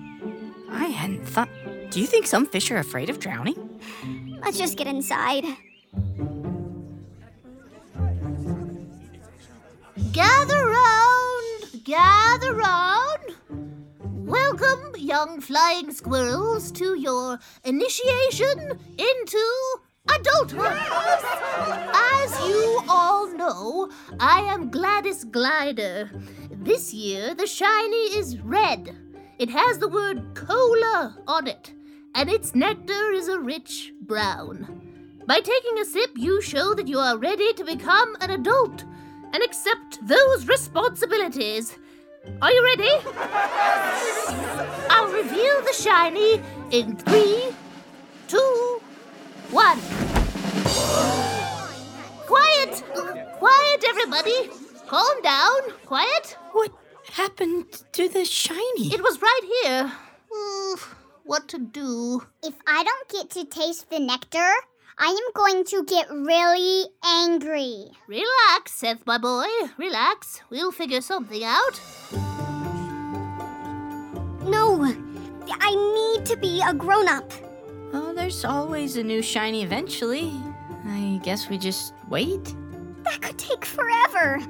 I 0.71 0.85
hadn't 0.85 1.27
thought. 1.27 1.49
Do 1.91 2.01
you 2.01 2.07
think 2.07 2.29
some 2.29 2.47
fish 2.47 2.71
are 2.71 2.79
afraid 2.79 3.11
of 3.11 3.19
drowning? 3.19 3.81
Let's 4.45 4.57
just 4.57 4.79
get 4.79 4.87
inside. 4.87 5.45
Gather 10.13 10.69
round, 10.69 11.85
gather 11.85 12.55
round. 12.55 13.35
Welcome, 14.03 14.95
young 14.99 15.41
flying 15.41 15.91
squirrels, 15.91 16.71
to 16.73 16.99
your 16.99 17.39
initiation 17.65 18.79
into 18.99 19.77
adulthood. 20.15 20.77
As 21.95 22.47
you 22.47 22.83
all 22.91 23.27
know, 23.29 23.91
I 24.21 24.41
am 24.41 24.71
Gladys 24.71 25.25
Glider. 25.25 26.11
This 26.51 26.93
year, 26.93 27.35
the 27.35 27.47
shiny 27.47 28.17
is 28.19 28.39
red. 28.41 28.95
It 29.39 29.49
has 29.49 29.79
the 29.79 29.89
word 29.89 30.35
cola 30.35 31.17
on 31.27 31.47
it, 31.47 31.73
and 32.15 32.29
its 32.29 32.55
nectar 32.55 33.13
is 33.13 33.29
a 33.29 33.41
rich 33.41 33.95
brown. 34.03 35.23
By 35.27 35.41
taking 35.41 35.79
a 35.79 35.87
sip, 35.87 36.11
you 36.17 36.43
show 36.43 36.75
that 36.75 36.87
you 36.87 36.99
are 36.99 37.17
ready 37.17 37.55
to 37.55 37.65
become 37.65 38.15
an 38.21 38.29
adult 38.29 38.85
and 39.33 39.43
accept 39.43 39.99
those 40.07 40.47
responsibilities. 40.47 41.77
Are 42.43 42.51
you 42.51 42.65
ready? 42.65 42.91
I'll 44.91 45.13
reveal 45.13 45.63
the 45.63 45.73
shiny 45.73 46.41
in 46.71 46.97
three, 46.97 47.55
two, 48.29 48.81
one. 49.51 49.79
Quiet! 52.27 52.83
Quiet, 53.39 53.85
everybody! 53.87 54.51
Calm 54.87 55.23
down. 55.23 55.61
Quiet. 55.85 56.37
What 56.53 56.73
happened 57.13 57.67
to 57.93 58.09
the 58.09 58.25
shiny? 58.25 58.93
It 58.93 59.03
was 59.03 59.21
right 59.21 59.41
here. 59.63 59.93
Ooh, 60.33 60.77
what 61.25 61.49
to 61.49 61.59
do? 61.59 62.23
If 62.43 62.55
I 62.67 62.85
don't 62.85 63.09
get 63.09 63.31
to 63.31 63.45
taste 63.45 63.91
the 63.91 63.99
nectar, 63.99 64.51
I 64.99 65.09
am 65.09 65.33
going 65.35 65.63
to 65.65 65.85
get 65.85 66.11
really 66.11 66.85
angry. 67.05 67.91
Relax, 68.09 68.73
Seth, 68.73 69.07
my 69.07 69.19
boy. 69.19 69.45
Relax. 69.77 70.41
We'll 70.49 70.73
figure 70.73 71.03
something 71.03 71.45
out. 71.45 71.79
No, 74.43 74.83
I 75.51 76.15
need 76.17 76.25
to 76.25 76.37
be 76.39 76.63
a 76.67 76.73
grown 76.73 77.09
up. 77.09 77.31
Oh, 77.93 78.15
there's 78.15 78.43
always 78.47 78.97
a 78.97 79.03
new 79.03 79.21
shiny 79.21 79.63
eventually. 79.63 80.33
I 80.87 81.21
guess 81.23 81.51
we 81.51 81.59
just 81.59 81.93
wait. 82.09 82.55
That 83.05 83.21
could 83.21 83.37
take 83.37 83.67
forever. 83.67 84.41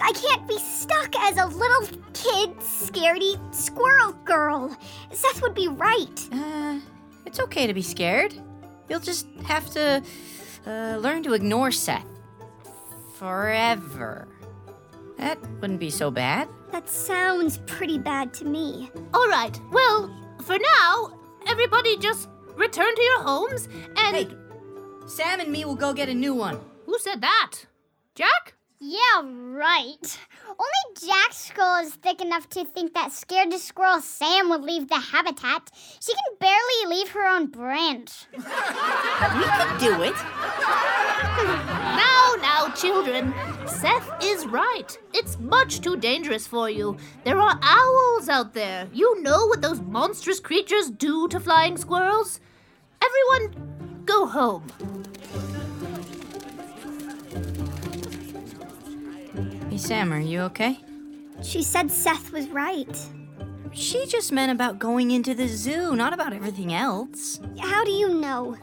I 0.00 0.12
can't 0.14 0.48
be 0.48 0.58
stuck 0.58 1.14
as 1.16 1.36
a 1.36 1.46
little 1.46 1.86
kid, 2.12 2.56
scaredy 2.58 3.38
squirrel 3.54 4.14
girl. 4.24 4.76
Seth 5.12 5.42
would 5.42 5.54
be 5.54 5.68
right. 5.68 6.28
Uh, 6.32 6.80
it's 7.24 7.38
okay 7.38 7.68
to 7.68 7.74
be 7.74 7.82
scared. 7.82 8.34
You'll 8.92 9.00
just 9.00 9.26
have 9.46 9.70
to 9.70 10.02
uh, 10.66 10.98
learn 10.98 11.22
to 11.22 11.32
ignore 11.32 11.70
Seth. 11.72 12.04
Forever. 13.14 14.28
That 15.16 15.38
wouldn't 15.62 15.80
be 15.80 15.88
so 15.88 16.10
bad. 16.10 16.46
That 16.72 16.90
sounds 16.90 17.56
pretty 17.64 17.96
bad 17.96 18.34
to 18.34 18.44
me. 18.44 18.90
All 19.14 19.28
right. 19.28 19.58
Well, 19.72 20.14
for 20.42 20.58
now, 20.58 21.18
everybody 21.46 21.96
just 21.96 22.28
return 22.54 22.94
to 22.94 23.02
your 23.02 23.22
homes 23.22 23.66
and. 23.96 24.14
Hey, 24.14 24.28
Sam 25.06 25.40
and 25.40 25.50
me 25.50 25.64
will 25.64 25.74
go 25.74 25.94
get 25.94 26.10
a 26.10 26.14
new 26.14 26.34
one. 26.34 26.60
Who 26.84 26.98
said 26.98 27.22
that? 27.22 27.60
Jack? 28.14 28.52
Yeah, 28.84 29.22
right. 29.22 30.18
Only 30.48 31.06
Jack's 31.06 31.36
skull 31.36 31.84
is 31.84 31.94
thick 31.94 32.20
enough 32.20 32.48
to 32.48 32.64
think 32.64 32.94
that 32.94 33.12
scared 33.12 33.52
squirrel 33.52 34.00
Sam 34.00 34.48
would 34.48 34.62
leave 34.62 34.88
the 34.88 34.98
habitat. 34.98 35.70
She 36.00 36.12
can 36.12 36.34
barely 36.40 36.96
leave 36.96 37.08
her 37.10 37.24
own 37.24 37.46
branch. 37.46 38.26
We 38.32 39.44
could 39.54 39.78
do 39.78 40.02
it. 40.02 40.16
Now, 42.02 42.34
now, 42.40 42.72
children. 42.74 43.32
Seth 43.66 44.10
is 44.20 44.46
right. 44.46 44.98
It's 45.14 45.38
much 45.38 45.80
too 45.80 45.96
dangerous 45.96 46.48
for 46.48 46.68
you. 46.68 46.96
There 47.22 47.38
are 47.38 47.58
owls 47.62 48.28
out 48.28 48.52
there. 48.52 48.88
You 48.92 49.22
know 49.22 49.46
what 49.46 49.62
those 49.62 49.80
monstrous 49.80 50.40
creatures 50.40 50.90
do 50.90 51.28
to 51.28 51.38
flying 51.38 51.76
squirrels? 51.76 52.40
Everyone, 53.00 54.02
go 54.04 54.26
home. 54.26 54.64
Hey, 59.72 59.78
Sam, 59.78 60.12
are 60.12 60.20
you 60.20 60.42
okay? 60.42 60.78
She 61.42 61.62
said 61.62 61.90
Seth 61.90 62.30
was 62.30 62.46
right. 62.50 62.94
She 63.72 64.04
just 64.04 64.30
meant 64.30 64.52
about 64.52 64.78
going 64.78 65.12
into 65.12 65.32
the 65.34 65.48
zoo, 65.48 65.96
not 65.96 66.12
about 66.12 66.34
everything 66.34 66.74
else. 66.74 67.40
How 67.58 67.82
do 67.82 67.90
you 67.90 68.10
know? 68.10 68.54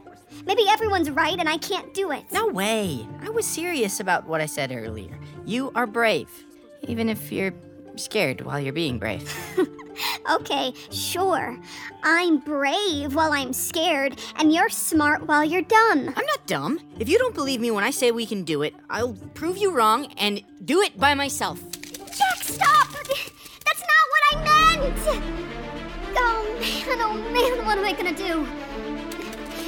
Maybe 0.45 0.65
everyone's 0.69 1.09
right 1.09 1.39
and 1.39 1.49
I 1.49 1.57
can't 1.57 1.95
do 1.95 2.11
it. 2.11 2.25
No 2.31 2.45
way. 2.49 3.07
I 3.23 3.31
was 3.31 3.47
serious 3.47 3.99
about 3.99 4.27
what 4.27 4.39
I 4.39 4.45
said 4.45 4.71
earlier. 4.71 5.17
You 5.45 5.71
are 5.73 5.87
brave, 5.87 6.29
even 6.87 7.09
if 7.09 7.31
you're 7.31 7.55
scared 7.95 8.41
while 8.41 8.59
you're 8.59 8.71
being 8.71 8.99
brave. 8.99 9.33
Okay, 10.29 10.73
sure. 10.91 11.57
I'm 12.03 12.39
brave 12.39 13.15
while 13.15 13.31
I'm 13.31 13.53
scared, 13.53 14.19
and 14.37 14.53
you're 14.53 14.69
smart 14.69 15.27
while 15.27 15.43
you're 15.43 15.61
dumb. 15.61 16.09
I'm 16.15 16.25
not 16.25 16.45
dumb. 16.45 16.79
If 16.99 17.09
you 17.09 17.17
don't 17.17 17.35
believe 17.35 17.61
me 17.61 17.71
when 17.71 17.83
I 17.83 17.89
say 17.89 18.11
we 18.11 18.25
can 18.25 18.43
do 18.43 18.61
it, 18.61 18.75
I'll 18.89 19.13
prove 19.33 19.57
you 19.57 19.71
wrong 19.71 20.11
and 20.17 20.43
do 20.65 20.81
it 20.81 20.99
by 20.99 21.13
myself. 21.13 21.59
Jack, 21.71 22.43
stop! 22.43 22.89
That's 22.91 23.83
not 23.91 24.05
what 24.09 24.23
I 24.31 24.35
meant! 24.43 24.97
Oh 26.15 26.57
man, 26.59 27.01
oh 27.01 27.13
man, 27.31 27.65
what 27.65 27.77
am 27.77 27.85
I 27.85 27.93
gonna 27.93 28.15
do? 28.15 28.45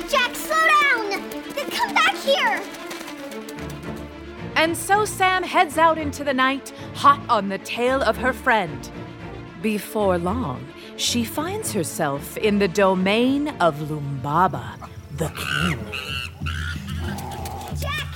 Jack, 0.09 0.35
slow 0.35 0.59
down! 0.59 1.29
Come 1.69 1.93
back 1.93 2.15
here! 2.15 2.61
And 4.55 4.75
so 4.75 5.05
Sam 5.05 5.43
heads 5.43 5.77
out 5.77 5.97
into 5.97 6.23
the 6.23 6.33
night, 6.33 6.73
hot 6.93 7.21
on 7.29 7.49
the 7.49 7.57
tail 7.59 8.01
of 8.03 8.17
her 8.17 8.33
friend. 8.33 8.91
Before 9.62 10.18
long, 10.18 10.66
she 10.97 11.24
finds 11.24 11.72
herself 11.72 12.36
in 12.38 12.57
the 12.57 12.68
domain 12.68 13.49
of 13.59 13.76
Lumbaba, 13.78 14.89
the 15.18 15.30
king. 15.30 15.78
Jack! 17.80 18.07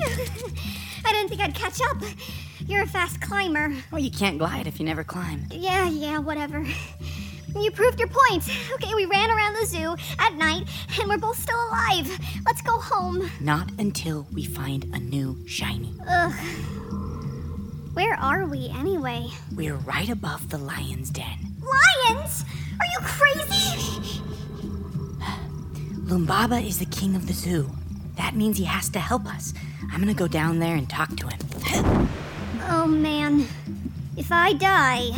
I 1.06 1.12
didn't 1.12 1.30
think 1.30 1.40
I'd 1.40 1.54
catch 1.54 1.80
up. 1.80 1.96
You're 2.66 2.82
a 2.82 2.86
fast 2.86 3.22
climber. 3.22 3.74
Well, 3.90 4.02
you 4.02 4.10
can't 4.10 4.36
glide 4.36 4.66
if 4.66 4.78
you 4.78 4.84
never 4.84 5.02
climb. 5.02 5.46
Yeah, 5.50 5.88
yeah, 5.88 6.18
whatever. 6.18 6.62
You 7.56 7.70
proved 7.70 7.98
your 7.98 8.08
point. 8.08 8.48
Okay, 8.74 8.94
we 8.94 9.06
ran 9.06 9.30
around 9.30 9.54
the 9.54 9.66
zoo 9.66 9.96
at 10.18 10.34
night, 10.34 10.68
and 11.00 11.08
we're 11.08 11.18
both 11.18 11.38
still 11.38 11.58
alive. 11.68 12.18
Let's 12.44 12.60
go 12.62 12.78
home. 12.78 13.30
Not 13.40 13.70
until 13.78 14.26
we 14.32 14.44
find 14.44 14.84
a 14.94 14.98
new 14.98 15.38
shiny. 15.46 15.94
Ugh. 16.06 16.34
Where 18.00 18.14
are 18.14 18.46
we 18.46 18.70
anyway? 18.70 19.28
We're 19.54 19.76
right 19.76 20.08
above 20.08 20.48
the 20.48 20.56
lion's 20.56 21.10
den. 21.10 21.54
Lions? 21.60 22.46
Are 22.80 22.86
you 22.86 22.98
crazy? 23.02 24.10
Lumbaba 26.06 26.66
is 26.66 26.78
the 26.78 26.86
king 26.86 27.14
of 27.14 27.26
the 27.26 27.34
zoo. 27.34 27.70
That 28.16 28.34
means 28.34 28.56
he 28.56 28.64
has 28.64 28.88
to 28.90 28.98
help 28.98 29.26
us. 29.26 29.52
I'm 29.92 30.00
gonna 30.00 30.14
go 30.14 30.26
down 30.26 30.60
there 30.60 30.76
and 30.76 30.88
talk 30.88 31.14
to 31.16 31.28
him. 31.28 32.08
Oh 32.70 32.86
man. 32.86 33.46
If 34.16 34.32
I 34.32 34.54
die, 34.54 35.10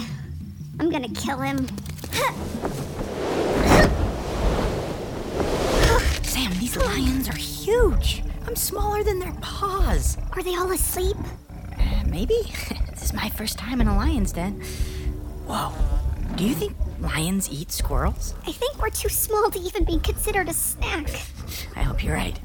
I'm 0.80 0.90
gonna 0.90 1.08
kill 1.10 1.38
him. 1.38 1.68
Sam, 6.24 6.50
these 6.58 6.76
lions 6.76 7.28
are 7.28 7.36
huge. 7.36 8.24
I'm 8.44 8.56
smaller 8.56 9.04
than 9.04 9.20
their 9.20 9.34
paws. 9.40 10.18
Are 10.32 10.42
they 10.42 10.56
all 10.56 10.72
asleep? 10.72 11.16
Uh, 12.02 12.08
maybe. 12.08 12.34
this 12.90 13.02
is 13.02 13.12
my 13.12 13.28
first 13.30 13.58
time 13.58 13.80
in 13.80 13.88
a 13.88 13.96
lion's 13.96 14.32
den. 14.32 14.60
Whoa. 15.46 15.72
Do 16.36 16.44
you 16.44 16.54
think 16.54 16.74
lions 17.00 17.50
eat 17.50 17.70
squirrels? 17.70 18.34
I 18.46 18.52
think 18.52 18.80
we're 18.80 18.90
too 18.90 19.08
small 19.08 19.50
to 19.50 19.58
even 19.58 19.84
be 19.84 19.98
considered 19.98 20.48
a 20.48 20.54
snack. 20.54 21.08
I 21.76 21.82
hope 21.82 22.02
you're 22.02 22.14
right. 22.14 22.38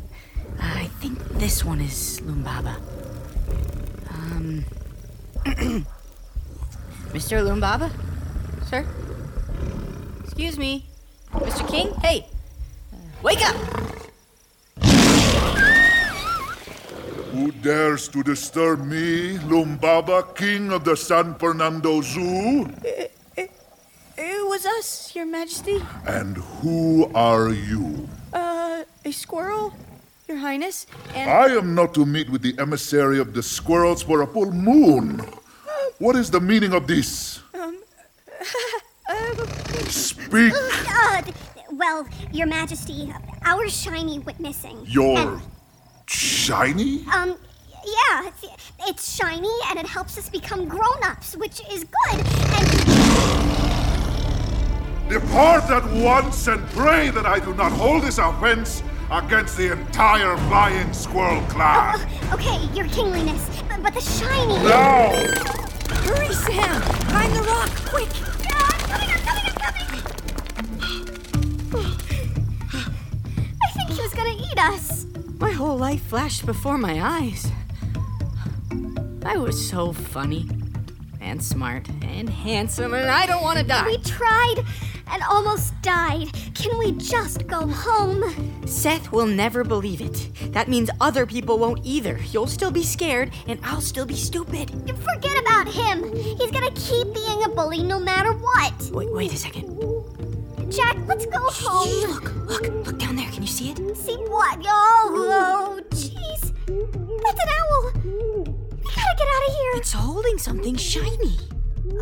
I 0.60 0.86
think 1.00 1.20
this 1.40 1.64
one 1.64 1.82
is 1.82 2.20
Lumbaba. 2.24 2.76
Um. 4.10 4.66
Mr. 7.14 7.42
Lumbaba? 7.42 7.92
Sir? 8.68 8.86
Excuse 10.24 10.58
me. 10.58 10.86
Mr. 11.32 11.68
King? 11.68 11.94
Hey! 12.02 12.28
Uh, 12.94 12.98
wake 13.24 13.42
up! 13.42 13.97
Who 17.38 17.52
dares 17.52 18.08
to 18.18 18.24
disturb 18.24 18.84
me, 18.84 19.38
Lumbaba, 19.46 20.36
king 20.36 20.72
of 20.72 20.84
the 20.84 20.98
San 20.98 21.36
Fernando 21.36 22.02
Zoo? 22.02 22.66
It 22.84 23.14
it, 23.38 23.52
it 24.18 24.50
was 24.50 24.66
us, 24.66 25.14
Your 25.16 25.28
Majesty. 25.28 25.78
And 26.08 26.38
who 26.38 27.12
are 27.14 27.54
you? 27.54 28.10
Uh, 28.34 28.86
a 29.06 29.12
squirrel, 29.12 29.72
Your 30.28 30.38
Highness, 30.38 30.88
and. 31.14 31.30
I 31.30 31.54
am 31.54 31.76
not 31.76 31.94
to 31.94 32.08
meet 32.08 32.28
with 32.28 32.42
the 32.42 32.56
emissary 32.58 33.20
of 33.20 33.36
the 33.36 33.44
squirrels 33.44 34.02
for 34.02 34.24
a 34.24 34.28
full 34.28 34.52
moon. 34.52 35.22
What 36.00 36.16
is 36.16 36.32
the 36.32 36.42
meaning 36.42 36.74
of 36.74 36.88
this? 36.88 37.40
Um. 37.54 37.78
Speak! 39.90 40.54
Uh, 40.90 41.22
well, 41.70 42.08
Your 42.34 42.48
Majesty, 42.48 43.14
our 43.46 43.70
shiny 43.70 44.18
went 44.18 44.40
missing. 44.40 44.82
Your 44.88 45.20
And, 45.20 45.42
shiny? 46.10 47.06
um, 47.14 47.36
yeah, 47.86 48.28
it's, 48.28 48.44
it's 48.88 49.16
shiny 49.16 49.54
and 49.70 49.80
it 49.80 49.88
helps 49.88 50.18
us 50.18 50.30
become 50.30 50.68
grown 50.68 51.04
ups, 51.04 51.36
which 51.38 51.62
is 51.72 51.86
good. 51.86 52.20
And 52.20 52.68
Depart 55.10 55.70
at 55.70 55.86
once 55.94 56.48
and 56.48 56.66
pray 56.72 57.10
that 57.12 57.26
I 57.26 57.40
do 57.40 57.54
not 57.54 57.72
hold 57.72 58.04
this 58.04 58.18
offense 58.18 58.84
against 59.10 59.56
the 59.56 59.72
entire 59.72 60.36
flying 60.50 60.92
squirrel 60.92 61.42
clan. 61.44 62.02
okay, 62.34 62.66
Your 62.74 62.88
Kingliness, 62.88 63.50
but, 63.70 63.82
but 63.84 63.94
the 63.94 64.02
shiny. 64.02 64.54
Now! 64.66 65.12
Hurry, 66.04 66.34
Sam! 66.34 66.82
Climb 67.08 67.34
the 67.34 67.42
rock, 67.44 67.70
quick! 67.86 68.10
Dad, 68.44 68.80
coming 68.90 69.10
up, 69.12 69.22
coming 69.24 69.46
up, 69.48 69.56
coming 69.64 70.02
up! 70.04 70.08
I 73.64 73.70
think 73.72 73.90
he 73.92 74.02
was 74.02 74.14
gonna 74.14 74.36
eat 74.36 74.58
us. 74.58 75.06
My 75.40 75.52
whole 75.52 75.78
life 75.78 76.02
flashed 76.04 76.46
before 76.46 76.78
my 76.78 77.02
eyes. 77.02 77.52
I 79.24 79.38
was 79.38 79.70
so 79.70 79.94
funny 79.94 80.50
and 81.22 81.44
smart 81.44 81.88
and 82.02 82.30
handsome, 82.30 82.94
and 82.94 83.10
I 83.10 83.26
don't 83.26 83.44
want 83.44 83.60
to 83.60 83.64
die. 83.66 83.86
We 83.86 83.98
tried 84.00 84.64
and 85.12 85.22
almost 85.30 85.80
died. 85.82 86.34
Can 86.56 86.78
we 86.80 86.94
just 86.94 87.46
go 87.48 87.68
home? 87.68 88.24
Seth 88.66 89.12
will 89.12 89.28
never 89.28 89.64
believe 89.64 90.02
it. 90.02 90.32
That 90.54 90.70
means 90.70 90.90
other 91.00 91.26
people 91.26 91.60
won't 91.60 91.82
either. 91.86 92.20
You'll 92.32 92.48
still 92.48 92.72
be 92.72 92.84
scared, 92.84 93.32
and 93.48 93.60
I'll 93.64 93.82
still 93.82 94.06
be 94.06 94.16
stupid. 94.16 94.72
Forget 95.04 95.40
about 95.40 95.68
him. 95.68 96.16
He's 96.16 96.52
gonna 96.52 96.72
keep 96.72 97.14
being 97.14 97.44
a 97.44 97.50
bully 97.50 97.84
no 97.84 98.00
matter 98.00 98.34
what. 98.34 98.74
Wait, 98.92 99.14
wait 99.14 99.34
a 99.34 99.38
second. 99.38 99.68
Jack, 100.72 100.98
let's 101.08 101.26
go 101.26 101.40
home. 101.40 102.12
Look, 102.12 102.34
look, 102.48 102.86
look 102.86 103.00
down 103.00 103.07
you 103.48 103.54
see 103.54 103.70
it? 103.70 103.98
See 103.98 104.16
what? 104.28 104.60
Oh, 104.68 105.80
oh, 105.80 105.82
jeez. 105.92 106.52
That's 107.24 107.44
an 107.44 107.50
owl. 107.60 107.92
We 108.04 108.92
gotta 108.94 109.16
get 109.18 109.28
out 109.28 109.48
of 109.48 109.54
here. 109.54 109.72
It's 109.76 109.94
holding 109.94 110.38
something 110.38 110.76
shiny. 110.76 111.38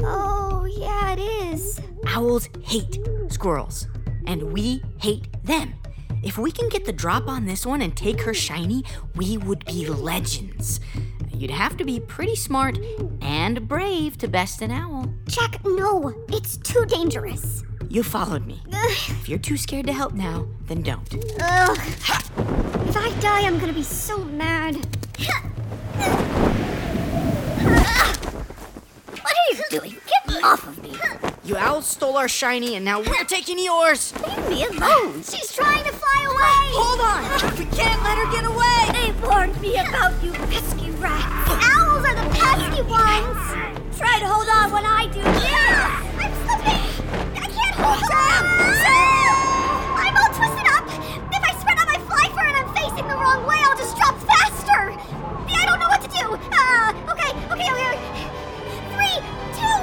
Oh, 0.01 0.65
yeah, 0.65 1.13
it 1.13 1.19
is. 1.19 1.79
Owls 2.07 2.49
hate 2.63 2.97
squirrels, 3.27 3.87
and 4.25 4.51
we 4.51 4.81
hate 4.99 5.27
them. 5.43 5.75
If 6.23 6.39
we 6.39 6.51
can 6.51 6.67
get 6.67 6.83
the 6.83 6.91
drop 6.91 7.27
on 7.27 7.45
this 7.45 7.63
one 7.63 7.83
and 7.83 7.95
take 7.95 8.21
her 8.21 8.33
shiny, 8.33 8.83
we 9.15 9.37
would 9.37 9.65
be 9.65 9.87
legends. 9.87 10.79
You'd 11.31 11.51
have 11.51 11.77
to 11.77 11.85
be 11.85 11.99
pretty 11.99 12.35
smart 12.35 12.79
and 13.21 13.67
brave 13.67 14.17
to 14.17 14.27
best 14.27 14.63
an 14.63 14.71
owl. 14.71 15.13
Jack, 15.27 15.63
no. 15.63 16.11
It's 16.29 16.57
too 16.57 16.85
dangerous. 16.87 17.63
You 17.95 18.03
followed 18.03 18.45
me. 18.45 18.61
If 18.73 19.29
you're 19.29 19.39
too 19.39 19.55
scared 19.55 19.87
to 19.87 19.93
help 19.93 20.11
now, 20.11 20.45
then 20.67 20.81
don't. 20.81 21.15
Ugh. 21.39 21.77
If 21.79 22.97
I 22.97 23.09
die, 23.21 23.47
I'm 23.47 23.57
gonna 23.57 23.71
be 23.71 23.83
so 23.83 24.17
mad. 24.21 24.75
What 29.21 29.33
are 29.33 29.47
you 29.49 29.63
doing? 29.69 29.95
Get 30.27 30.43
off 30.43 30.67
of 30.67 30.83
me. 30.83 30.91
You 31.45 31.55
owls 31.55 31.87
stole 31.87 32.17
our 32.17 32.27
shiny, 32.27 32.75
and 32.75 32.83
now 32.83 32.99
we're 32.99 33.23
taking 33.23 33.57
yours. 33.57 34.13
Leave 34.27 34.49
me 34.49 34.65
alone. 34.65 35.23
She's 35.23 35.53
trying 35.53 35.85
to 35.85 35.93
fly 35.93 36.21
away. 36.25 36.73
Hold 36.75 36.99
on! 36.99 37.57
We 37.57 37.63
can't 37.77 38.03
let 38.03 38.17
her 38.17 38.29
get 38.29 38.43
away! 38.43 38.91
They 38.91 39.13
warned 39.25 39.61
me 39.61 39.77
about 39.77 40.21
you 40.21 40.33
pesky 40.33 40.91
rats. 40.99 41.49
Owls 41.63 42.05
are 42.05 42.13
the 42.13 42.29
pesky 42.35 42.81
ones. 42.81 43.97
Try 43.97 44.19
to 44.19 44.27
hold 44.27 44.49
on 44.49 44.73
when 44.73 44.85
I 44.85 45.07
do 45.07 45.19
Yeah. 45.21 46.01
I'm 46.19 46.33
slipping. 46.45 46.94
Sam! 47.75 48.45
I'm 49.97 50.15
all 50.15 50.31
twisted 50.33 50.67
up. 50.67 50.85
If 51.31 51.43
I 51.43 51.53
spread 51.59 51.77
out 51.77 51.87
my 51.87 51.99
fly 52.07 52.29
fur 52.29 52.45
and 52.45 52.57
I'm 52.57 52.73
facing 52.73 53.07
the 53.07 53.15
wrong 53.15 53.45
way, 53.45 53.57
I'll 53.59 53.77
just 53.77 53.95
drop 53.97 54.17
faster. 54.21 54.93
I 55.47 55.65
don't 55.65 55.79
know 55.79 55.87
what 55.87 56.01
to 56.01 56.07
do. 56.07 56.39
Uh, 56.51 56.93
okay, 57.11 57.31
okay, 57.51 57.69
okay. 57.71 57.97
Three, 58.93 59.17
two, 59.57 59.77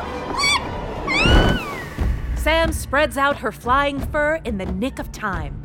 one. 1.11 2.36
Sam 2.36 2.72
spreads 2.72 3.16
out 3.18 3.38
her 3.38 3.53
flying 3.53 4.01
fur 4.01 4.36
in 4.45 4.59
the 4.59 4.66
nick 4.66 4.99
of 4.99 5.12
time. 5.12 5.62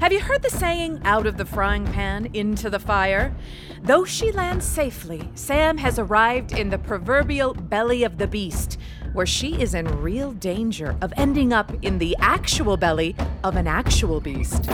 Have 0.00 0.12
you 0.12 0.20
heard 0.20 0.42
the 0.42 0.50
saying, 0.50 1.00
out 1.04 1.26
of 1.26 1.36
the 1.36 1.44
frying 1.44 1.86
pan, 1.86 2.30
into 2.34 2.70
the 2.70 2.78
fire? 2.78 3.34
Though 3.82 4.04
she 4.04 4.32
lands 4.32 4.66
safely, 4.66 5.28
Sam 5.34 5.78
has 5.78 5.98
arrived 5.98 6.52
in 6.52 6.70
the 6.70 6.78
proverbial 6.78 7.54
belly 7.54 8.04
of 8.04 8.18
the 8.18 8.26
beast, 8.26 8.78
where 9.12 9.26
she 9.26 9.60
is 9.60 9.74
in 9.74 9.86
real 10.00 10.32
danger 10.32 10.96
of 11.00 11.12
ending 11.16 11.52
up 11.52 11.72
in 11.82 11.98
the 11.98 12.16
actual 12.18 12.76
belly 12.76 13.16
of 13.42 13.56
an 13.56 13.66
actual 13.66 14.20
beast. 14.20 14.66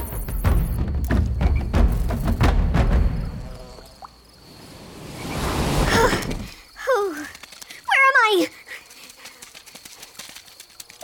Oh, 6.89 7.12
where 7.12 8.05
am 8.07 8.16
I? 8.24 8.49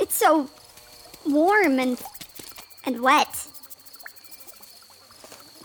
It's 0.01 0.14
so 0.14 0.49
warm 1.26 1.78
and 1.78 2.01
and 2.85 3.01
wet. 3.01 3.47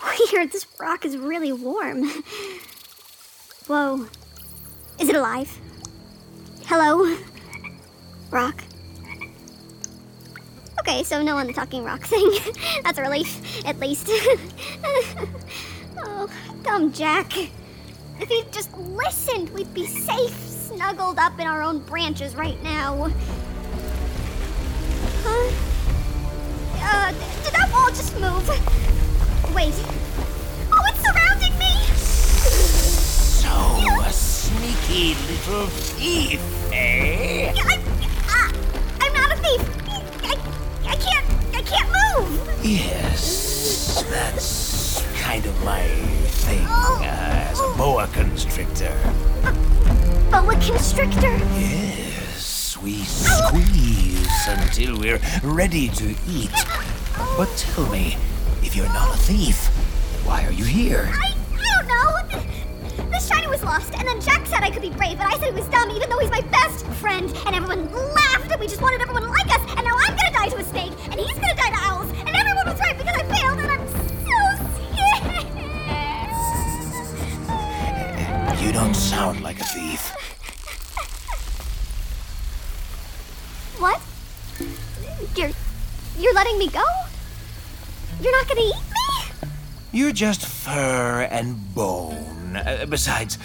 Weird, 0.32 0.52
this 0.52 0.66
rock 0.80 1.06
is 1.06 1.18
really 1.18 1.52
warm. 1.52 2.04
Whoa. 3.68 4.08
Is 5.00 5.10
it 5.10 5.16
alive? 5.16 5.60
Hello? 6.66 7.18
Rock? 8.32 8.64
Okay, 10.80 11.04
so 11.04 11.22
no 11.22 11.38
on 11.38 11.48
the 11.48 11.54
talking 11.54 11.84
rock 11.84 12.04
thing. 12.04 12.30
That's 12.84 12.98
a 12.98 13.02
relief, 13.02 13.66
at 13.66 13.80
least. 13.80 14.08
oh, 15.98 16.30
dumb 16.64 16.92
Jack. 16.94 17.38
If 18.20 18.30
he'd 18.30 18.52
just 18.52 18.76
listened, 18.78 19.50
we'd 19.52 19.74
be 19.74 19.86
safe, 19.86 20.34
snuggled 20.34 21.20
up 21.20 21.40
in 21.40 21.48
our 21.48 21.62
own 21.62 21.80
branches 21.80 22.36
right 22.36 22.62
now. 22.64 23.12
Huh? 25.24 25.52
Uh, 26.80 27.12
did 27.44 27.54
that 27.54 27.70
wall 27.72 27.90
just 27.90 28.14
move? 28.20 28.48
Wait. 29.54 29.74
Oh, 30.72 30.84
it's 30.88 31.02
surrounding 31.04 31.58
me! 31.60 31.74
So, 33.42 33.50
a 34.02 34.12
sneaky 34.12 35.16
little 35.30 35.68
thief, 35.68 36.42
eh? 36.72 37.54
I, 37.56 37.87
Yes, 42.64 44.04
that's 44.10 45.02
kind 45.22 45.46
of 45.46 45.64
my 45.64 45.84
thing 46.44 46.66
uh, 46.68 47.50
as 47.52 47.60
a 47.60 47.74
boa 47.78 48.08
constrictor. 48.14 48.96
Boa 50.32 50.56
constrictor. 50.60 51.38
Yes, 51.56 52.78
we 52.82 53.04
squeeze 53.04 54.48
until 54.48 54.98
we're 55.00 55.20
ready 55.44 55.90
to 55.90 56.16
eat. 56.28 56.52
But 57.38 57.50
tell 57.58 57.88
me, 57.88 58.18
if 58.62 58.76
you're 58.76 58.94
not 58.94 59.14
a 59.16 59.18
thief, 59.18 59.70
Why 60.28 60.44
are 60.46 60.52
you 60.52 60.66
here? 60.66 61.10
I, 61.14 61.34
I 61.56 61.64
don't 61.80 61.88
know. 61.88 62.12
The, 62.28 63.04
the 63.12 63.20
shiny 63.20 63.48
was 63.48 63.64
lost, 63.64 63.94
and 63.94 64.06
then 64.06 64.20
Jack 64.20 64.46
said 64.46 64.62
I 64.62 64.70
could 64.70 64.82
be 64.82 64.90
brave, 64.90 65.14
and 65.14 65.22
I 65.22 65.38
said 65.40 65.54
he 65.54 65.60
was 65.62 65.70
dumb, 65.70 65.90
even 65.92 66.10
though 66.10 66.20
he's 66.20 66.30
my 66.30 66.42
best 66.52 66.86
friend. 67.00 67.34
And 67.46 67.56
everyone 67.56 67.90
laughed, 67.94 68.52
and 68.52 68.60
we 68.60 68.68
just 68.68 68.82
wanted 68.82 69.00
everyone 69.00 69.22
to 69.24 69.30
like 69.30 69.48
us. 69.48 69.64
And 69.78 69.86
now 69.86 69.96
I'm 69.96 70.18
gonna 70.18 70.27
die 70.50 70.56
to 70.56 70.62
a 70.62 70.64
snake, 70.64 70.94
and 71.12 71.20
he's 71.20 71.38
gonna 71.40 71.56
die 71.56 71.70
to 71.70 71.76
owls, 71.76 72.10
and 72.10 72.30
everyone 72.30 72.66
was 72.68 72.80
right 72.80 72.98
because 72.98 73.16
I 73.16 73.24
failed, 73.36 73.60
and 73.60 73.72
I'm 73.72 73.88
so 73.88 74.38
scared. 78.52 78.62
You 78.62 78.72
don't 78.72 78.96
sound 78.96 79.42
like 79.42 79.60
a 79.60 79.64
thief. 79.64 80.14
What? 83.80 84.02
You're 85.36 85.52
you're 86.20 86.34
letting 86.34 86.58
me 86.58 86.68
go? 86.70 86.84
You're 88.22 88.32
not 88.32 88.48
gonna 88.48 88.62
eat 88.62 88.74
me? 88.74 89.50
You're 89.92 90.12
just 90.12 90.46
fur 90.46 91.28
and 91.32 91.74
bone. 91.76 92.56
Uh, 92.58 92.86
besides, 92.90 93.38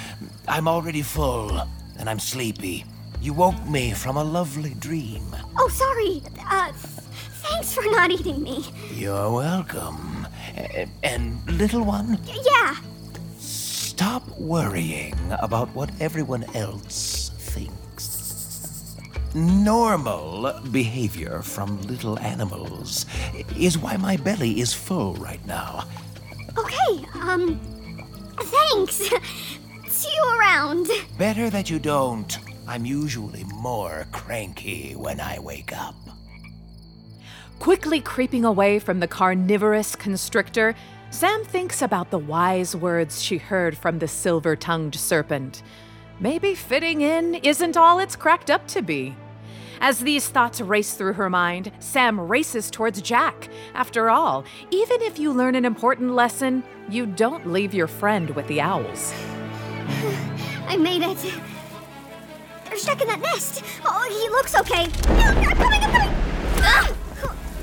I'm 0.48 0.66
already 0.68 1.02
full 1.02 1.60
and 1.98 2.08
I'm 2.08 2.18
sleepy. 2.18 2.84
You 3.20 3.34
woke 3.34 3.64
me 3.68 3.92
from 3.92 4.16
a 4.16 4.24
lovely 4.24 4.74
dream. 4.74 5.22
Oh, 5.56 5.68
sorry. 5.68 6.22
Uh, 6.50 6.72
thanks 7.62 7.74
for 7.74 7.84
not 7.92 8.10
eating 8.10 8.42
me. 8.42 8.64
You're 8.94 9.30
welcome. 9.30 10.26
And 11.04 11.38
little 11.48 11.84
one, 11.84 12.18
Y- 12.26 12.38
yeah. 12.44 12.74
stop 13.38 14.26
worrying 14.38 15.14
about 15.40 15.68
what 15.74 15.90
everyone 16.00 16.44
else 16.56 17.30
thinks. 17.38 18.96
Normal 19.34 20.58
behavior 20.72 21.40
from 21.42 21.80
little 21.82 22.18
animals 22.18 23.06
is 23.56 23.78
why 23.78 23.96
my 23.96 24.16
belly 24.16 24.60
is 24.60 24.74
full 24.74 25.14
right 25.14 25.44
now. 25.46 25.84
Okay. 26.58 27.04
Um. 27.14 27.60
Thanks. 28.40 29.08
See 29.88 30.10
you 30.14 30.38
around. 30.40 30.88
Better 31.16 31.48
that 31.50 31.70
you 31.70 31.78
don't. 31.78 32.36
I'm 32.66 32.84
usually 32.84 33.44
more 33.54 34.06
cranky 34.10 34.94
when 34.96 35.20
I 35.20 35.38
wake 35.38 35.72
up. 35.72 35.94
Quickly 37.62 38.00
creeping 38.00 38.44
away 38.44 38.80
from 38.80 38.98
the 38.98 39.06
carnivorous 39.06 39.94
constrictor, 39.94 40.74
Sam 41.10 41.44
thinks 41.44 41.80
about 41.80 42.10
the 42.10 42.18
wise 42.18 42.74
words 42.74 43.22
she 43.22 43.38
heard 43.38 43.78
from 43.78 44.00
the 44.00 44.08
silver 44.08 44.56
tongued 44.56 44.96
serpent. 44.96 45.62
Maybe 46.18 46.56
fitting 46.56 47.02
in 47.02 47.36
isn't 47.36 47.76
all 47.76 48.00
it's 48.00 48.16
cracked 48.16 48.50
up 48.50 48.66
to 48.66 48.82
be. 48.82 49.14
As 49.80 50.00
these 50.00 50.28
thoughts 50.28 50.60
race 50.60 50.94
through 50.94 51.12
her 51.12 51.30
mind, 51.30 51.70
Sam 51.78 52.20
races 52.20 52.68
towards 52.68 53.00
Jack. 53.00 53.48
After 53.74 54.10
all, 54.10 54.44
even 54.72 55.00
if 55.00 55.20
you 55.20 55.32
learn 55.32 55.54
an 55.54 55.64
important 55.64 56.14
lesson, 56.14 56.64
you 56.88 57.06
don't 57.06 57.52
leave 57.52 57.72
your 57.72 57.86
friend 57.86 58.30
with 58.30 58.48
the 58.48 58.60
owls. 58.60 59.14
I 60.66 60.76
made 60.76 61.02
it. 61.02 61.32
There's 62.64 62.84
Jack 62.84 63.00
in 63.02 63.06
that 63.06 63.20
nest. 63.20 63.62
Oh, 63.84 64.02
he 64.10 64.28
looks 64.30 64.56
okay. 64.56 64.88
No, 65.14 65.48
I'm 65.48 65.56
coming, 65.56 65.80
I'm 65.80 65.92
coming. 65.92 66.14
Ah! 66.64 66.96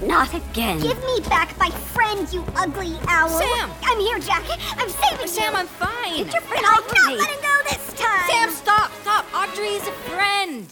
Not 0.02 0.34
again. 0.34 0.80
Give 0.80 0.98
me 1.04 1.20
back 1.28 1.58
my 1.60 1.70
friend, 1.70 2.32
you 2.32 2.46
ugly 2.56 2.98
owl. 3.08 3.30
Sam! 3.30 3.70
I'm 3.84 4.00
here, 4.00 4.20
Jack. 4.20 4.44
I'm 4.78 4.90
saving 4.90 5.22
you. 5.22 5.28
Sam, 5.28 5.56
I'm 5.56 5.68
fine. 5.68 6.24
Get 6.24 6.34
your 6.34 6.42
friend. 6.44 6.66
I'm 6.66 6.84
not 6.84 7.18
letting 7.18 7.42
go 7.42 7.62
this 7.70 7.94
time. 7.94 8.30
Sam, 8.30 8.50
stop, 8.52 8.92
stop. 9.02 9.26
Audrey 9.34 9.68
is 9.68 9.88
a 9.88 9.92
friend. 9.92 10.68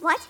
What? 0.00 0.26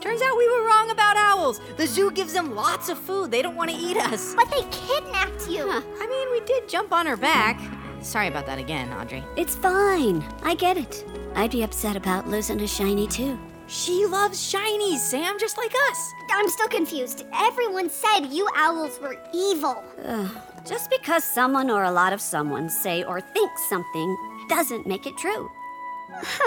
Turns 0.00 0.22
out 0.22 0.36
we 0.36 0.48
were 0.48 0.66
wrong 0.66 0.90
about 0.90 1.16
owls. 1.16 1.60
The 1.76 1.86
zoo 1.86 2.10
gives 2.10 2.32
them 2.32 2.54
lots 2.54 2.88
of 2.88 2.98
food. 2.98 3.30
They 3.30 3.42
don't 3.42 3.56
want 3.56 3.70
to 3.70 3.76
eat 3.76 3.96
us. 3.96 4.34
But 4.34 4.50
they 4.50 4.62
kidnapped 4.70 5.48
you. 5.48 5.68
I 5.68 6.06
mean, 6.06 6.30
we 6.30 6.40
did 6.46 6.68
jump 6.68 6.92
on 6.92 7.06
her 7.06 7.16
back. 7.16 7.60
Sorry 8.00 8.28
about 8.28 8.46
that 8.46 8.58
again, 8.58 8.92
Audrey. 8.92 9.22
It's 9.36 9.54
fine. 9.54 10.24
I 10.42 10.54
get 10.54 10.76
it. 10.76 11.04
I'd 11.34 11.52
be 11.52 11.62
upset 11.62 11.96
about 11.96 12.28
losing 12.28 12.60
a 12.60 12.66
shiny 12.66 13.06
too. 13.06 13.38
She 13.66 14.06
loves 14.06 14.38
shinies, 14.38 14.98
Sam, 14.98 15.38
just 15.38 15.56
like 15.56 15.72
us. 15.90 16.12
I'm 16.30 16.48
still 16.48 16.68
confused. 16.68 17.24
Everyone 17.32 17.88
said 17.88 18.26
you 18.26 18.48
owls 18.56 18.98
were 19.00 19.16
evil. 19.34 19.82
Ugh. 20.04 20.30
Just 20.66 20.90
because 20.90 21.24
someone 21.24 21.70
or 21.70 21.84
a 21.84 21.90
lot 21.90 22.12
of 22.12 22.20
someone 22.20 22.68
say 22.68 23.02
or 23.04 23.20
think 23.20 23.50
something 23.68 24.16
doesn't 24.48 24.86
make 24.86 25.06
it 25.06 25.16
true. 25.16 25.50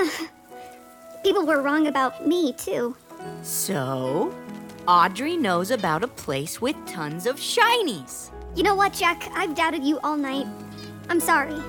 People 1.24 1.46
were 1.46 1.62
wrong 1.62 1.88
about 1.88 2.28
me, 2.28 2.54
too. 2.54 2.96
So, 3.42 4.34
Audrey 4.88 5.36
knows 5.36 5.72
about 5.72 6.04
a 6.04 6.08
place 6.08 6.62
with 6.62 6.76
tons 6.86 7.26
of 7.26 7.38
shinies. 7.38 8.30
You 8.56 8.64
know 8.64 8.76
what, 8.76 8.94
Jack? 8.94 9.28
I've 9.34 9.56
doubted 9.56 9.84
you 9.84 10.00
all 10.04 10.16
night. 10.16 10.48
I'm 11.10 11.20
sorry. 11.20 11.60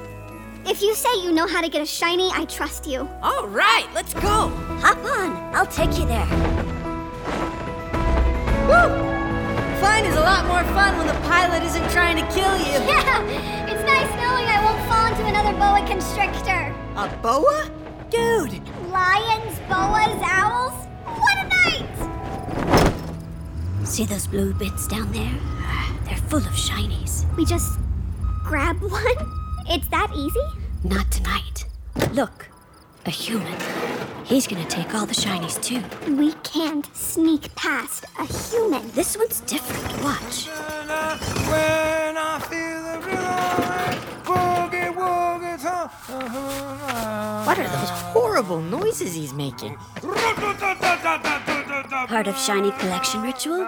If 0.68 0.82
you 0.82 0.96
say 0.96 1.14
you 1.22 1.30
know 1.30 1.46
how 1.46 1.60
to 1.60 1.68
get 1.68 1.80
a 1.80 1.86
shiny, 1.86 2.28
I 2.34 2.44
trust 2.46 2.88
you. 2.88 3.08
All 3.22 3.46
right, 3.46 3.86
let's 3.94 4.12
go. 4.14 4.48
Hop 4.82 4.98
on. 4.98 5.54
I'll 5.54 5.64
take 5.64 5.96
you 5.96 6.04
there. 6.06 6.26
Woo! 8.66 8.90
Flying 9.78 10.06
is 10.06 10.16
a 10.16 10.20
lot 10.20 10.44
more 10.46 10.64
fun 10.74 10.98
when 10.98 11.06
the 11.06 11.14
pilot 11.28 11.62
isn't 11.62 11.88
trying 11.90 12.16
to 12.16 12.26
kill 12.34 12.56
you. 12.58 12.64
Yeah, 13.06 13.22
it's 13.70 13.84
nice 13.84 14.10
knowing 14.16 14.48
I 14.48 14.60
won't 14.64 14.82
fall 14.88 15.06
into 15.06 15.24
another 15.26 15.52
boa 15.56 15.86
constrictor. 15.86 16.74
A 16.96 17.08
boa? 17.22 17.70
Dude, 18.10 18.60
Lions, 18.90 19.58
boas, 19.68 20.20
owls? 20.24 20.74
What 21.04 21.38
a 21.38 21.48
night! 21.48 21.86
See 23.86 24.04
those 24.04 24.26
blue 24.26 24.52
bits 24.52 24.88
down 24.88 25.12
there? 25.12 25.38
They're 26.06 26.16
full 26.28 26.38
of 26.38 26.54
shinies. 26.54 27.24
We 27.36 27.44
just 27.44 27.78
grab 28.42 28.82
one? 28.82 29.45
It's 29.68 29.88
that 29.88 30.12
easy? 30.14 30.40
Not 30.84 31.10
tonight. 31.10 31.66
Look, 32.12 32.48
a 33.04 33.10
human. 33.10 33.52
He's 34.24 34.46
gonna 34.46 34.64
take 34.66 34.94
all 34.94 35.06
the 35.06 35.14
shinies 35.14 35.60
too. 35.60 35.82
We 36.14 36.34
can't 36.44 36.86
sneak 36.96 37.52
past 37.56 38.04
a 38.16 38.26
human. 38.26 38.88
This 38.92 39.16
one's 39.16 39.40
different. 39.40 40.04
Watch. 40.04 40.46
what 47.44 47.58
are 47.58 47.68
those 47.68 47.90
horrible 48.14 48.60
noises 48.60 49.14
he's 49.14 49.34
making? 49.34 49.76
Part 52.06 52.28
of 52.28 52.38
shiny 52.38 52.70
collection 52.72 53.22
ritual? 53.22 53.66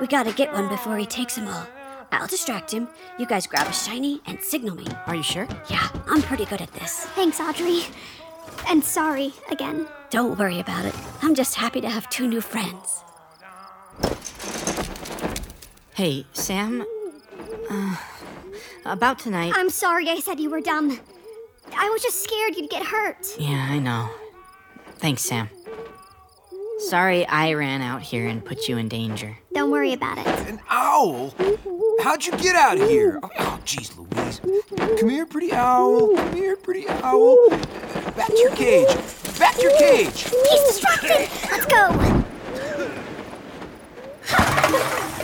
We 0.00 0.08
gotta 0.08 0.32
get 0.32 0.52
one 0.52 0.68
before 0.68 0.96
he 0.96 1.06
takes 1.06 1.36
them 1.36 1.46
all. 1.46 1.66
I'll 2.12 2.26
distract 2.26 2.72
him. 2.72 2.88
You 3.18 3.26
guys 3.26 3.46
grab 3.46 3.66
a 3.66 3.72
shiny 3.72 4.20
and 4.26 4.40
signal 4.42 4.76
me. 4.76 4.86
Are 5.06 5.14
you 5.14 5.22
sure? 5.22 5.46
Yeah, 5.68 5.88
I'm 6.06 6.22
pretty 6.22 6.44
good 6.44 6.60
at 6.60 6.72
this. 6.72 7.06
Thanks, 7.14 7.40
Audrey. 7.40 7.82
And 8.68 8.82
sorry 8.84 9.32
again. 9.50 9.86
Don't 10.10 10.38
worry 10.38 10.60
about 10.60 10.84
it. 10.84 10.94
I'm 11.22 11.34
just 11.34 11.54
happy 11.56 11.80
to 11.80 11.88
have 11.88 12.08
two 12.08 12.28
new 12.28 12.40
friends. 12.40 13.02
Hey, 15.94 16.26
Sam. 16.32 16.84
Uh, 17.70 17.96
about 18.84 19.18
tonight. 19.18 19.52
I'm 19.54 19.70
sorry 19.70 20.08
I 20.08 20.18
said 20.20 20.40
you 20.40 20.50
were 20.50 20.60
dumb. 20.60 20.98
I 21.76 21.88
was 21.88 22.02
just 22.02 22.22
scared 22.22 22.56
you'd 22.56 22.70
get 22.70 22.84
hurt. 22.84 23.36
Yeah, 23.38 23.66
I 23.70 23.78
know. 23.78 24.10
Thanks, 24.96 25.22
Sam. 25.22 25.48
Sorry 26.88 27.26
I 27.26 27.54
ran 27.54 27.80
out 27.80 28.02
here 28.02 28.26
and 28.26 28.44
put 28.44 28.68
you 28.68 28.76
in 28.76 28.88
danger. 28.88 29.38
Don't 29.54 29.70
worry 29.70 29.94
about 29.94 30.18
it. 30.18 30.26
An 30.48 30.60
owl? 30.68 31.34
How'd 32.02 32.26
you 32.26 32.32
get 32.32 32.54
out 32.56 32.78
of 32.78 32.88
here? 32.88 33.18
Oh, 33.22 33.30
oh, 33.38 33.60
jeez, 33.64 33.96
Louise. 33.96 34.40
Come 34.98 35.08
here, 35.08 35.24
pretty 35.24 35.52
owl. 35.52 36.14
Come 36.14 36.34
here, 36.34 36.56
pretty 36.56 36.86
owl. 36.88 37.48
Back 37.48 38.26
to 38.28 38.36
your 38.38 38.54
cage. 38.54 38.88
Back 39.38 39.54
to 39.56 39.62
your 39.62 39.78
cage. 39.78 40.24
He's 40.24 40.62
distracted. 40.68 41.30
Let's 41.50 41.66
go. 41.66 42.24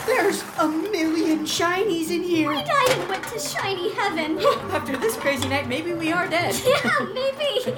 There's 0.06 0.42
a 0.58 0.66
million 0.68 1.40
shinies 1.40 2.10
in 2.10 2.22
here. 2.22 2.50
I 2.50 2.62
died 2.64 2.98
and 2.98 3.08
went 3.08 3.24
to 3.24 3.38
shiny 3.38 3.92
heaven. 3.92 4.38
After 4.72 4.96
this 4.96 5.16
crazy 5.16 5.48
night, 5.48 5.68
maybe 5.68 5.92
we 5.92 6.10
are 6.10 6.26
dead. 6.26 6.58
yeah, 6.64 7.06
maybe. 7.12 7.76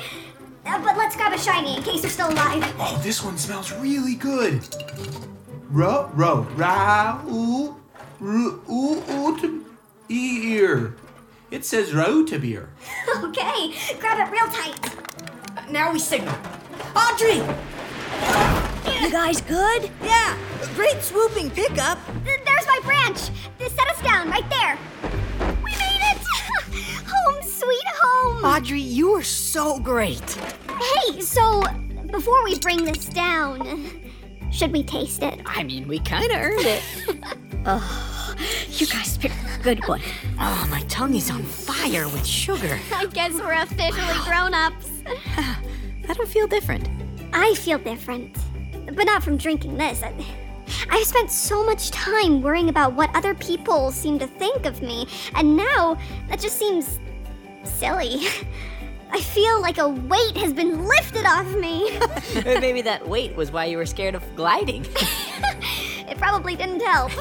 Uh, 0.72 0.82
but 0.82 0.96
let's 0.96 1.14
grab 1.14 1.34
a 1.34 1.38
shiny 1.38 1.76
in 1.76 1.82
case 1.82 2.02
you're 2.02 2.10
still 2.10 2.30
alive. 2.30 2.64
Oh, 2.78 2.98
this 3.02 3.22
one 3.22 3.36
smells 3.36 3.70
really 3.72 4.14
good. 4.14 4.66
Ro, 5.68 6.10
ro, 6.14 6.46
ra, 6.56 7.20
oo, 7.28 7.76
ru, 8.18 8.62
oo, 8.70 9.02
oo, 9.10 9.38
to, 9.38 9.66
ear. 10.08 10.96
It 11.50 11.66
says 11.66 11.90
Rotabir. 11.90 12.68
okay, 13.22 13.74
grab 14.00 14.26
it 14.26 14.32
real 14.32 14.46
tight. 14.46 15.70
Now 15.70 15.92
we 15.92 15.98
signal. 15.98 16.34
Audrey! 16.96 17.42
You 19.02 19.10
guys 19.10 19.42
good? 19.42 19.90
Yeah, 20.02 20.38
great 20.74 21.02
swooping 21.02 21.50
pickup. 21.50 21.98
Th- 22.24 22.40
There's 22.46 22.66
my 22.66 22.80
branch. 22.82 23.28
This 23.58 23.74
set 23.74 23.88
us 23.88 24.00
down 24.02 24.30
right 24.30 24.48
there. 24.48 24.78
We 25.62 25.70
made 25.72 26.00
it. 26.12 26.18
home, 27.06 27.42
sweet 27.42 27.86
home. 28.00 28.42
Audrey, 28.44 28.80
you 28.80 29.10
are 29.14 29.22
so 29.22 29.78
great. 29.78 30.38
Hey, 30.80 31.20
so 31.20 31.62
before 32.10 32.42
we 32.44 32.58
bring 32.58 32.84
this 32.84 33.06
down, 33.06 33.88
should 34.50 34.72
we 34.72 34.82
taste 34.82 35.22
it? 35.22 35.40
I 35.46 35.62
mean, 35.62 35.88
we 35.88 35.98
kind 36.00 36.30
of 36.30 36.36
earned 36.38 36.66
it. 36.66 36.82
Oh, 37.64 38.34
you 38.70 38.88
guys 38.88 39.16
picked 39.16 39.36
a 39.36 39.62
good 39.62 39.86
one. 39.86 40.00
Oh, 40.40 40.66
my 40.68 40.80
tongue 40.88 41.14
is 41.14 41.30
on 41.30 41.44
fire 41.44 42.08
with 42.08 42.26
sugar. 42.26 42.76
I 42.92 43.06
guess 43.06 43.34
we're 43.34 43.52
officially 43.52 44.18
grown 44.24 44.52
ups. 44.52 44.90
I 45.36 46.12
don't 46.12 46.28
feel 46.28 46.48
different. 46.48 46.88
I 47.32 47.54
feel 47.54 47.78
different, 47.78 48.36
but 48.96 49.04
not 49.06 49.22
from 49.22 49.36
drinking 49.36 49.76
this. 49.76 50.02
I, 50.02 50.12
I've 50.90 51.06
spent 51.06 51.30
so 51.30 51.64
much 51.64 51.92
time 51.92 52.42
worrying 52.42 52.68
about 52.68 52.94
what 52.94 53.14
other 53.14 53.34
people 53.34 53.92
seem 53.92 54.18
to 54.18 54.26
think 54.26 54.66
of 54.66 54.82
me, 54.82 55.06
and 55.36 55.56
now 55.56 55.96
that 56.28 56.40
just 56.40 56.58
seems 56.58 56.98
silly. 57.62 58.26
I 59.14 59.20
feel 59.20 59.60
like 59.60 59.76
a 59.76 59.88
weight 59.88 60.36
has 60.38 60.54
been 60.54 60.86
lifted 60.86 61.26
off 61.26 61.46
me. 61.54 61.98
Maybe 62.44 62.80
that 62.80 63.06
weight 63.06 63.36
was 63.36 63.52
why 63.52 63.66
you 63.66 63.76
were 63.76 63.84
scared 63.84 64.14
of 64.14 64.24
gliding. 64.34 64.86
it 66.08 66.16
probably 66.16 66.56
didn't 66.56 66.80
help. 66.80 67.12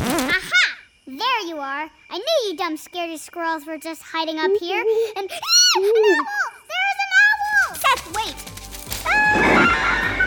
Aha! 0.00 0.76
There 1.06 1.40
you 1.46 1.58
are. 1.58 1.88
I 2.10 2.18
knew 2.18 2.48
you 2.48 2.56
dumb 2.56 2.76
scaredy 2.76 3.16
squirrels 3.16 3.64
were 3.64 3.78
just 3.78 4.02
hiding 4.02 4.40
up 4.40 4.50
here. 4.58 4.84
And 5.16 5.30
an 5.30 5.38
owl! 5.76 5.82
There 6.66 6.84
is 6.90 6.98
an 7.04 7.10
owl! 7.22 7.74
Seth, 7.76 8.04
wait! 8.16 8.34
Ah! 9.06 10.18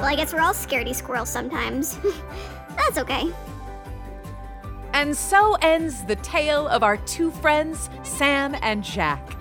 Well, 0.00 0.08
I 0.08 0.16
guess 0.16 0.32
we're 0.32 0.40
all 0.40 0.54
scaredy 0.54 0.94
squirrels 0.94 1.28
sometimes. 1.28 2.00
That's 2.76 2.98
okay. 2.98 3.32
And 4.92 5.16
so 5.16 5.54
ends 5.62 6.04
the 6.04 6.16
tale 6.16 6.66
of 6.68 6.82
our 6.82 6.96
two 6.96 7.30
friends, 7.30 7.88
Sam 8.02 8.56
and 8.62 8.82
Jack. 8.82 9.36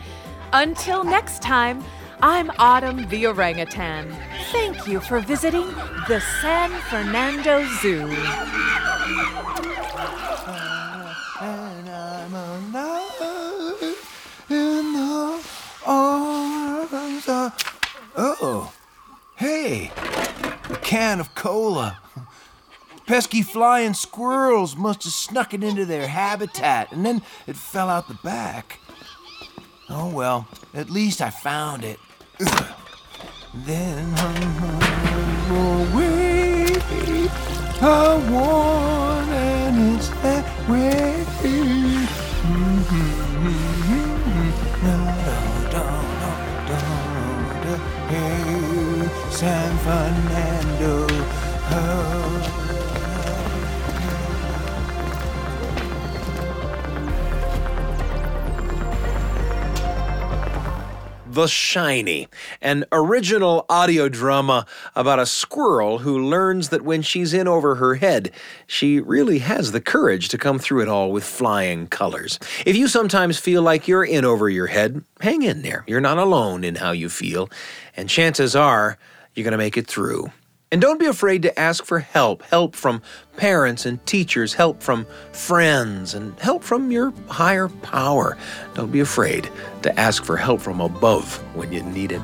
Until 0.53 1.03
next 1.03 1.41
time, 1.41 1.83
I'm 2.21 2.51
Autumn 2.57 3.07
the 3.09 3.27
orangutan. 3.27 4.15
Thank 4.51 4.87
you 4.87 4.99
for 4.99 5.19
visiting 5.19 5.67
the 6.07 6.21
San 6.41 6.71
Fernando 6.89 7.63
Zoo. 7.81 8.07
And 11.39 11.89
I'm 11.89 12.33
in 14.49 14.93
the 14.93 15.43
arms 15.85 17.27
of. 17.29 17.53
Oh, 18.15 18.73
hey, 19.35 19.91
a 20.69 20.75
can 20.77 21.19
of 21.19 21.35
cola. 21.35 21.99
Pesky 23.07 23.41
flying 23.41 23.93
squirrels 23.93 24.75
must 24.75 25.05
have 25.05 25.13
snuck 25.13 25.53
it 25.53 25.63
into 25.63 25.85
their 25.85 26.07
habitat 26.07 26.91
and 26.91 27.05
then 27.05 27.21
it 27.47 27.55
fell 27.55 27.89
out 27.89 28.09
the 28.09 28.15
back. 28.15 28.81
Oh 29.89 30.13
well, 30.13 30.45
at 30.73 30.89
least 30.89 31.21
I 31.21 31.29
found 31.29 31.85
it. 31.85 32.01
Then 33.53 34.13
I'm 34.17 35.55
away. 35.55 36.65
I 37.79 38.15
want 38.29 39.29
and 39.29 39.95
it's 39.95 40.09
that 40.09 40.69
way. 40.69 41.23
Mm-hmm. 41.43 42.27
Hey, 48.07 49.09
San 49.29 49.77
Fernando. 49.79 51.05
Oh. 51.69 52.06
The 61.37 61.47
Shiny, 61.47 62.27
an 62.63 62.85
original 62.91 63.67
audio 63.69 64.09
drama 64.09 64.65
about 64.95 65.19
a 65.19 65.27
squirrel 65.27 65.99
who 65.99 66.17
learns 66.17 66.69
that 66.69 66.81
when 66.81 67.03
she's 67.03 67.31
in 67.31 67.47
over 67.47 67.75
her 67.75 67.93
head, 67.93 68.31
she 68.65 68.99
really 68.99 69.37
has 69.37 69.71
the 69.71 69.79
courage 69.79 70.29
to 70.29 70.39
come 70.39 70.57
through 70.57 70.81
it 70.81 70.87
all 70.87 71.11
with 71.11 71.23
flying 71.23 71.85
colors. 71.85 72.39
If 72.65 72.75
you 72.75 72.87
sometimes 72.87 73.37
feel 73.37 73.61
like 73.61 73.87
you're 73.87 74.03
in 74.03 74.25
over 74.25 74.49
your 74.49 74.65
head, 74.65 75.03
hang 75.19 75.43
in 75.43 75.61
there. 75.61 75.83
You're 75.85 76.01
not 76.01 76.17
alone 76.17 76.63
in 76.63 76.73
how 76.73 76.89
you 76.89 77.07
feel, 77.07 77.51
and 77.95 78.09
chances 78.09 78.55
are 78.55 78.97
you're 79.35 79.43
going 79.43 79.51
to 79.51 79.59
make 79.59 79.77
it 79.77 79.85
through. 79.85 80.31
And 80.69 80.81
don't 80.81 80.99
be 80.99 81.05
afraid 81.05 81.43
to 81.43 81.59
ask 81.59 81.85
for 81.85 81.99
help 81.99 82.43
help 82.43 82.75
from 82.75 83.01
parents 83.37 83.85
and 83.85 84.05
teachers, 84.05 84.53
help 84.53 84.83
from 84.83 85.07
friends, 85.31 86.13
and 86.13 86.37
help 86.39 86.61
from 86.61 86.91
your 86.91 87.13
higher 87.29 87.69
power. 87.69 88.37
Don't 88.73 88.91
be 88.91 88.99
afraid 88.99 89.49
to 89.83 89.97
ask 89.97 90.25
for 90.25 90.35
help 90.35 90.59
from 90.59 90.81
above 90.81 91.37
when 91.55 91.71
you 91.71 91.83
need 91.83 92.11
it. 92.11 92.21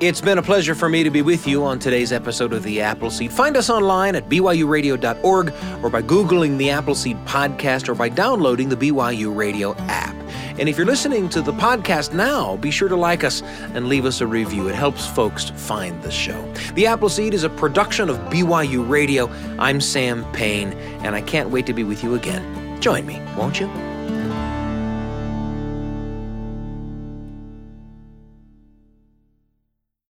It's 0.00 0.20
been 0.20 0.38
a 0.38 0.42
pleasure 0.42 0.76
for 0.76 0.88
me 0.88 1.02
to 1.02 1.10
be 1.10 1.22
with 1.22 1.44
you 1.44 1.64
on 1.64 1.80
today's 1.80 2.12
episode 2.12 2.52
of 2.52 2.62
The 2.62 2.80
Apple 2.80 3.10
Seed. 3.10 3.32
Find 3.32 3.56
us 3.56 3.68
online 3.68 4.14
at 4.14 4.28
BYURadio.org 4.28 5.52
or 5.82 5.90
by 5.90 6.02
Googling 6.02 6.56
the 6.56 6.70
Apple 6.70 6.94
Seed 6.94 7.16
Podcast 7.24 7.88
or 7.88 7.96
by 7.96 8.08
downloading 8.08 8.68
the 8.68 8.76
BYU 8.76 9.34
Radio 9.34 9.74
app. 9.88 10.14
And 10.56 10.68
if 10.68 10.76
you're 10.76 10.86
listening 10.86 11.28
to 11.30 11.42
the 11.42 11.52
podcast 11.52 12.12
now, 12.12 12.58
be 12.58 12.70
sure 12.70 12.88
to 12.88 12.94
like 12.94 13.24
us 13.24 13.42
and 13.74 13.88
leave 13.88 14.04
us 14.04 14.20
a 14.20 14.26
review. 14.28 14.68
It 14.68 14.76
helps 14.76 15.04
folks 15.04 15.50
find 15.50 16.00
the 16.04 16.12
show. 16.12 16.40
The 16.74 16.86
Apple 16.86 17.08
Seed 17.08 17.34
is 17.34 17.42
a 17.42 17.50
production 17.50 18.08
of 18.08 18.18
BYU 18.30 18.88
Radio. 18.88 19.28
I'm 19.58 19.80
Sam 19.80 20.24
Payne, 20.32 20.74
and 21.02 21.16
I 21.16 21.22
can't 21.22 21.50
wait 21.50 21.66
to 21.66 21.72
be 21.72 21.82
with 21.82 22.04
you 22.04 22.14
again. 22.14 22.80
Join 22.80 23.04
me, 23.04 23.20
won't 23.36 23.58
you? 23.58 23.66